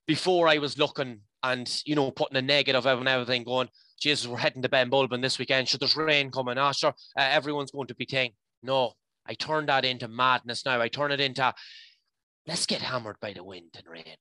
Before 0.07 0.47
I 0.47 0.57
was 0.57 0.77
looking 0.77 1.21
and 1.43 1.81
you 1.85 1.95
know 1.95 2.11
putting 2.11 2.37
a 2.37 2.41
negative 2.41 2.85
and 2.85 3.07
everything, 3.07 3.43
going, 3.43 3.69
Jesus, 3.99 4.27
we're 4.27 4.37
heading 4.37 4.61
to 4.61 4.69
Benbulben 4.69 5.21
this 5.21 5.39
weekend. 5.39 5.67
Should 5.67 5.81
there's 5.81 5.95
rain 5.95 6.31
coming? 6.31 6.57
Ah, 6.57 6.71
sure, 6.71 6.93
uh, 7.17 7.21
everyone's 7.21 7.71
going 7.71 7.87
to 7.87 7.95
be 7.95 8.07
saying, 8.09 8.31
no. 8.63 8.93
I 9.29 9.33
turn 9.33 9.65
that 9.65 9.83
into 9.83 10.07
madness 10.07 10.65
now. 10.65 10.79
I 10.79 10.87
turn 10.87 11.11
it 11.11 11.19
into 11.19 11.53
let's 12.47 12.65
get 12.65 12.81
hammered 12.81 13.17
by 13.21 13.33
the 13.33 13.43
wind 13.43 13.71
and 13.75 13.87
rain. 13.87 14.15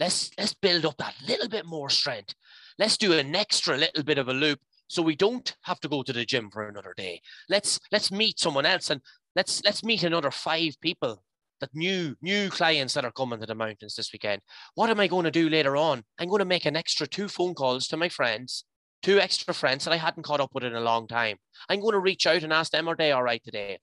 Let's 0.00 0.30
let's 0.38 0.54
build 0.54 0.86
up 0.86 0.96
that 0.98 1.14
little 1.26 1.48
bit 1.48 1.66
more 1.66 1.90
strength. 1.90 2.34
Let's 2.78 2.96
do 2.96 3.12
an 3.12 3.34
extra 3.36 3.76
little 3.76 4.02
bit 4.02 4.18
of 4.18 4.28
a 4.28 4.32
loop 4.32 4.60
so 4.88 5.02
we 5.02 5.16
don't 5.16 5.54
have 5.62 5.80
to 5.80 5.88
go 5.88 6.02
to 6.02 6.12
the 6.12 6.24
gym 6.24 6.50
for 6.50 6.68
another 6.68 6.94
day. 6.96 7.20
Let's 7.48 7.78
let's 7.90 8.10
meet 8.10 8.38
someone 8.38 8.66
else 8.66 8.90
and 8.90 9.00
let's 9.36 9.62
let's 9.64 9.84
meet 9.84 10.02
another 10.02 10.30
five 10.30 10.74
people 10.80 11.22
that 11.60 11.74
new 11.74 12.16
new 12.22 12.48
clients 12.48 12.94
that 12.94 13.04
are 13.04 13.12
coming 13.12 13.40
to 13.40 13.46
the 13.46 13.54
mountains 13.54 13.96
this 13.96 14.12
weekend. 14.12 14.40
What 14.74 14.90
am 14.90 15.00
I 15.00 15.06
going 15.06 15.24
to 15.24 15.30
do 15.30 15.48
later 15.48 15.76
on? 15.76 16.02
I'm 16.18 16.28
going 16.28 16.40
to 16.40 16.44
make 16.44 16.64
an 16.64 16.76
extra 16.76 17.06
two 17.06 17.28
phone 17.28 17.54
calls 17.54 17.86
to 17.88 17.96
my 17.96 18.08
friends, 18.08 18.64
two 19.02 19.20
extra 19.20 19.52
friends 19.52 19.84
that 19.84 19.92
I 19.92 19.98
hadn't 19.98 20.24
caught 20.24 20.40
up 20.40 20.50
with 20.54 20.64
in 20.64 20.74
a 20.74 20.80
long 20.80 21.06
time. 21.06 21.36
I'm 21.68 21.80
going 21.80 21.92
to 21.92 22.00
reach 22.00 22.26
out 22.26 22.42
and 22.42 22.52
ask 22.52 22.72
them 22.72 22.88
are 22.88 22.96
they 22.96 23.12
all 23.12 23.22
right 23.22 23.42
today 23.44 23.78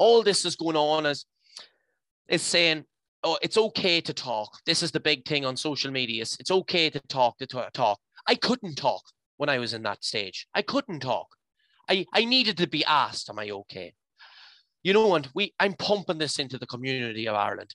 all 0.00 0.22
this 0.22 0.46
is 0.46 0.56
going 0.56 0.76
on 0.76 1.04
is 1.06 1.26
is 2.28 2.42
saying 2.42 2.84
oh 3.24 3.38
it's 3.42 3.58
okay 3.58 4.00
to 4.00 4.12
talk. 4.12 4.58
This 4.66 4.82
is 4.82 4.90
the 4.90 5.00
big 5.00 5.26
thing 5.26 5.44
on 5.44 5.56
social 5.56 5.90
media. 5.90 6.22
It's, 6.22 6.50
okay 6.50 6.90
to 6.90 7.00
talk 7.08 7.38
to 7.38 7.46
talk. 7.46 7.98
I 8.26 8.34
couldn't 8.34 8.76
talk 8.76 9.02
when 9.36 9.48
i 9.48 9.58
was 9.58 9.72
in 9.74 9.82
that 9.84 10.04
stage. 10.04 10.46
I 10.54 10.62
couldn't 10.62 11.00
talk. 11.00 11.28
I 11.88 12.06
i 12.12 12.24
needed 12.24 12.56
to 12.58 12.68
be 12.68 12.84
asked 12.84 13.30
am 13.30 13.38
i 13.38 13.50
okay? 13.50 13.92
You 14.82 14.92
know 14.92 15.14
and 15.14 15.28
we 15.34 15.54
i'm 15.58 15.74
pumping 15.74 16.18
this 16.18 16.38
into 16.38 16.58
the 16.58 16.66
community 16.66 17.26
of 17.26 17.34
ireland. 17.34 17.74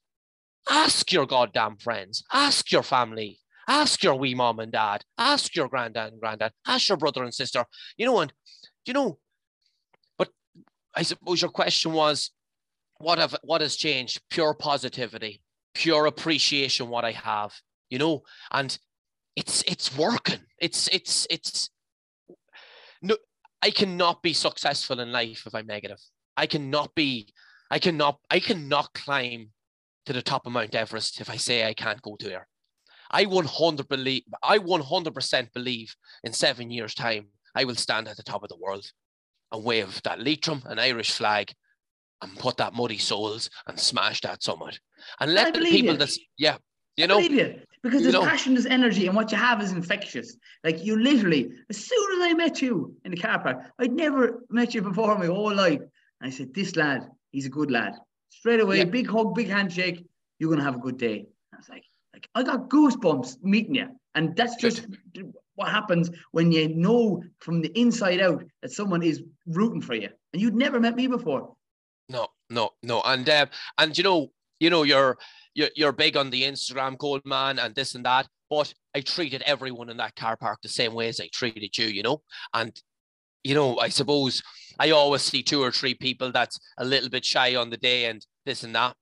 Ask 0.70 1.12
your 1.12 1.26
goddamn 1.26 1.78
friends. 1.78 2.24
Ask 2.34 2.72
your 2.72 2.84
family. 2.84 3.40
Ask 3.68 4.04
your 4.04 4.16
wee 4.16 4.36
mom 4.36 4.60
and 4.60 4.72
dad. 4.72 5.04
Ask 5.18 5.56
your 5.56 5.68
granddad 5.68 6.14
and 6.14 6.22
granddad. 6.22 6.52
Ask 6.68 6.90
your 6.90 6.98
brother 6.98 7.24
and 7.24 7.34
sister. 7.34 7.66
You 7.98 8.06
know 8.06 8.20
and 8.20 8.34
you 8.86 8.94
know 8.94 9.20
but 10.18 10.30
I 10.96 11.04
suppose 11.04 11.42
your 11.42 11.52
question 11.52 11.94
was, 11.94 12.32
what 12.98 13.18
have 13.20 13.36
what 13.44 13.62
has 13.62 13.76
changed? 13.76 14.22
Pure 14.30 14.56
positivity, 14.56 15.42
pure 15.74 16.06
appreciation 16.06 16.90
what 16.90 17.06
I 17.06 17.12
have, 17.12 17.54
you 17.90 18.00
know, 18.00 18.24
and 18.52 18.78
it's 19.36 19.64
it's 19.64 19.96
working. 19.98 20.42
It's 20.60 20.88
it's 20.90 21.28
it's 21.30 21.70
no 23.02 23.16
I 23.62 23.72
cannot 23.72 24.22
be 24.22 24.34
successful 24.34 25.00
in 25.00 25.12
life 25.12 25.48
if 25.48 25.56
I'm 25.56 25.66
negative. 25.66 26.00
I 26.38 26.46
cannot 26.46 26.94
be, 26.94 27.30
I 27.72 27.80
cannot, 27.80 28.20
I 28.30 28.40
cannot 28.40 28.94
climb 28.94 29.50
to 30.06 30.14
the 30.14 30.22
top 30.22 30.46
of 30.46 30.54
Mount 30.54 30.76
Everest 30.76 31.20
if 31.20 31.32
I 31.32 31.38
say 31.38 31.68
I 31.68 31.74
can't 31.74 32.02
go 32.02 32.16
there. 32.20 32.48
I 33.10 33.26
100 33.26 33.88
believe, 33.88 34.24
I 34.44 34.60
100% 34.60 35.54
believe 35.54 35.96
in 36.24 36.34
seven 36.34 36.70
years' 36.70 36.94
time 36.94 37.30
I 37.56 37.64
will 37.64 37.76
stand 37.76 38.08
at 38.08 38.18
the 38.18 38.24
top 38.24 38.44
of 38.44 38.50
the 38.50 38.58
world 38.58 38.86
and 39.52 39.64
wave 39.64 40.02
that 40.04 40.20
Leitrim, 40.20 40.62
an 40.66 40.78
Irish 40.78 41.12
flag, 41.12 41.54
and 42.22 42.38
put 42.38 42.58
that 42.58 42.74
muddy 42.74 42.98
souls 42.98 43.50
and 43.68 43.80
smash 43.80 44.22
that 44.22 44.44
summit. 44.44 44.80
And 45.20 45.34
let 45.34 45.54
the 45.54 45.62
people 45.62 45.98
that 45.98 46.12
yeah, 46.38 46.58
you 46.98 47.08
know. 47.08 47.20
You. 47.20 47.62
Because 47.84 48.02
there's 48.02 48.16
passion, 48.16 48.56
there's 48.56 48.66
energy, 48.66 49.06
and 49.06 49.16
what 49.16 49.32
you 49.32 49.38
have 49.38 49.62
is 49.62 49.72
infectious. 49.72 50.36
Like 50.64 50.84
you 50.84 51.00
literally, 51.00 51.52
as 51.70 51.78
soon 51.78 52.22
as 52.22 52.32
I 52.32 52.34
met 52.34 52.60
you 52.60 52.96
in 53.06 53.12
the 53.12 53.18
car 53.18 53.38
park, 53.38 53.60
I'd 53.78 53.92
never 53.92 54.44
met 54.50 54.74
you 54.74 54.82
before 54.82 55.14
in 55.14 55.20
my 55.20 55.28
whole 55.28 55.54
life. 55.54 55.82
And 55.82 55.90
I 56.22 56.30
said, 56.32 56.52
This 56.54 56.76
lad, 56.76 57.08
he's 57.32 57.46
a 57.46 57.50
good 57.50 57.70
lad. 57.70 57.94
Straight 58.30 58.60
away, 58.60 58.80
yeah. 58.80 58.86
big 58.86 59.08
hug, 59.08 59.36
big 59.36 59.50
handshake, 59.50 60.04
you're 60.40 60.50
gonna 60.50 60.64
have 60.64 60.76
a 60.76 60.80
good 60.80 60.98
day. 60.98 61.28
I 61.54 61.58
was 61.58 61.70
like, 61.70 61.84
like 62.14 62.28
I 62.34 62.42
got 62.42 62.70
goosebumps 62.70 63.44
meeting 63.44 63.76
you. 63.76 63.90
And 64.16 64.36
that's 64.36 64.56
just 64.56 64.88
what 65.56 65.70
happens 65.70 66.10
when 66.32 66.52
you 66.52 66.70
know 66.70 67.24
from 67.40 67.62
the 67.62 67.78
inside 67.80 68.22
out 68.22 68.44
that 68.62 68.72
someone 68.72 69.04
is 69.04 69.24
rooting 69.46 69.82
for 69.82 69.94
you 69.94 70.10
and 70.34 70.42
you'd 70.42 70.56
never 70.56 70.80
met 70.80 70.96
me 70.96 71.08
before 71.08 71.56
no 72.10 72.28
no 72.50 72.70
no 72.84 73.02
and 73.06 73.28
uh, 73.30 73.46
and 73.78 73.98
you 73.98 74.04
know 74.04 74.28
you 74.60 74.70
know 74.70 74.84
you're 74.84 75.18
you're, 75.54 75.70
you're 75.76 75.92
big 75.92 76.18
on 76.18 76.30
the 76.30 76.44
instagram 76.44 76.98
Coleman 76.98 77.60
and 77.60 77.74
this 77.76 77.96
and 77.96 78.06
that 78.06 78.28
but 78.50 78.74
i 78.94 79.02
treated 79.02 79.42
everyone 79.46 79.90
in 79.90 79.98
that 79.98 80.16
car 80.16 80.38
park 80.38 80.60
the 80.62 80.70
same 80.70 80.94
way 80.94 81.08
as 81.08 81.20
i 81.20 81.30
treated 81.34 81.78
you 81.78 81.88
you 81.88 82.04
know 82.04 82.22
and 82.54 82.80
you 83.44 83.56
know 83.56 83.78
i 83.80 83.90
suppose 83.90 84.42
i 84.80 84.92
always 84.92 85.22
see 85.22 85.42
two 85.42 85.62
or 85.62 85.72
three 85.72 85.94
people 85.96 86.32
that's 86.32 86.60
a 86.78 86.86
little 86.86 87.10
bit 87.10 87.26
shy 87.26 87.56
on 87.56 87.70
the 87.70 87.78
day 87.78 88.06
and 88.06 88.26
this 88.46 88.64
and 88.64 88.76
that 88.76 88.96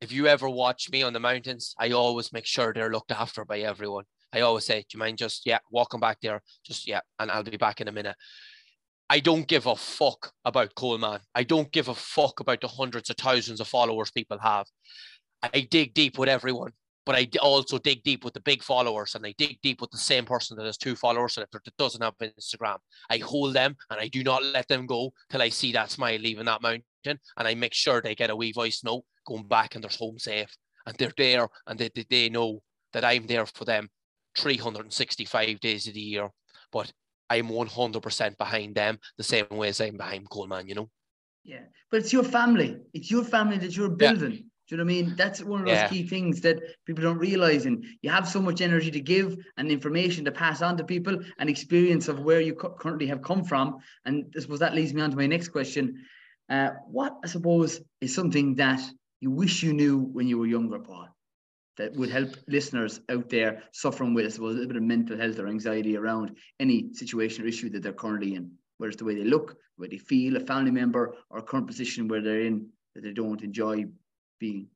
if 0.00 0.12
you 0.12 0.26
ever 0.26 0.48
watch 0.48 0.90
me 0.90 1.02
on 1.02 1.12
the 1.12 1.20
mountains 1.20 1.74
i 1.78 1.90
always 1.90 2.32
make 2.32 2.46
sure 2.46 2.72
they're 2.72 2.90
looked 2.90 3.12
after 3.12 3.44
by 3.44 3.60
everyone 3.60 4.04
I 4.32 4.40
always 4.40 4.66
say, 4.66 4.80
do 4.80 4.86
you 4.92 4.98
mind 4.98 5.18
just, 5.18 5.46
yeah, 5.46 5.58
walking 5.70 6.00
back 6.00 6.18
there? 6.20 6.42
Just, 6.64 6.86
yeah, 6.86 7.00
and 7.18 7.30
I'll 7.30 7.42
be 7.42 7.56
back 7.56 7.80
in 7.80 7.88
a 7.88 7.92
minute. 7.92 8.16
I 9.08 9.20
don't 9.20 9.46
give 9.46 9.66
a 9.66 9.76
fuck 9.76 10.32
about 10.44 10.74
Coleman. 10.74 11.20
I 11.34 11.44
don't 11.44 11.70
give 11.70 11.88
a 11.88 11.94
fuck 11.94 12.40
about 12.40 12.60
the 12.60 12.68
hundreds 12.68 13.08
of 13.08 13.16
thousands 13.16 13.60
of 13.60 13.68
followers 13.68 14.10
people 14.10 14.38
have. 14.38 14.66
I 15.42 15.60
dig 15.60 15.94
deep 15.94 16.18
with 16.18 16.28
everyone, 16.28 16.72
but 17.04 17.14
I 17.14 17.28
also 17.40 17.78
dig 17.78 18.02
deep 18.02 18.24
with 18.24 18.34
the 18.34 18.40
big 18.40 18.64
followers 18.64 19.14
and 19.14 19.24
I 19.24 19.32
dig 19.38 19.58
deep 19.62 19.80
with 19.80 19.92
the 19.92 19.98
same 19.98 20.24
person 20.24 20.56
that 20.56 20.66
has 20.66 20.76
two 20.76 20.96
followers 20.96 21.36
and 21.36 21.46
that 21.52 21.76
doesn't 21.78 22.02
have 22.02 22.14
Instagram. 22.18 22.78
I 23.08 23.18
hold 23.18 23.54
them 23.54 23.76
and 23.90 24.00
I 24.00 24.08
do 24.08 24.24
not 24.24 24.42
let 24.42 24.66
them 24.66 24.86
go 24.86 25.12
till 25.30 25.42
I 25.42 25.50
see 25.50 25.72
that 25.72 25.92
smile 25.92 26.18
leaving 26.18 26.46
that 26.46 26.62
mountain 26.62 26.82
and 27.04 27.18
I 27.36 27.54
make 27.54 27.74
sure 27.74 28.00
they 28.00 28.16
get 28.16 28.30
a 28.30 28.36
wee 28.36 28.52
voice 28.52 28.82
note 28.82 29.04
going 29.24 29.46
back 29.46 29.74
and 29.74 29.84
they're 29.84 29.90
home 29.96 30.18
safe 30.18 30.50
and 30.84 30.96
they're 30.96 31.12
there 31.16 31.48
and 31.68 31.78
they, 31.78 31.90
they 32.10 32.28
know 32.28 32.60
that 32.92 33.04
I'm 33.04 33.26
there 33.26 33.46
for 33.46 33.64
them 33.64 33.88
365 34.36 35.60
days 35.60 35.86
of 35.86 35.94
the 35.94 36.00
year, 36.00 36.28
but 36.72 36.92
I'm 37.28 37.48
100% 37.48 38.38
behind 38.38 38.74
them 38.74 38.98
the 39.16 39.24
same 39.24 39.46
way 39.50 39.68
as 39.68 39.80
I'm 39.80 39.96
behind 39.96 40.28
Coleman, 40.30 40.68
you 40.68 40.74
know? 40.74 40.90
Yeah, 41.44 41.60
but 41.90 42.00
it's 42.00 42.12
your 42.12 42.24
family. 42.24 42.76
It's 42.92 43.10
your 43.10 43.24
family 43.24 43.58
that 43.58 43.76
you're 43.76 43.88
building. 43.88 44.32
Yeah. 44.32 44.38
Do 44.68 44.74
you 44.74 44.78
know 44.78 44.84
what 44.84 44.90
I 44.90 44.94
mean? 44.94 45.14
That's 45.16 45.44
one 45.44 45.60
of 45.60 45.66
those 45.66 45.76
yeah. 45.76 45.88
key 45.88 46.08
things 46.08 46.40
that 46.40 46.58
people 46.86 47.04
don't 47.04 47.18
realize. 47.18 47.66
And 47.66 47.84
you 48.02 48.10
have 48.10 48.28
so 48.28 48.42
much 48.42 48.60
energy 48.60 48.90
to 48.90 49.00
give 49.00 49.36
and 49.56 49.70
information 49.70 50.24
to 50.24 50.32
pass 50.32 50.60
on 50.60 50.76
to 50.78 50.84
people 50.84 51.20
and 51.38 51.48
experience 51.48 52.08
of 52.08 52.20
where 52.20 52.40
you 52.40 52.52
currently 52.54 53.06
have 53.06 53.22
come 53.22 53.44
from. 53.44 53.78
And 54.04 54.24
I 54.36 54.40
suppose 54.40 54.58
that 54.58 54.74
leads 54.74 54.92
me 54.92 55.02
on 55.02 55.10
to 55.12 55.16
my 55.16 55.28
next 55.28 55.48
question. 55.50 56.04
Uh, 56.48 56.70
what, 56.88 57.16
I 57.22 57.28
suppose, 57.28 57.80
is 58.00 58.12
something 58.12 58.56
that 58.56 58.80
you 59.20 59.30
wish 59.30 59.62
you 59.62 59.72
knew 59.72 59.98
when 60.00 60.26
you 60.26 60.38
were 60.38 60.46
younger, 60.46 60.80
Paul? 60.80 61.15
That 61.76 61.92
would 61.94 62.10
help 62.10 62.36
listeners 62.48 63.00
out 63.10 63.28
there 63.28 63.62
suffering 63.72 64.14
with, 64.14 64.26
I 64.26 64.28
suppose, 64.30 64.54
a 64.54 64.58
little 64.58 64.68
bit 64.68 64.76
of 64.76 64.82
mental 64.82 65.16
health 65.16 65.38
or 65.38 65.48
anxiety 65.48 65.96
around 65.96 66.36
any 66.58 66.92
situation 66.94 67.44
or 67.44 67.48
issue 67.48 67.68
that 67.70 67.82
they're 67.82 67.92
currently 67.92 68.34
in, 68.34 68.50
whether 68.78 68.90
it's 68.90 68.98
the 68.98 69.04
way 69.04 69.14
they 69.14 69.24
look, 69.24 69.56
the 69.76 69.82
way 69.82 69.88
they 69.88 69.98
feel, 69.98 70.36
a 70.36 70.40
family 70.40 70.70
member, 70.70 71.14
or 71.30 71.38
a 71.38 71.42
current 71.42 71.66
position 71.66 72.08
where 72.08 72.22
they're 72.22 72.42
in 72.42 72.68
that 72.94 73.02
they 73.02 73.12
don't 73.12 73.42
enjoy 73.42 73.84
being. 74.40 74.68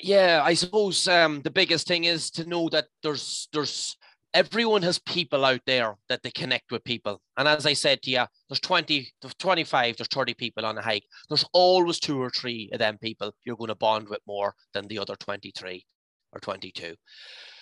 Yeah, 0.00 0.42
I 0.44 0.54
suppose 0.54 1.06
um, 1.06 1.40
the 1.42 1.50
biggest 1.50 1.86
thing 1.86 2.04
is 2.04 2.30
to 2.32 2.48
know 2.48 2.68
that 2.70 2.86
there's 3.02 3.48
there's 3.52 3.96
everyone 4.34 4.82
has 4.82 4.98
people 4.98 5.44
out 5.44 5.60
there 5.64 5.96
that 6.08 6.24
they 6.24 6.30
connect 6.32 6.72
with 6.72 6.82
people. 6.82 7.20
And 7.36 7.46
as 7.46 7.64
I 7.64 7.74
said 7.74 8.02
to 8.02 8.10
you, 8.10 8.24
there's 8.48 8.58
20, 8.58 9.08
there's 9.22 9.34
25, 9.34 9.96
there's 9.96 10.08
30 10.08 10.34
people 10.34 10.66
on 10.66 10.76
a 10.76 10.82
hike. 10.82 11.04
There's 11.28 11.44
always 11.52 12.00
two 12.00 12.20
or 12.20 12.30
three 12.30 12.68
of 12.72 12.80
them 12.80 12.98
people 12.98 13.32
you're 13.44 13.54
going 13.54 13.68
to 13.68 13.76
bond 13.76 14.08
with 14.08 14.18
more 14.26 14.56
than 14.72 14.88
the 14.88 14.98
other 14.98 15.14
23 15.14 15.86
or 16.34 16.40
22. 16.40 16.94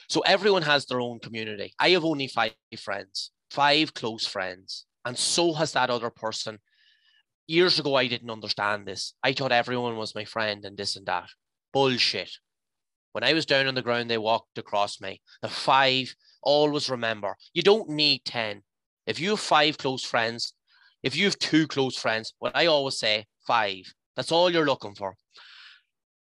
So 0.08 0.20
everyone 0.20 0.62
has 0.62 0.86
their 0.86 1.00
own 1.00 1.20
community. 1.20 1.72
I 1.78 1.90
have 1.90 2.04
only 2.04 2.26
five 2.26 2.52
friends, 2.78 3.30
five 3.50 3.94
close 3.94 4.26
friends, 4.26 4.86
and 5.04 5.16
so 5.16 5.52
has 5.54 5.72
that 5.72 5.90
other 5.90 6.10
person. 6.10 6.58
Years 7.46 7.78
ago, 7.78 7.94
I 7.94 8.06
didn't 8.06 8.30
understand 8.30 8.86
this. 8.86 9.14
I 9.22 9.32
thought 9.32 9.52
everyone 9.52 9.96
was 9.96 10.14
my 10.14 10.24
friend 10.24 10.64
and 10.64 10.76
this 10.76 10.96
and 10.96 11.06
that. 11.06 11.28
Bullshit. 11.72 12.30
When 13.12 13.24
I 13.24 13.34
was 13.34 13.46
down 13.46 13.66
on 13.66 13.74
the 13.74 13.82
ground, 13.82 14.10
they 14.10 14.18
walked 14.18 14.58
across 14.58 15.00
me. 15.00 15.20
The 15.42 15.48
five, 15.48 16.14
always 16.42 16.88
remember, 16.88 17.36
you 17.52 17.62
don't 17.62 17.90
need 17.90 18.24
10. 18.24 18.62
If 19.06 19.20
you 19.20 19.30
have 19.30 19.40
five 19.40 19.76
close 19.76 20.04
friends, 20.04 20.54
if 21.02 21.16
you 21.16 21.24
have 21.24 21.38
two 21.38 21.66
close 21.66 21.96
friends, 21.96 22.32
what 22.38 22.54
I 22.54 22.66
always 22.66 22.98
say, 22.98 23.26
five. 23.46 23.92
That's 24.16 24.32
all 24.32 24.50
you're 24.50 24.66
looking 24.66 24.94
for. 24.94 25.16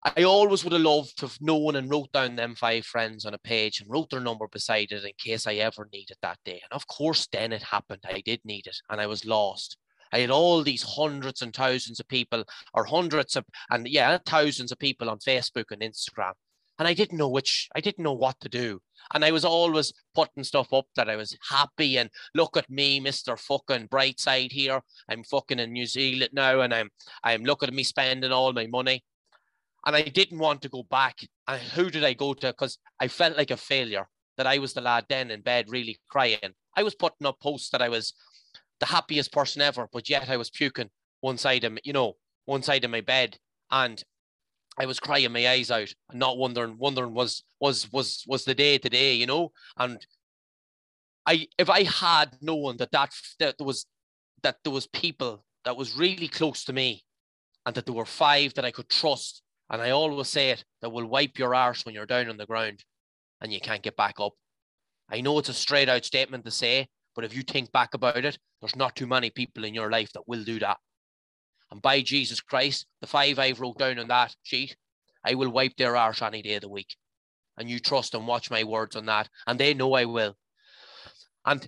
I 0.04 0.24
always 0.24 0.64
would 0.64 0.74
have 0.74 0.82
loved 0.82 1.18
to 1.20 1.26
have 1.26 1.38
known 1.42 1.76
and 1.76 1.90
wrote 1.90 2.12
down 2.12 2.36
them 2.36 2.56
five 2.56 2.86
friends 2.86 3.26
on 3.26 3.34
a 3.34 3.40
page 3.40 3.82
and 3.82 3.90
wrote 3.90 4.10
their 4.10 4.20
number 4.20 4.48
beside 4.48 4.92
it 4.92 5.04
in 5.04 5.12
case 5.18 5.48
I 5.48 5.56
ever 5.56 5.90
needed 5.92 6.18
that 6.22 6.40
day. 6.46 6.62
And 6.64 6.72
of 6.72 6.88
course, 6.88 7.28
then 7.32 7.52
it 7.52 7.64
happened. 7.64 8.04
I 8.06 8.22
did 8.22 8.42
need 8.46 8.68
it 8.68 8.78
and 8.90 9.02
I 9.02 9.08
was 9.08 9.26
lost. 9.26 9.78
I 10.14 10.20
had 10.20 10.30
all 10.30 10.64
these 10.64 10.84
hundreds 10.84 11.42
and 11.42 11.54
thousands 11.54 12.00
of 12.00 12.08
people, 12.08 12.44
or 12.74 12.86
hundreds 12.86 13.36
of, 13.36 13.46
and 13.70 13.88
yeah, 13.88 14.18
thousands 14.26 14.72
of 14.72 14.80
people 14.80 15.10
on 15.10 15.20
Facebook 15.20 15.66
and 15.72 15.82
Instagram. 15.82 16.34
And 16.80 16.88
I 16.88 16.94
didn't 16.94 17.18
know 17.18 17.30
which, 17.30 17.68
I 17.76 17.82
didn't 17.82 18.04
know 18.04 18.14
what 18.14 18.40
to 18.42 18.50
do. 18.50 18.80
And 19.14 19.26
I 19.26 19.32
was 19.32 19.44
always 19.44 19.94
putting 20.14 20.44
stuff 20.44 20.72
up 20.74 20.86
that 20.96 21.10
I 21.10 21.16
was 21.16 21.36
happy 21.50 21.98
and 21.98 22.10
look 22.36 22.56
at 22.56 22.70
me, 22.70 23.02
Mr. 23.02 23.38
fucking 23.40 23.88
bright 23.88 24.20
side 24.20 24.52
here. 24.52 24.82
I'm 25.10 25.24
fucking 25.24 25.60
in 25.60 25.74
New 25.74 25.88
Zealand 25.88 26.32
now 26.34 26.62
and 26.62 26.74
I'm 26.74 26.90
I'm 27.24 27.44
looking 27.44 27.68
at 27.68 27.74
me 27.74 27.84
spending 27.84 28.32
all 28.32 28.54
my 28.54 28.68
money. 28.68 29.04
And 29.88 29.96
I 29.96 30.02
didn't 30.02 30.40
want 30.40 30.62
to 30.62 30.70
go 30.70 30.84
back. 30.84 31.22
And 31.48 31.62
who 31.62 31.90
did 31.90 32.04
I 32.04 32.14
go 32.14 32.34
to? 32.34 32.48
Because 32.48 32.78
I 33.00 33.08
felt 33.08 33.38
like 33.38 33.52
a 33.52 33.58
failure 33.58 34.08
that 34.36 34.46
I 34.46 34.58
was 34.58 34.74
the 34.74 34.82
lad 34.82 35.06
then 35.08 35.32
in 35.32 35.42
bed 35.42 35.68
really 35.70 35.98
crying. 36.10 36.54
I 36.76 36.84
was 36.84 36.94
putting 36.94 37.26
up 37.26 37.40
posts 37.40 37.70
that 37.70 37.82
I 37.82 37.88
was 37.88 38.14
the 38.82 38.86
happiest 38.86 39.32
person 39.32 39.62
ever, 39.62 39.88
but 39.92 40.10
yet 40.10 40.30
I 40.30 40.36
was 40.36 40.50
puking 40.50 40.90
one 41.22 41.38
side 41.38 41.64
of 41.64 41.80
you 41.86 41.94
know, 41.94 42.18
one 42.46 42.62
side 42.62 42.84
of 42.84 42.92
my 42.92 43.00
bed. 43.00 43.38
And 43.72 44.04
I 44.78 44.86
was 44.86 45.00
crying 45.00 45.32
my 45.32 45.48
eyes 45.48 45.72
out 45.72 45.92
and 46.10 46.20
not 46.20 46.38
wondering, 46.38 46.78
wondering 46.78 47.14
was 47.14 47.44
was 47.62 47.92
was 47.94 48.26
was 48.28 48.44
the 48.44 48.54
day 48.54 48.78
today, 48.78 49.14
you 49.14 49.26
know? 49.26 49.54
And 49.78 50.06
I 51.26 51.48
if 51.58 51.70
I 51.70 51.84
had 51.84 52.38
known 52.42 52.76
that 52.78 52.92
that 52.92 53.12
that 53.40 53.58
there 53.58 53.66
was 53.66 53.86
that 54.44 54.58
there 54.66 54.74
was 54.74 54.88
people 54.88 55.46
that 55.64 55.78
was 55.78 55.98
really 55.98 56.28
close 56.28 56.66
to 56.66 56.74
me 56.74 57.04
and 57.66 57.74
that 57.76 57.86
there 57.86 57.96
were 57.96 58.06
five 58.06 58.54
that 58.54 58.66
I 58.66 58.72
could 58.72 58.90
trust, 58.90 59.42
and 59.70 59.82
I 59.82 59.92
always 59.92 60.28
say 60.28 60.52
it, 60.52 60.64
that 60.82 60.92
will 60.92 61.06
wipe 61.06 61.38
your 61.38 61.54
arse 61.54 61.86
when 61.86 61.96
you're 61.96 62.06
down 62.06 62.30
on 62.30 62.38
the 62.38 62.46
ground 62.46 62.84
and 63.42 63.52
you 63.52 63.60
can't 63.60 63.82
get 63.82 63.98
back 63.98 64.16
up. 64.20 64.34
I 65.10 65.22
know 65.22 65.40
it's 65.40 65.50
a 65.50 65.54
straight 65.54 65.90
out 65.90 66.06
statement 66.06 66.46
to 66.46 66.52
say, 66.52 66.88
but 67.16 67.26
if 67.26 67.36
you 67.36 67.42
think 67.42 67.72
back 67.72 67.94
about 67.94 68.24
it, 68.24 68.38
there's 68.62 68.76
not 68.76 68.96
too 68.96 69.08
many 69.08 69.30
people 69.30 69.64
in 69.64 69.74
your 69.74 69.90
life 69.90 70.12
that 70.14 70.28
will 70.28 70.44
do 70.44 70.60
that. 70.60 70.78
And 71.72 71.82
by 71.82 72.02
Jesus 72.02 72.40
Christ, 72.40 72.86
the 73.02 73.08
five 73.08 73.40
I've 73.40 73.60
wrote 73.60 73.78
down 73.78 74.00
on 74.00 74.08
that 74.08 74.36
sheet, 74.44 74.76
I 75.26 75.36
will 75.36 75.50
wipe 75.50 75.76
their 75.76 75.98
arse 75.98 76.22
any 76.22 76.42
day 76.42 76.56
of 76.56 76.62
the 76.62 76.70
week. 76.70 76.96
And 77.58 77.70
you 77.70 77.80
trust 77.80 78.14
and 78.14 78.28
watch 78.28 78.52
my 78.52 78.64
words 78.64 78.96
on 78.96 79.06
that. 79.08 79.30
And 79.48 79.60
they 79.60 79.74
know 79.74 79.94
I 79.94 80.06
will. 80.06 80.36
And 81.46 81.68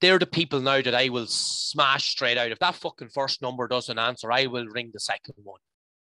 they're 0.00 0.18
the 0.18 0.26
people 0.26 0.60
now 0.60 0.80
that 0.80 0.94
I 0.94 1.08
will 1.08 1.26
smash 1.26 2.10
straight 2.10 2.38
out. 2.38 2.52
If 2.52 2.58
that 2.60 2.76
fucking 2.76 3.10
first 3.10 3.42
number 3.42 3.68
doesn't 3.68 3.98
answer, 3.98 4.32
I 4.32 4.46
will 4.46 4.66
ring 4.66 4.90
the 4.92 5.00
second 5.00 5.34
one. 5.42 5.60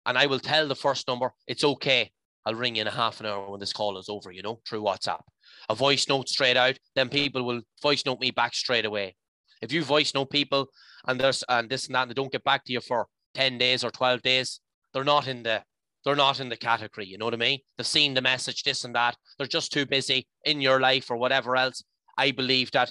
And 0.06 0.16
I 0.16 0.26
will 0.26 0.40
tell 0.40 0.66
the 0.66 0.74
first 0.74 1.06
number, 1.08 1.32
it's 1.46 1.64
okay. 1.64 2.10
I'll 2.46 2.54
ring 2.54 2.76
you 2.76 2.82
in 2.82 2.88
a 2.88 2.92
half 2.92 3.20
an 3.20 3.26
hour 3.26 3.50
when 3.50 3.60
this 3.60 3.72
call 3.72 3.98
is 3.98 4.08
over, 4.08 4.30
you 4.30 4.42
know, 4.42 4.60
through 4.66 4.82
WhatsApp. 4.82 5.20
A 5.68 5.74
voice 5.74 6.08
note 6.08 6.28
straight 6.28 6.56
out, 6.56 6.78
then 6.94 7.08
people 7.08 7.42
will 7.42 7.60
voice 7.82 8.04
note 8.06 8.20
me 8.20 8.30
back 8.30 8.54
straight 8.54 8.86
away. 8.86 9.16
If 9.60 9.72
you 9.72 9.84
voice 9.84 10.14
note 10.14 10.30
people 10.30 10.68
and 11.06 11.20
there's 11.20 11.44
and 11.48 11.68
this 11.68 11.86
and 11.86 11.94
that, 11.94 12.02
and 12.02 12.10
they 12.10 12.14
don't 12.14 12.32
get 12.32 12.44
back 12.44 12.64
to 12.64 12.72
you 12.72 12.80
for 12.80 13.06
10 13.34 13.58
days 13.58 13.84
or 13.84 13.90
12 13.90 14.22
days, 14.22 14.60
they're 14.92 15.04
not 15.04 15.28
in 15.28 15.42
the 15.42 15.62
they're 16.04 16.16
not 16.16 16.40
in 16.40 16.48
the 16.48 16.56
category, 16.56 17.06
you 17.06 17.18
know 17.18 17.26
what 17.26 17.34
I 17.34 17.36
mean? 17.36 17.58
They've 17.76 17.86
seen 17.86 18.14
the 18.14 18.22
message, 18.22 18.62
this 18.62 18.84
and 18.84 18.94
that. 18.94 19.16
They're 19.36 19.46
just 19.46 19.70
too 19.70 19.84
busy 19.84 20.26
in 20.46 20.62
your 20.62 20.80
life 20.80 21.10
or 21.10 21.16
whatever 21.18 21.56
else. 21.56 21.84
I 22.16 22.30
believe 22.30 22.70
that, 22.70 22.90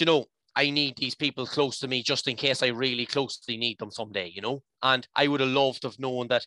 you 0.00 0.06
know, 0.06 0.26
I 0.56 0.70
need 0.70 0.96
these 0.96 1.14
people 1.14 1.46
close 1.46 1.78
to 1.80 1.88
me 1.88 2.02
just 2.02 2.28
in 2.28 2.36
case 2.36 2.62
I 2.62 2.68
really 2.68 3.06
closely 3.06 3.56
need 3.56 3.78
them 3.78 3.90
someday, 3.90 4.28
you 4.34 4.40
know? 4.40 4.62
And 4.82 5.06
I 5.14 5.28
would 5.28 5.40
have 5.40 5.48
loved 5.50 5.82
to 5.82 5.88
have 5.88 5.98
known 5.98 6.28
that 6.28 6.46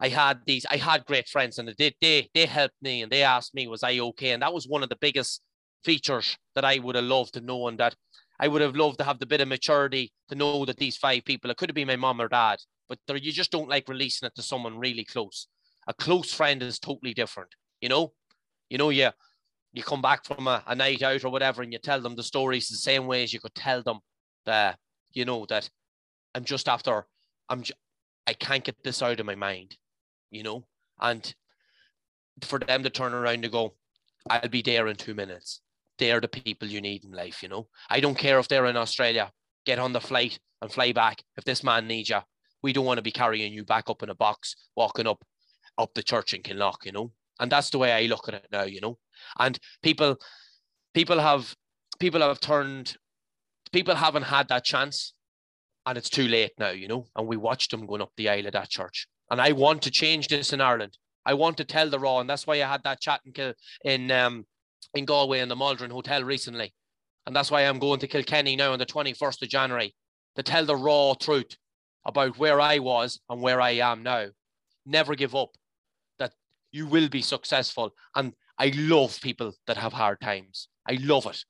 I 0.00 0.08
had 0.08 0.40
these, 0.46 0.64
I 0.70 0.76
had 0.76 1.04
great 1.04 1.28
friends 1.28 1.58
and 1.58 1.72
they, 1.76 1.94
they, 2.00 2.30
they 2.34 2.46
helped 2.46 2.80
me 2.80 3.02
and 3.02 3.12
they 3.12 3.22
asked 3.22 3.54
me, 3.54 3.68
was 3.68 3.82
I 3.82 3.98
okay? 3.98 4.30
And 4.30 4.42
that 4.42 4.54
was 4.54 4.66
one 4.66 4.82
of 4.82 4.88
the 4.88 4.96
biggest 5.00 5.42
features 5.84 6.36
that 6.54 6.64
I 6.64 6.78
would 6.78 6.96
have 6.96 7.04
loved 7.04 7.34
to 7.34 7.40
know 7.40 7.68
and 7.68 7.78
that 7.78 7.94
I 8.38 8.48
would 8.48 8.62
have 8.62 8.76
loved 8.76 8.98
to 8.98 9.04
have 9.04 9.18
the 9.18 9.26
bit 9.26 9.42
of 9.42 9.48
maturity 9.48 10.12
to 10.30 10.34
know 10.34 10.64
that 10.64 10.78
these 10.78 10.96
five 10.96 11.24
people, 11.26 11.50
it 11.50 11.58
could 11.58 11.68
have 11.68 11.74
been 11.74 11.88
my 11.88 11.96
mom 11.96 12.20
or 12.20 12.28
dad, 12.28 12.58
but 12.88 12.98
you 13.22 13.30
just 13.30 13.50
don't 13.50 13.68
like 13.68 13.88
releasing 13.88 14.26
it 14.26 14.34
to 14.36 14.42
someone 14.42 14.78
really 14.78 15.04
close. 15.04 15.46
A 15.86 15.94
close 15.94 16.32
friend 16.32 16.62
is 16.62 16.78
totally 16.78 17.12
different, 17.12 17.50
you 17.80 17.88
know? 17.90 18.12
You 18.70 18.78
know, 18.78 18.88
yeah, 18.88 19.10
you 19.72 19.82
come 19.82 20.02
back 20.02 20.24
from 20.24 20.46
a, 20.46 20.62
a 20.66 20.74
night 20.74 21.02
out 21.02 21.24
or 21.24 21.30
whatever 21.30 21.62
and 21.62 21.72
you 21.72 21.78
tell 21.78 22.00
them 22.00 22.16
the 22.16 22.22
stories 22.22 22.68
the 22.68 22.76
same 22.76 23.06
way 23.06 23.22
as 23.22 23.32
you 23.32 23.40
could 23.40 23.54
tell 23.54 23.82
them 23.82 23.98
that, 24.46 24.78
you 25.12 25.24
know, 25.24 25.46
that 25.48 25.68
I'm 26.34 26.44
just 26.44 26.68
after, 26.68 27.06
I'm, 27.48 27.62
I 28.26 28.32
can't 28.32 28.64
get 28.64 28.82
this 28.82 29.02
out 29.02 29.20
of 29.20 29.26
my 29.26 29.34
mind 29.34 29.76
you 30.30 30.42
know, 30.42 30.64
and 31.00 31.34
for 32.42 32.58
them 32.58 32.82
to 32.82 32.90
turn 32.90 33.12
around 33.12 33.44
and 33.44 33.52
go, 33.52 33.74
I'll 34.28 34.48
be 34.48 34.62
there 34.62 34.88
in 34.88 34.96
two 34.96 35.14
minutes. 35.14 35.60
They're 35.98 36.20
the 36.20 36.28
people 36.28 36.68
you 36.68 36.80
need 36.80 37.04
in 37.04 37.12
life, 37.12 37.42
you 37.42 37.48
know. 37.48 37.68
I 37.90 38.00
don't 38.00 38.16
care 38.16 38.38
if 38.38 38.48
they're 38.48 38.66
in 38.66 38.76
Australia, 38.76 39.30
get 39.66 39.78
on 39.78 39.92
the 39.92 40.00
flight 40.00 40.38
and 40.62 40.72
fly 40.72 40.92
back. 40.92 41.22
If 41.36 41.44
this 41.44 41.62
man 41.62 41.86
needs 41.86 42.08
you, 42.08 42.20
we 42.62 42.72
don't 42.72 42.84
want 42.84 42.98
to 42.98 43.02
be 43.02 43.12
carrying 43.12 43.52
you 43.52 43.64
back 43.64 43.90
up 43.90 44.02
in 44.02 44.10
a 44.10 44.14
box, 44.14 44.54
walking 44.76 45.06
up 45.06 45.22
up 45.78 45.92
the 45.94 46.02
church 46.02 46.34
in 46.34 46.42
Kinlough, 46.42 46.84
you 46.84 46.92
know. 46.92 47.12
And 47.38 47.50
that's 47.50 47.70
the 47.70 47.78
way 47.78 47.92
I 47.92 48.06
look 48.06 48.28
at 48.28 48.34
it 48.34 48.46
now, 48.52 48.64
you 48.64 48.80
know. 48.80 48.98
And 49.38 49.58
people 49.82 50.16
people 50.94 51.20
have 51.20 51.54
people 51.98 52.20
have 52.20 52.40
turned 52.40 52.96
people 53.72 53.94
haven't 53.94 54.24
had 54.24 54.48
that 54.48 54.64
chance 54.64 55.14
and 55.86 55.96
it's 55.98 56.10
too 56.10 56.28
late 56.28 56.52
now, 56.58 56.70
you 56.70 56.88
know. 56.88 57.06
And 57.16 57.26
we 57.26 57.36
watched 57.36 57.70
them 57.70 57.86
going 57.86 58.02
up 58.02 58.12
the 58.16 58.28
aisle 58.28 58.46
of 58.46 58.52
that 58.52 58.70
church. 58.70 59.08
And 59.30 59.40
I 59.40 59.52
want 59.52 59.82
to 59.82 59.90
change 59.90 60.28
this 60.28 60.52
in 60.52 60.60
Ireland. 60.60 60.96
I 61.24 61.34
want 61.34 61.56
to 61.58 61.64
tell 61.64 61.88
the 61.88 61.98
raw, 61.98 62.20
and 62.20 62.28
that's 62.28 62.46
why 62.46 62.54
I 62.54 62.68
had 62.68 62.82
that 62.84 63.00
chat 63.00 63.20
in 63.24 63.54
in 63.84 64.10
um, 64.10 64.46
in 64.94 65.04
Galway 65.04 65.40
in 65.40 65.48
the 65.48 65.56
Maldron 65.56 65.90
Hotel 65.90 66.24
recently, 66.24 66.74
and 67.26 67.36
that's 67.36 67.50
why 67.50 67.62
I'm 67.62 67.78
going 67.78 68.00
to 68.00 68.08
Kilkenny 68.08 68.56
now 68.56 68.72
on 68.72 68.78
the 68.78 68.86
21st 68.86 69.42
of 69.42 69.48
January 69.48 69.94
to 70.36 70.42
tell 70.42 70.64
the 70.64 70.76
raw 70.76 71.14
truth 71.14 71.56
about 72.06 72.38
where 72.38 72.60
I 72.60 72.78
was 72.78 73.20
and 73.28 73.42
where 73.42 73.60
I 73.60 73.72
am 73.72 74.02
now. 74.02 74.26
Never 74.86 75.14
give 75.14 75.34
up. 75.34 75.50
That 76.18 76.32
you 76.72 76.86
will 76.86 77.08
be 77.08 77.22
successful, 77.22 77.94
and 78.16 78.32
I 78.60 78.72
love 78.76 79.18
people 79.22 79.54
that 79.66 79.78
have 79.78 79.94
hard 79.94 80.20
times. 80.20 80.68
I 80.86 80.98
love 81.00 81.24
it 81.24 81.42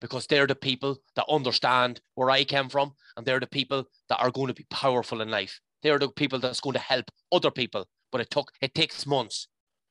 because 0.00 0.26
they're 0.26 0.46
the 0.46 0.54
people 0.54 0.96
that 1.14 1.26
understand 1.28 2.00
where 2.14 2.30
I 2.30 2.44
came 2.44 2.70
from, 2.70 2.92
and 3.16 3.26
they're 3.26 3.38
the 3.38 3.46
people 3.46 3.84
that 4.08 4.18
are 4.18 4.30
going 4.30 4.48
to 4.48 4.54
be 4.54 4.66
powerful 4.70 5.20
in 5.20 5.30
life. 5.30 5.60
They're 5.82 5.98
the 5.98 6.08
people 6.08 6.38
that's 6.38 6.62
going 6.62 6.72
to 6.72 6.80
help 6.80 7.10
other 7.30 7.50
people. 7.50 7.86
But 8.10 8.22
it 8.22 8.30
took 8.30 8.50
it 8.62 8.74
takes 8.74 9.06
months. 9.06 9.46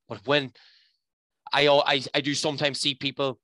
But 0.09 0.25
when 0.25 0.51
I 1.53 1.67
I, 1.67 2.01
I 2.15 2.21
do 2.21 2.33
sometimes 2.33 2.79
see 2.79 2.95
people 2.95 3.39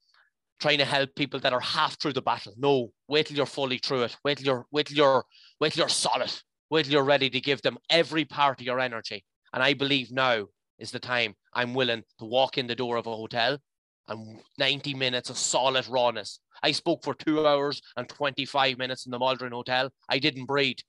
trying 0.59 0.79
to 0.79 0.85
help 0.85 1.13
people 1.15 1.39
that 1.41 1.53
are 1.53 1.59
half 1.59 2.01
through 2.01 2.13
the 2.13 2.23
battle. 2.23 2.53
No, 2.57 2.91
wait 3.07 3.27
till 3.27 3.37
you're 3.37 3.45
fully 3.45 3.77
through 3.77 4.03
it. 4.03 4.17
Wait 4.23 4.39
till 4.39 4.47
you're 4.47 4.65
wait 4.71 4.87
till 4.87 4.97
you're 4.97 5.23
wait 5.59 5.73
till 5.73 5.81
you're 5.81 5.89
solid. 5.89 6.33
Wait 6.71 6.85
till 6.85 6.93
you're 6.93 7.03
ready 7.03 7.29
to 7.29 7.39
give 7.39 7.61
them 7.61 7.77
every 7.91 8.25
part 8.25 8.59
of 8.59 8.65
your 8.65 8.79
energy. 8.79 9.23
And 9.53 9.61
I 9.61 9.75
believe 9.75 10.11
now 10.11 10.47
is 10.79 10.91
the 10.91 10.99
time 10.99 11.35
I'm 11.53 11.73
willing 11.73 12.03
to 12.19 12.25
walk 12.25 12.57
in 12.57 12.67
the 12.67 12.75
door 12.75 12.97
of 12.97 13.07
a 13.07 13.15
hotel 13.15 13.59
and 14.07 14.39
90 14.57 14.95
minutes 14.95 15.29
of 15.29 15.37
solid 15.37 15.87
rawness. 15.87 16.39
I 16.63 16.71
spoke 16.71 17.03
for 17.03 17.13
two 17.13 17.45
hours 17.45 17.81
and 17.95 18.09
25 18.09 18.77
minutes 18.77 19.05
in 19.05 19.11
the 19.11 19.19
Maldron 19.19 19.51
Hotel. 19.51 19.91
I 20.09 20.19
didn't 20.19 20.45
breathe. 20.45 20.79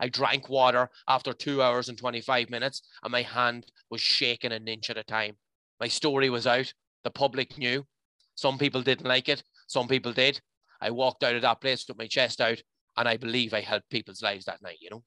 I 0.00 0.08
drank 0.08 0.48
water 0.48 0.90
after 1.08 1.32
two 1.32 1.62
hours 1.62 1.88
and 1.88 1.96
25 1.96 2.50
minutes, 2.50 2.82
and 3.02 3.12
my 3.12 3.22
hand 3.22 3.66
was 3.90 4.00
shaking 4.00 4.52
an 4.52 4.68
inch 4.68 4.90
at 4.90 4.98
a 4.98 5.04
time. 5.04 5.36
My 5.80 5.88
story 5.88 6.28
was 6.28 6.46
out. 6.46 6.72
The 7.04 7.10
public 7.10 7.56
knew. 7.56 7.86
Some 8.34 8.58
people 8.58 8.82
didn't 8.82 9.06
like 9.06 9.28
it, 9.28 9.42
some 9.66 9.88
people 9.88 10.12
did. 10.12 10.40
I 10.80 10.90
walked 10.90 11.24
out 11.24 11.34
of 11.34 11.42
that 11.42 11.60
place 11.60 11.86
with 11.88 11.96
my 11.96 12.06
chest 12.06 12.40
out, 12.40 12.60
and 12.96 13.08
I 13.08 13.16
believe 13.16 13.54
I 13.54 13.62
helped 13.62 13.88
people's 13.88 14.22
lives 14.22 14.44
that 14.44 14.60
night, 14.60 14.78
you 14.80 14.90
know. 14.90 15.02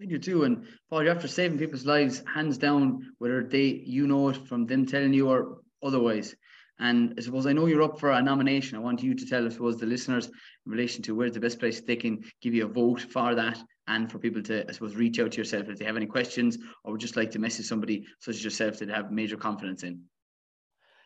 I 0.00 0.04
do 0.06 0.18
too. 0.18 0.44
And 0.44 0.66
Paul, 0.88 1.02
you're 1.02 1.14
after 1.14 1.28
saving 1.28 1.58
people's 1.58 1.86
lives, 1.86 2.22
hands 2.32 2.58
down, 2.58 3.12
whether 3.18 3.42
they 3.42 3.82
you 3.84 4.06
know 4.06 4.28
it 4.28 4.46
from 4.46 4.66
them 4.66 4.86
telling 4.86 5.12
you 5.12 5.28
or 5.28 5.58
otherwise. 5.82 6.36
And 6.80 7.14
I 7.18 7.22
suppose 7.22 7.46
I 7.46 7.52
know 7.52 7.66
you're 7.66 7.82
up 7.82 7.98
for 7.98 8.12
a 8.12 8.22
nomination. 8.22 8.76
I 8.76 8.80
want 8.80 9.02
you 9.02 9.14
to 9.14 9.26
tell, 9.26 9.44
I 9.44 9.48
suppose, 9.48 9.78
the 9.78 9.86
listeners 9.86 10.26
in 10.26 10.72
relation 10.72 11.02
to 11.02 11.14
where's 11.14 11.32
the 11.32 11.40
best 11.40 11.58
place 11.58 11.80
they 11.80 11.96
can 11.96 12.22
give 12.40 12.54
you 12.54 12.66
a 12.66 12.68
vote 12.68 13.00
for 13.00 13.34
that 13.34 13.58
and 13.88 14.10
for 14.10 14.20
people 14.20 14.42
to, 14.44 14.68
I 14.68 14.72
suppose, 14.72 14.94
reach 14.94 15.18
out 15.18 15.32
to 15.32 15.38
yourself 15.38 15.68
if 15.68 15.78
they 15.78 15.84
have 15.84 15.96
any 15.96 16.06
questions 16.06 16.58
or 16.84 16.92
would 16.92 17.00
just 17.00 17.16
like 17.16 17.32
to 17.32 17.40
message 17.40 17.66
somebody 17.66 18.06
such 18.20 18.36
as 18.36 18.44
yourself 18.44 18.78
that 18.78 18.90
have 18.90 19.10
major 19.10 19.36
confidence 19.36 19.82
in. 19.82 20.02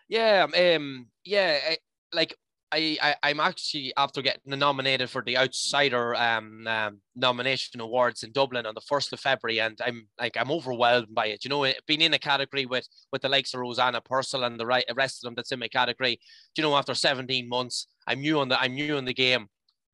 Yeah, 0.09 0.47
um, 0.55 1.07
yeah, 1.25 1.59
I, 1.71 1.77
like 2.13 2.37
I, 2.73 2.97
I 3.23 3.31
am 3.31 3.41
actually 3.41 3.93
after 3.99 4.23
getting 4.23 4.59
nominated 4.59 5.11
for 5.11 5.23
the 5.23 5.37
Outsider 5.37 6.15
um, 6.15 6.67
um, 6.67 7.01
nomination 7.15 7.81
awards 7.83 8.23
in 8.23 8.33
Dublin 8.33 8.65
on 8.65 8.75
the 8.75 8.81
first 8.81 9.13
of 9.13 9.21
February, 9.21 9.61
and 9.61 9.79
I'm 9.85 10.09
like 10.19 10.37
I'm 10.39 10.51
overwhelmed 10.51 11.15
by 11.15 11.27
it. 11.27 11.45
You 11.45 11.51
know, 11.51 11.71
being 11.87 12.01
in 12.01 12.15
a 12.15 12.19
category 12.19 12.65
with 12.65 12.89
with 13.13 13.23
the 13.23 13.29
likes 13.29 13.53
of 13.53 13.61
Rozanna 13.61 14.03
Purcell 14.03 14.45
and 14.45 14.59
the 14.59 14.67
right 14.67 14.85
rest 14.97 15.19
of 15.19 15.29
them 15.29 15.35
that's 15.35 15.53
in 15.53 15.59
my 15.59 15.69
category. 15.69 16.19
You 16.57 16.63
know, 16.63 16.75
after 16.75 16.95
17 16.95 17.47
months, 17.47 17.89
I'm 18.07 18.21
new 18.21 18.41
on 18.41 18.49
the 18.49 18.59
I'm 18.59 18.75
new 18.75 18.97
in 18.97 19.05
the 19.05 19.15
game, 19.15 19.49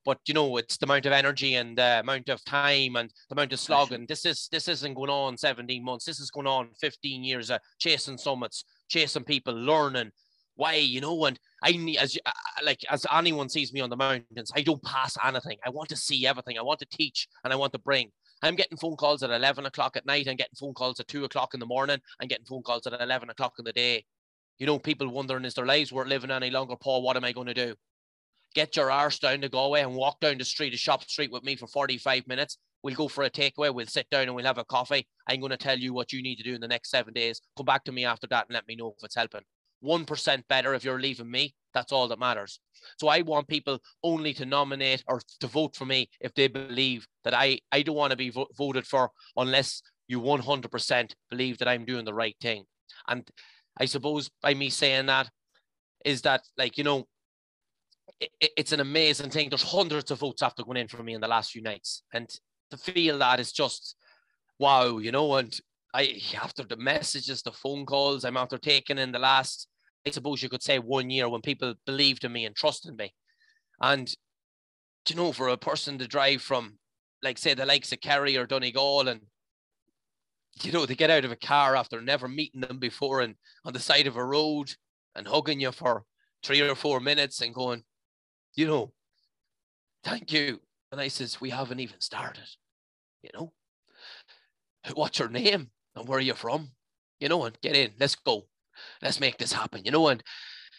but 0.05 0.20
you 0.29 0.35
know, 0.35 0.57
it's 0.57 0.76
the 0.76 0.87
amount 0.87 1.07
of 1.07 1.12
energy 1.12 1.57
and 1.57 1.76
the 1.76 2.01
amount 2.01 2.29
of 2.29 2.45
time 2.45 2.95
and 2.95 3.11
the 3.29 3.35
amount 3.35 3.53
of 3.53 3.59
slogging. 3.59 4.07
This 4.07 4.24
is 4.24 4.49
this 4.53 4.68
isn't 4.68 4.95
going 4.95 5.11
on 5.11 5.37
17 5.37 5.85
months. 5.85 6.05
This 6.05 6.20
is 6.20 6.31
going 6.31 6.47
on 6.47 6.70
15 6.81 7.24
years 7.24 7.51
of 7.51 7.61
chasing 7.81 8.18
summits, 8.18 8.64
chasing 8.89 9.24
people, 9.24 9.55
learning 9.55 10.12
Why, 10.59 10.74
you 10.74 11.00
know, 11.00 11.24
and 11.24 11.38
I 11.62 11.70
need 11.70 11.98
as 11.98 12.18
uh, 12.26 12.30
uh, 12.30 12.64
like 12.64 12.80
as 12.90 13.06
anyone 13.12 13.48
sees 13.48 13.72
me 13.72 13.80
on 13.80 13.90
the 13.90 13.96
mountains, 13.96 14.50
I 14.56 14.62
don't 14.62 14.82
pass 14.82 15.16
anything. 15.24 15.56
I 15.64 15.70
want 15.70 15.88
to 15.90 15.96
see 15.96 16.26
everything. 16.26 16.59
I 16.59 16.62
want 16.62 16.80
to 16.80 16.86
teach 16.90 17.28
and 17.44 17.52
I 17.52 17.56
want 17.56 17.72
to 17.74 17.78
bring. 17.78 18.11
I'm 18.42 18.56
getting 18.56 18.76
phone 18.76 18.96
calls 18.96 19.22
at 19.22 19.30
11 19.30 19.66
o'clock 19.66 19.96
at 19.96 20.04
night. 20.04 20.26
I'm 20.26 20.34
getting 20.34 20.56
phone 20.59 20.74
calls 20.74 20.98
at 20.98 21.06
two 21.06 21.24
o'clock 21.24 21.54
in 21.54 21.61
the 21.61 21.66
morning. 21.66 22.00
I'm 22.20 22.26
getting 22.26 22.44
phone 22.44 22.64
calls 22.64 22.88
at 22.88 23.00
11 23.00 23.30
o'clock 23.30 23.52
in 23.61 23.64
the 23.66 23.72
day. 23.72 24.04
You 24.59 24.66
know, 24.66 24.80
people 24.80 25.09
wondering, 25.09 25.44
is 25.44 25.54
their 25.54 25.64
lives 25.64 25.92
worth 25.92 26.09
living 26.09 26.32
any 26.32 26.50
longer? 26.50 26.74
Paul, 26.74 27.02
what 27.02 27.16
am 27.16 27.22
I 27.22 27.30
going 27.30 27.46
to 27.46 27.54
do? 27.54 27.76
Get 28.56 28.74
your 28.74 28.90
arse 28.90 29.20
down 29.20 29.42
to 29.42 29.48
Galway 29.48 29.82
and 29.82 29.94
walk 29.94 30.18
down 30.18 30.38
the 30.38 30.44
street, 30.44 30.74
a 30.74 30.76
shop 30.76 31.04
street 31.04 31.30
with 31.30 31.44
me 31.44 31.54
for 31.54 31.68
45 31.68 32.26
minutes. 32.26 32.59
We'll 32.82 32.96
go 32.96 33.06
for 33.06 33.22
a 33.22 33.30
takeaway. 33.30 33.72
We'll 33.72 33.86
sit 33.86 34.11
down 34.11 34.22
and 34.22 34.34
we'll 34.34 34.44
have 34.44 34.59
a 34.59 34.64
coffee. 34.64 35.06
I'm 35.28 35.38
going 35.38 35.50
to 35.50 35.56
tell 35.56 35.78
you 35.78 35.94
what 35.94 36.12
you 36.12 36.20
need 36.20 36.36
to 36.36 36.42
do 36.42 36.56
in 36.56 36.61
the 36.61 36.66
next 36.66 36.90
seven 36.90 37.14
days. 37.14 37.40
Come 37.56 37.66
back 37.66 37.84
to 37.84 37.92
me 37.92 38.04
after 38.04 38.26
that 38.26 38.46
and 38.48 38.54
let 38.54 38.66
me 38.66 38.74
know 38.74 38.88
if 38.96 39.04
it's 39.04 39.14
helping. 39.14 39.42
1% 39.85 40.43
better 40.49 40.74
if 40.74 40.85
you're 40.85 41.01
leaving 41.01 41.31
me. 41.31 41.55
That's 41.74 41.93
all 41.93 42.09
that 42.09 42.18
matters. 42.18 42.61
So 42.99 43.09
I 43.09 43.22
want 43.22 43.49
people 43.49 43.79
only 44.03 44.33
to 44.35 44.47
nominate 44.47 45.05
or 45.07 45.20
to 45.41 45.47
vote 45.47 45.76
for 45.76 45.85
me 45.85 46.09
if 46.20 46.35
they 46.35 46.49
believe 46.49 47.07
that 47.24 47.35
I, 47.35 47.61
I 47.70 47.83
don't 47.83 47.97
want 47.97 48.11
to 48.12 48.16
be 48.16 48.31
vo- 48.31 48.49
voted 48.57 48.87
for 48.87 49.11
unless 49.37 49.83
you 50.09 50.20
100% 50.20 51.12
believe 51.31 51.59
that 51.59 51.68
I'm 51.68 51.85
doing 51.85 52.05
the 52.05 52.14
right 52.14 52.37
thing. 52.41 52.64
And 53.07 53.29
I 53.79 53.85
suppose 53.85 54.31
by 54.43 54.55
me 54.55 54.70
saying 54.70 55.07
that 55.07 55.29
is 56.05 56.22
that, 56.22 56.43
like, 56.57 56.79
you 56.79 56.85
know, 56.85 57.07
it, 58.20 58.31
it's 58.41 58.72
an 58.72 58.81
amazing 58.81 59.31
thing. 59.31 59.51
There's 59.51 59.62
hundreds 59.62 60.11
of 60.11 60.20
votes 60.20 60.43
after 60.43 60.64
going 60.64 60.79
in 60.79 60.89
for 60.89 61.03
me 61.03 61.14
in 61.14 61.20
the 61.20 61.29
last 61.29 61.53
few 61.53 61.62
nights. 61.62 62.03
And 62.12 62.29
to 62.70 62.76
feel 62.76 63.18
that 63.18 63.41
is 63.41 63.53
just 63.53 63.95
wow, 64.59 64.99
you 64.99 65.12
know, 65.12 65.37
and 65.37 65.59
I 65.95 66.20
after 66.41 66.64
the 66.64 66.76
messages, 66.76 67.43
the 67.43 67.53
phone 67.53 67.86
calls 67.86 68.24
I'm 68.24 68.36
after 68.36 68.59
taking 68.59 68.99
in 68.99 69.12
the 69.12 69.18
last, 69.18 69.68
I 70.07 70.11
suppose 70.11 70.43
you 70.43 70.49
could 70.49 70.62
say 70.62 70.78
one 70.78 71.11
year 71.11 71.28
when 71.28 71.41
people 71.41 71.74
believed 71.86 72.24
in 72.24 72.32
me 72.32 72.45
and 72.45 72.55
trusted 72.55 72.97
me. 72.97 73.14
And 73.80 74.12
you 75.09 75.16
know, 75.16 75.32
for 75.32 75.49
a 75.49 75.57
person 75.57 75.99
to 75.99 76.07
drive 76.07 76.43
from 76.43 76.78
like 77.22 77.39
say 77.39 77.55
the 77.55 77.66
likes 77.66 77.93
of 77.93 78.01
Kerry 78.01 78.36
or 78.36 78.47
Donegal 78.47 79.09
and 79.09 79.20
you 80.62 80.72
know, 80.72 80.86
they 80.86 80.95
get 80.95 81.11
out 81.11 81.24
of 81.24 81.32
a 81.32 81.36
car 81.36 81.76
after 81.76 82.01
never 82.01 82.26
meeting 82.28 82.62
them 82.62 82.78
before 82.78 83.20
and 83.20 83.36
on 83.64 83.72
the 83.72 83.78
side 83.78 84.07
of 84.07 84.16
a 84.16 84.24
road 84.24 84.74
and 85.14 85.26
hugging 85.26 85.61
you 85.61 85.70
for 85.70 86.05
three 86.43 86.61
or 86.61 86.74
four 86.74 87.01
minutes 87.01 87.41
and 87.41 87.55
going, 87.55 87.82
you 88.57 88.66
know, 88.66 88.93
thank 90.03 90.32
you. 90.32 90.61
And 90.91 91.01
I 91.01 91.09
says, 91.09 91.41
we 91.41 91.51
haven't 91.51 91.80
even 91.80 92.01
started, 92.01 92.49
you 93.22 93.30
know. 93.34 93.53
What's 94.95 95.18
your 95.18 95.28
name 95.28 95.70
and 95.99 96.09
where 96.09 96.18
are 96.18 96.22
you 96.22 96.34
from? 96.34 96.70
You 97.20 97.28
know, 97.28 97.44
and 97.44 97.59
get 97.61 97.76
in, 97.76 97.92
let's 97.99 98.14
go. 98.14 98.46
Let's 99.03 99.20
make 99.20 99.38
this 99.38 99.53
happen, 99.53 99.82
you 99.84 99.90
know, 99.90 100.09
and 100.09 100.22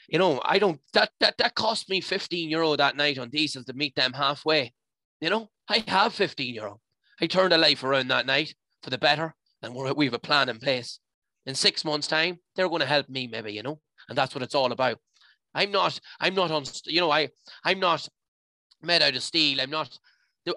you 0.08 0.18
know, 0.18 0.42
I 0.44 0.58
don't 0.58 0.80
that 0.94 1.12
that 1.20 1.38
that 1.38 1.56
cost 1.56 1.90
me 1.90 2.02
15 2.02 2.50
euro 2.50 2.76
that 2.76 2.96
night 2.96 3.20
on 3.20 3.30
diesel 3.30 3.64
to 3.66 3.74
meet 3.74 3.96
them 3.96 4.14
halfway. 4.14 4.74
You 5.22 5.30
know, 5.30 5.50
I 5.68 5.84
have 5.88 6.14
15 6.14 6.56
euro. 6.56 6.80
I 7.22 7.28
turned 7.28 7.54
a 7.54 7.58
life 7.58 7.84
around 7.84 8.08
that 8.08 8.26
night 8.26 8.56
for 8.82 8.90
the 8.90 8.98
better, 8.98 9.36
and 9.62 9.76
we're, 9.76 9.94
we 9.94 10.06
have 10.06 10.14
a 10.14 10.20
plan 10.20 10.50
in 10.50 10.58
place. 10.58 11.00
In 11.46 11.56
six 11.56 11.84
months' 11.84 12.08
time, 12.08 12.40
they're 12.56 12.70
going 12.70 12.82
to 12.82 12.86
help 12.86 13.10
me, 13.10 13.28
maybe, 13.28 13.54
you 13.54 13.64
know, 13.64 13.80
and 14.08 14.18
that's 14.18 14.34
what 14.34 14.44
it's 14.44 14.56
all 14.56 14.72
about. 14.72 14.98
I'm 15.54 15.72
not, 15.72 16.00
I'm 16.20 16.36
not 16.36 16.52
on, 16.52 16.64
you 16.86 17.02
know, 17.02 17.12
I, 17.12 17.30
I'm 17.64 17.80
not 17.80 18.08
made 18.82 19.02
out 19.02 19.16
of 19.16 19.24
steel. 19.24 19.60
I'm 19.60 19.70
not, 19.70 19.98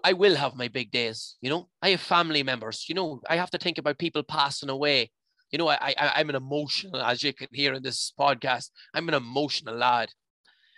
I 0.04 0.12
will 0.12 0.36
have 0.36 0.54
my 0.54 0.68
big 0.68 0.90
days. 0.90 1.36
You 1.40 1.50
know, 1.50 1.68
I 1.80 1.90
have 1.90 2.00
family 2.00 2.42
members. 2.42 2.86
You 2.88 2.94
know, 2.94 3.20
I 3.28 3.36
have 3.36 3.50
to 3.50 3.58
think 3.58 3.78
about 3.78 3.98
people 3.98 4.22
passing 4.22 4.68
away. 4.68 5.10
You 5.50 5.58
know, 5.58 5.68
I, 5.68 5.94
I 5.98 6.12
I'm 6.16 6.30
an 6.30 6.36
emotional, 6.36 7.00
as 7.00 7.22
you 7.22 7.32
can 7.32 7.48
hear 7.52 7.74
in 7.74 7.82
this 7.82 8.12
podcast. 8.18 8.70
I'm 8.94 9.08
an 9.08 9.14
emotional 9.14 9.76
lad. 9.76 10.10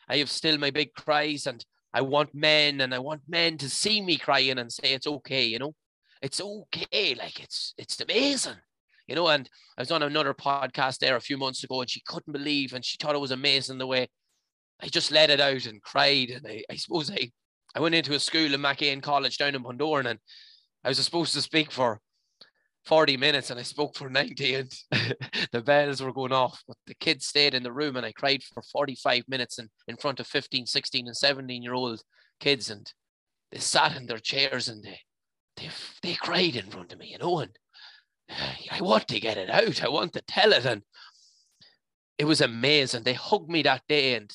I 0.08 0.18
have 0.18 0.30
still 0.30 0.58
my 0.58 0.70
big 0.70 0.94
cries, 0.94 1.46
and 1.46 1.64
I 1.92 2.00
want 2.02 2.34
men, 2.34 2.80
and 2.80 2.94
I 2.94 2.98
want 2.98 3.22
men 3.28 3.58
to 3.58 3.70
see 3.70 4.00
me 4.00 4.16
crying 4.18 4.58
and 4.58 4.72
say 4.72 4.92
it's 4.92 5.06
okay. 5.06 5.44
You 5.44 5.58
know, 5.58 5.74
it's 6.22 6.40
okay. 6.40 7.14
Like 7.14 7.40
it's 7.40 7.74
it's 7.78 8.00
amazing. 8.00 8.56
You 9.06 9.14
know, 9.14 9.28
and 9.28 9.48
I 9.76 9.82
was 9.82 9.90
on 9.90 10.02
another 10.02 10.34
podcast 10.34 10.98
there 10.98 11.16
a 11.16 11.20
few 11.20 11.36
months 11.36 11.62
ago, 11.62 11.80
and 11.80 11.90
she 11.90 12.02
couldn't 12.06 12.32
believe, 12.32 12.72
and 12.72 12.84
she 12.84 12.96
thought 12.96 13.14
it 13.14 13.20
was 13.20 13.30
amazing 13.30 13.78
the 13.78 13.86
way 13.86 14.08
I 14.82 14.88
just 14.88 15.10
let 15.10 15.30
it 15.30 15.40
out 15.40 15.66
and 15.66 15.82
cried. 15.82 16.30
And 16.30 16.46
I, 16.46 16.64
I 16.70 16.76
suppose 16.76 17.10
I, 17.10 17.30
I 17.74 17.80
went 17.80 17.94
into 17.94 18.14
a 18.14 18.20
school 18.20 18.54
in 18.54 18.60
Mackay 18.60 18.94
College 19.00 19.38
down 19.38 19.54
in 19.54 19.62
Bundoran 19.62 20.06
and 20.06 20.18
I 20.84 20.88
was 20.88 20.98
supposed 20.98 21.34
to 21.34 21.42
speak 21.42 21.72
for 21.72 22.00
40 22.86 23.16
minutes 23.16 23.50
and 23.50 23.58
I 23.58 23.62
spoke 23.62 23.96
for 23.96 24.10
90 24.10 24.54
and 24.54 24.72
the 25.52 25.62
bells 25.62 26.02
were 26.02 26.12
going 26.12 26.32
off. 26.32 26.62
But 26.68 26.76
the 26.86 26.94
kids 26.94 27.26
stayed 27.26 27.54
in 27.54 27.62
the 27.62 27.72
room 27.72 27.96
and 27.96 28.04
I 28.04 28.12
cried 28.12 28.42
for 28.42 28.62
45 28.62 29.24
minutes 29.28 29.58
in, 29.58 29.68
in 29.88 29.96
front 29.96 30.20
of 30.20 30.26
15, 30.26 30.66
16, 30.66 31.06
and 31.06 31.16
17 31.16 31.62
year 31.62 31.74
old 31.74 32.02
kids. 32.40 32.70
And 32.70 32.90
they 33.50 33.58
sat 33.58 33.96
in 33.96 34.06
their 34.06 34.18
chairs 34.18 34.68
and 34.68 34.84
they, 34.84 35.00
they, 35.56 35.70
they 36.02 36.14
cried 36.14 36.56
in 36.56 36.70
front 36.70 36.92
of 36.92 36.98
me, 36.98 37.08
you 37.08 37.18
know. 37.18 37.40
And 37.40 37.56
I 38.70 38.82
want 38.82 39.08
to 39.08 39.20
get 39.20 39.38
it 39.38 39.50
out. 39.50 39.82
I 39.82 39.88
want 39.88 40.12
to 40.12 40.22
tell 40.22 40.52
it. 40.52 40.66
And 40.66 40.82
it 42.18 42.24
was 42.24 42.40
amazing. 42.40 43.02
They 43.02 43.14
hugged 43.14 43.50
me 43.50 43.62
that 43.62 43.82
day, 43.88 44.14
and 44.14 44.32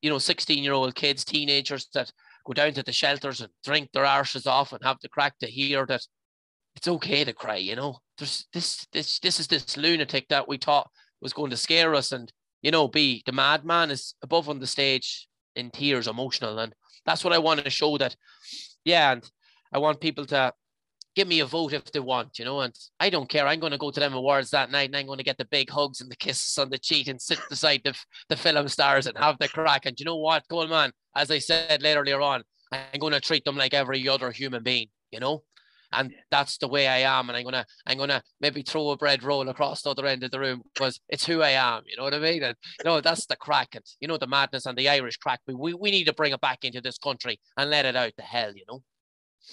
you 0.00 0.10
know, 0.10 0.18
16 0.18 0.62
year 0.62 0.72
old 0.72 0.94
kids, 0.94 1.24
teenagers 1.24 1.88
that 1.94 2.10
go 2.44 2.52
down 2.52 2.72
to 2.74 2.82
the 2.82 2.92
shelters 2.92 3.40
and 3.40 3.50
drink 3.64 3.90
their 3.92 4.04
arses 4.04 4.46
off 4.46 4.72
and 4.72 4.82
have 4.82 4.98
the 5.02 5.08
crack 5.08 5.38
to 5.38 5.46
hear 5.46 5.86
that 5.86 6.02
it's 6.76 6.88
okay 6.88 7.24
to 7.24 7.32
cry. 7.32 7.56
You 7.56 7.76
know, 7.76 7.98
there's 8.18 8.46
this 8.52 8.86
this 8.92 9.18
this 9.18 9.40
is 9.40 9.46
this 9.46 9.76
lunatic 9.76 10.28
that 10.28 10.48
we 10.48 10.56
thought 10.56 10.90
was 11.20 11.32
going 11.32 11.50
to 11.50 11.56
scare 11.56 11.94
us, 11.94 12.12
and 12.12 12.32
you 12.62 12.70
know, 12.70 12.88
be 12.88 13.22
the 13.26 13.32
madman 13.32 13.90
is 13.90 14.14
above 14.22 14.48
on 14.48 14.58
the 14.58 14.66
stage 14.66 15.28
in 15.54 15.70
tears, 15.70 16.08
emotional, 16.08 16.58
and 16.58 16.74
that's 17.04 17.24
what 17.24 17.32
I 17.32 17.38
wanted 17.38 17.64
to 17.64 17.70
show 17.70 17.98
that. 17.98 18.16
Yeah, 18.84 19.12
and 19.12 19.30
I 19.72 19.78
want 19.78 20.00
people 20.00 20.24
to 20.26 20.52
give 21.14 21.28
me 21.28 21.40
a 21.40 21.46
vote 21.46 21.72
if 21.72 21.90
they 21.92 22.00
want, 22.00 22.38
you 22.38 22.44
know, 22.44 22.60
and 22.60 22.74
I 22.98 23.10
don't 23.10 23.28
care. 23.28 23.46
I'm 23.46 23.60
going 23.60 23.72
to 23.72 23.78
go 23.78 23.90
to 23.90 24.00
them 24.00 24.14
awards 24.14 24.50
that 24.50 24.70
night 24.70 24.88
and 24.88 24.96
I'm 24.96 25.06
going 25.06 25.18
to 25.18 25.24
get 25.24 25.38
the 25.38 25.44
big 25.44 25.70
hugs 25.70 26.00
and 26.00 26.10
the 26.10 26.16
kisses 26.16 26.58
on 26.58 26.70
the 26.70 26.78
cheek 26.78 27.08
and 27.08 27.20
sit 27.20 27.40
beside 27.48 27.82
the, 27.84 27.94
the 28.28 28.36
film 28.36 28.68
stars 28.68 29.06
and 29.06 29.16
have 29.18 29.36
the 29.38 29.48
crack. 29.48 29.86
And 29.86 29.98
you 29.98 30.06
know 30.06 30.16
what, 30.16 30.44
Coleman, 30.48 30.92
as 31.14 31.30
I 31.30 31.38
said 31.38 31.82
earlier 31.84 32.20
on, 32.20 32.42
I'm 32.72 33.00
going 33.00 33.12
to 33.12 33.20
treat 33.20 33.44
them 33.44 33.56
like 33.56 33.74
every 33.74 34.08
other 34.08 34.30
human 34.30 34.62
being, 34.62 34.88
you 35.10 35.20
know, 35.20 35.42
and 35.92 36.14
that's 36.30 36.56
the 36.56 36.68
way 36.68 36.88
I 36.88 36.98
am. 36.98 37.28
And 37.28 37.36
I'm 37.36 37.44
going 37.44 37.52
to, 37.52 37.66
I'm 37.86 37.98
going 37.98 38.08
to 38.08 38.22
maybe 38.40 38.62
throw 38.62 38.90
a 38.90 38.96
bread 38.96 39.22
roll 39.22 39.46
across 39.50 39.82
the 39.82 39.90
other 39.90 40.06
end 40.06 40.24
of 40.24 40.30
the 40.30 40.40
room 40.40 40.62
because 40.72 40.98
it's 41.10 41.26
who 41.26 41.42
I 41.42 41.50
am, 41.50 41.82
you 41.86 41.96
know 41.98 42.04
what 42.04 42.14
I 42.14 42.18
mean? 42.18 42.42
And, 42.42 42.56
you 42.78 42.84
know, 42.86 43.02
that's 43.02 43.26
the 43.26 43.36
crack 43.36 43.74
and, 43.74 43.84
you 44.00 44.08
know, 44.08 44.16
the 44.16 44.26
madness 44.26 44.64
and 44.64 44.78
the 44.78 44.88
Irish 44.88 45.18
crack. 45.18 45.40
We, 45.46 45.74
we 45.74 45.90
need 45.90 46.04
to 46.04 46.14
bring 46.14 46.32
it 46.32 46.40
back 46.40 46.64
into 46.64 46.80
this 46.80 46.96
country 46.96 47.38
and 47.58 47.68
let 47.68 47.84
it 47.84 47.96
out 47.96 48.12
the 48.16 48.22
hell, 48.22 48.52
you 48.54 48.64
know? 48.66 48.82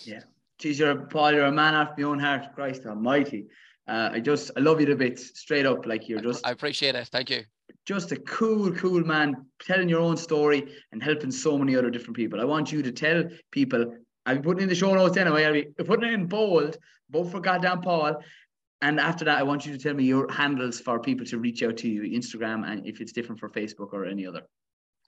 Yeah, 0.06 0.22
geez, 0.60 0.78
you're 0.80 0.92
a, 0.92 1.06
Paul, 1.08 1.34
you're 1.34 1.46
a 1.46 1.52
man 1.52 1.74
after 1.74 2.02
my 2.02 2.10
own 2.10 2.20
heart. 2.20 2.54
Christ 2.54 2.86
Almighty. 2.86 3.48
Uh, 3.88 4.12
I 4.14 4.20
just, 4.20 4.52
I 4.56 4.60
love 4.60 4.80
you 4.80 4.86
to 4.88 4.96
bits, 4.96 5.40
straight 5.40 5.66
up. 5.66 5.86
Like 5.86 6.08
you're 6.08 6.22
just. 6.22 6.46
I 6.46 6.52
appreciate 6.52 6.96
it. 6.96 7.08
Thank 7.08 7.32
you. 7.32 7.44
Just 7.86 8.12
a 8.12 8.18
cool, 8.18 8.72
cool 8.74 9.02
man, 9.02 9.46
telling 9.62 9.90
your 9.90 10.02
own 10.02 10.18
story 10.18 10.76
and 10.92 11.02
helping 11.02 11.32
so 11.32 11.58
many 11.58 11.76
other 11.76 11.90
different 11.90 12.16
people. 12.16 12.40
I 12.40 12.44
want 12.44 12.72
you 12.72 12.84
to 12.84 12.92
tell 12.92 13.24
people. 13.52 13.96
I'm 14.26 14.44
putting 14.44 14.64
in 14.64 14.70
the 14.70 14.76
show 14.76 14.94
notes 14.94 15.18
anyway. 15.18 15.46
I'll 15.46 15.54
be 15.54 15.64
putting 15.86 16.08
it 16.08 16.14
in 16.14 16.28
bold. 16.28 16.78
Vote 17.10 17.32
for 17.32 17.40
goddamn 17.40 17.82
Paul. 17.82 18.22
And 18.82 19.00
after 19.00 19.26
that, 19.26 19.40
I 19.40 19.44
want 19.44 19.66
you 19.66 19.72
to 19.72 19.78
tell 19.80 19.94
me 19.94 20.04
your 20.04 20.32
handles 20.32 20.80
for 20.80 21.00
people 21.00 21.26
to 21.28 21.40
reach 21.40 21.64
out 21.64 21.78
to 21.78 21.90
you, 21.90 22.04
Instagram, 22.04 22.70
and 22.70 22.86
if 22.86 23.02
it's 23.02 23.12
different 23.12 23.40
for 23.40 23.50
Facebook 23.50 23.92
or 23.92 24.06
any 24.06 24.28
other. 24.28 24.44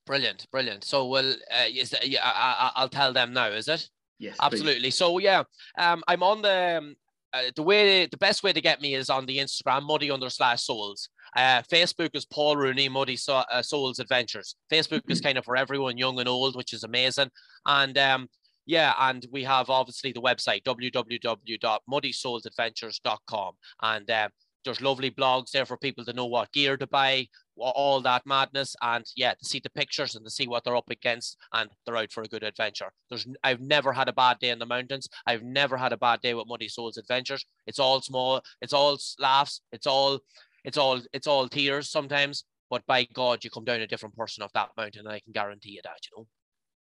Brilliant, 0.08 0.48
brilliant. 0.52 0.84
So, 0.84 1.06
well, 1.06 1.30
uh, 1.52 1.66
is 1.72 1.92
that, 1.92 2.08
yeah, 2.08 2.22
I, 2.24 2.72
I'll 2.76 2.90
tell 2.90 3.14
them 3.14 3.34
now. 3.34 3.48
Is 3.48 3.68
it? 3.68 3.88
Yes, 4.22 4.38
absolutely. 4.40 4.84
Please. 4.84 4.98
So 4.98 5.18
yeah, 5.18 5.42
um, 5.80 6.04
I'm 6.08 6.22
on 6.22 6.44
the 6.44 6.78
um, 6.78 6.96
uh, 7.34 7.42
the 7.56 7.64
way 7.64 8.06
the 8.06 8.18
best 8.18 8.44
way 8.44 8.54
to 8.54 8.62
get 8.62 8.80
me 8.80 8.94
is 8.94 9.10
on 9.10 9.26
the 9.26 9.40
Instagram 9.40 9.82
muddy 9.82 10.12
under 10.12 10.30
slash 10.30 10.62
souls. 10.62 11.10
Uh, 11.36 11.64
Facebook 11.64 12.12
is 12.14 12.24
Paul 12.26 12.56
Rooney 12.56 12.88
Muddy 12.88 13.16
so- 13.16 13.44
uh, 13.52 13.64
Souls 13.64 13.98
Adventures. 13.98 14.56
Facebook 14.72 15.00
mm-hmm. 15.00 15.14
is 15.14 15.22
kind 15.22 15.40
of 15.40 15.46
for 15.46 15.56
everyone, 15.56 15.98
young 15.98 16.20
and 16.20 16.30
old, 16.30 16.56
which 16.56 16.72
is 16.72 16.84
amazing. 16.84 17.32
And 17.66 17.98
um, 17.98 18.28
yeah, 18.68 18.94
and 19.00 19.26
we 19.32 19.44
have 19.44 19.72
obviously 19.72 20.12
the 20.12 20.22
website 20.22 20.62
www.muddysoulsadventures.com, 20.64 23.54
and 23.82 24.12
um, 24.12 24.30
there's 24.64 24.82
lovely 24.82 25.12
blogs 25.12 25.52
there 25.52 25.66
for 25.66 25.78
people 25.78 26.06
to 26.06 26.14
know 26.14 26.26
what 26.26 26.52
gear 26.52 26.78
to 26.78 26.88
buy, 26.88 27.28
all 27.58 28.02
that 28.02 28.26
madness, 28.26 28.76
and 28.82 29.06
yeah, 29.16 29.34
to 29.34 29.46
see 29.46 29.60
the 29.60 29.70
pictures 29.70 30.16
and 30.16 30.26
to 30.26 30.32
see 30.32 30.48
what 30.48 30.64
they're 30.64 30.76
up 30.76 30.90
against, 30.90 31.38
and 31.54 31.70
they're 31.86 31.98
out 31.98 32.12
for 32.12 32.24
a 32.24 32.28
good 32.28 32.44
adventure. 32.44 32.92
There's, 33.10 33.28
I've 33.44 33.62
never 33.62 33.94
had 33.94 34.10
a 34.10 34.14
bad 34.14 34.40
day 34.40 34.50
in 34.50 34.60
the 34.60 34.66
mountains. 34.66 35.08
I've 35.26 35.44
never 35.44 35.78
had 35.78 35.94
a 35.94 35.98
bad 35.98 36.22
day 36.22 36.34
with 36.34 36.48
Muddy 36.48 36.68
Souls 36.68 36.98
Adventures. 36.98 37.46
It's 37.68 37.80
all 37.80 38.02
small, 38.02 38.42
it's 38.62 38.74
all 38.74 38.98
laughs, 39.20 39.62
it's 39.72 39.88
all, 39.88 40.20
it's 40.64 40.78
all, 40.78 41.00
it's 41.14 41.28
all 41.28 41.48
tears 41.48 41.90
sometimes. 41.90 42.46
But 42.70 42.86
by 42.88 43.06
God, 43.14 43.44
you 43.44 43.50
come 43.50 43.66
down 43.66 43.82
a 43.82 43.88
different 43.88 44.16
person 44.16 44.44
off 44.44 44.54
that 44.54 44.70
mountain, 44.78 45.06
and 45.06 45.14
I 45.14 45.20
can 45.20 45.34
guarantee 45.34 45.72
you 45.72 45.82
that. 45.84 45.98
You 46.10 46.18
know. 46.18 46.28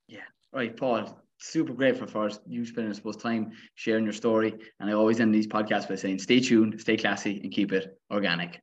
Yeah. 0.06 0.20
Right, 0.52 0.76
Paul 0.76 1.18
super 1.42 1.72
grateful 1.72 2.06
for 2.06 2.30
you 2.46 2.64
spending, 2.64 2.92
I 2.92 2.94
suppose, 2.94 3.16
time 3.16 3.52
sharing 3.74 4.04
your 4.04 4.12
story. 4.12 4.54
And 4.78 4.88
I 4.88 4.92
always 4.92 5.20
end 5.20 5.34
these 5.34 5.46
podcasts 5.46 5.88
by 5.88 5.96
saying, 5.96 6.20
stay 6.20 6.40
tuned, 6.40 6.80
stay 6.80 6.96
classy, 6.96 7.40
and 7.42 7.52
keep 7.52 7.72
it 7.72 7.98
organic. 8.10 8.60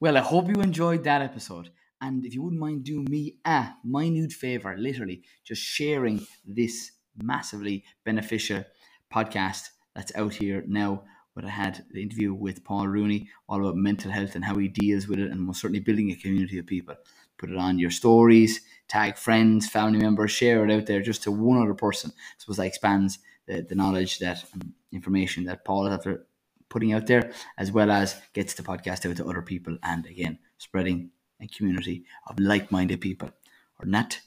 Well, 0.00 0.16
I 0.16 0.20
hope 0.20 0.48
you 0.48 0.60
enjoyed 0.60 1.04
that 1.04 1.22
episode. 1.22 1.70
And 2.02 2.26
if 2.26 2.34
you 2.34 2.42
wouldn't 2.42 2.60
mind 2.60 2.84
doing 2.84 3.06
me 3.08 3.36
a 3.46 3.68
minute 3.84 4.32
favor, 4.32 4.76
literally 4.76 5.22
just 5.44 5.62
sharing 5.62 6.26
this 6.44 6.92
massively 7.16 7.84
beneficial 8.04 8.64
podcast 9.12 9.68
that's 9.94 10.14
out 10.14 10.34
here 10.34 10.62
now. 10.66 11.04
But 11.34 11.46
I 11.46 11.50
had 11.50 11.84
the 11.90 12.02
interview 12.02 12.34
with 12.34 12.64
Paul 12.64 12.88
Rooney 12.88 13.28
all 13.48 13.60
about 13.60 13.76
mental 13.76 14.10
health 14.10 14.34
and 14.34 14.44
how 14.44 14.56
he 14.56 14.68
deals 14.68 15.06
with 15.06 15.18
it, 15.18 15.30
and 15.30 15.40
most 15.40 15.60
certainly 15.60 15.80
building 15.80 16.10
a 16.10 16.16
community 16.16 16.58
of 16.58 16.66
people. 16.66 16.96
Put 17.38 17.50
it 17.50 17.56
on 17.56 17.78
your 17.78 17.90
stories, 17.90 18.60
tag 18.88 19.16
friends, 19.16 19.68
family 19.68 19.98
members, 19.98 20.30
share 20.30 20.64
it 20.64 20.72
out 20.72 20.86
there 20.86 21.02
just 21.02 21.22
to 21.24 21.32
one 21.32 21.60
other 21.60 21.74
person. 21.74 22.12
I 22.16 22.34
suppose 22.38 22.56
that 22.56 22.66
expands 22.66 23.18
the, 23.46 23.62
the 23.62 23.74
knowledge 23.74 24.18
that 24.20 24.44
um, 24.54 24.74
information 24.92 25.44
that 25.44 25.64
Paul 25.64 25.86
is 25.86 25.92
after 25.92 26.26
putting 26.68 26.92
out 26.92 27.06
there, 27.06 27.32
as 27.58 27.70
well 27.70 27.90
as 27.90 28.20
gets 28.32 28.54
the 28.54 28.62
podcast 28.62 29.08
out 29.08 29.16
to 29.16 29.28
other 29.28 29.42
people, 29.42 29.78
and 29.82 30.06
again 30.06 30.38
spreading 30.58 31.10
a 31.40 31.46
community 31.46 32.04
of 32.26 32.38
like-minded 32.38 33.00
people. 33.00 33.30
Or 33.78 33.86
not, 33.86 34.20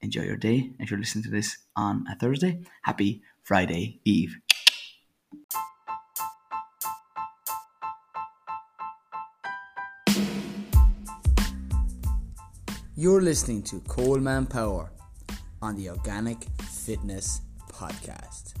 enjoy 0.00 0.22
your 0.22 0.36
day. 0.36 0.72
If 0.80 0.90
you're 0.90 1.00
listening 1.00 1.24
to 1.24 1.30
this 1.30 1.58
on 1.76 2.04
a 2.10 2.16
Thursday, 2.16 2.62
happy 2.82 3.22
Friday 3.42 4.00
Eve. 4.04 4.36
You're 12.98 13.20
listening 13.20 13.62
to 13.64 13.80
Coleman 13.80 14.46
Power 14.46 14.90
on 15.60 15.76
the 15.76 15.90
Organic 15.90 16.46
Fitness 16.62 17.42
Podcast. 17.70 18.54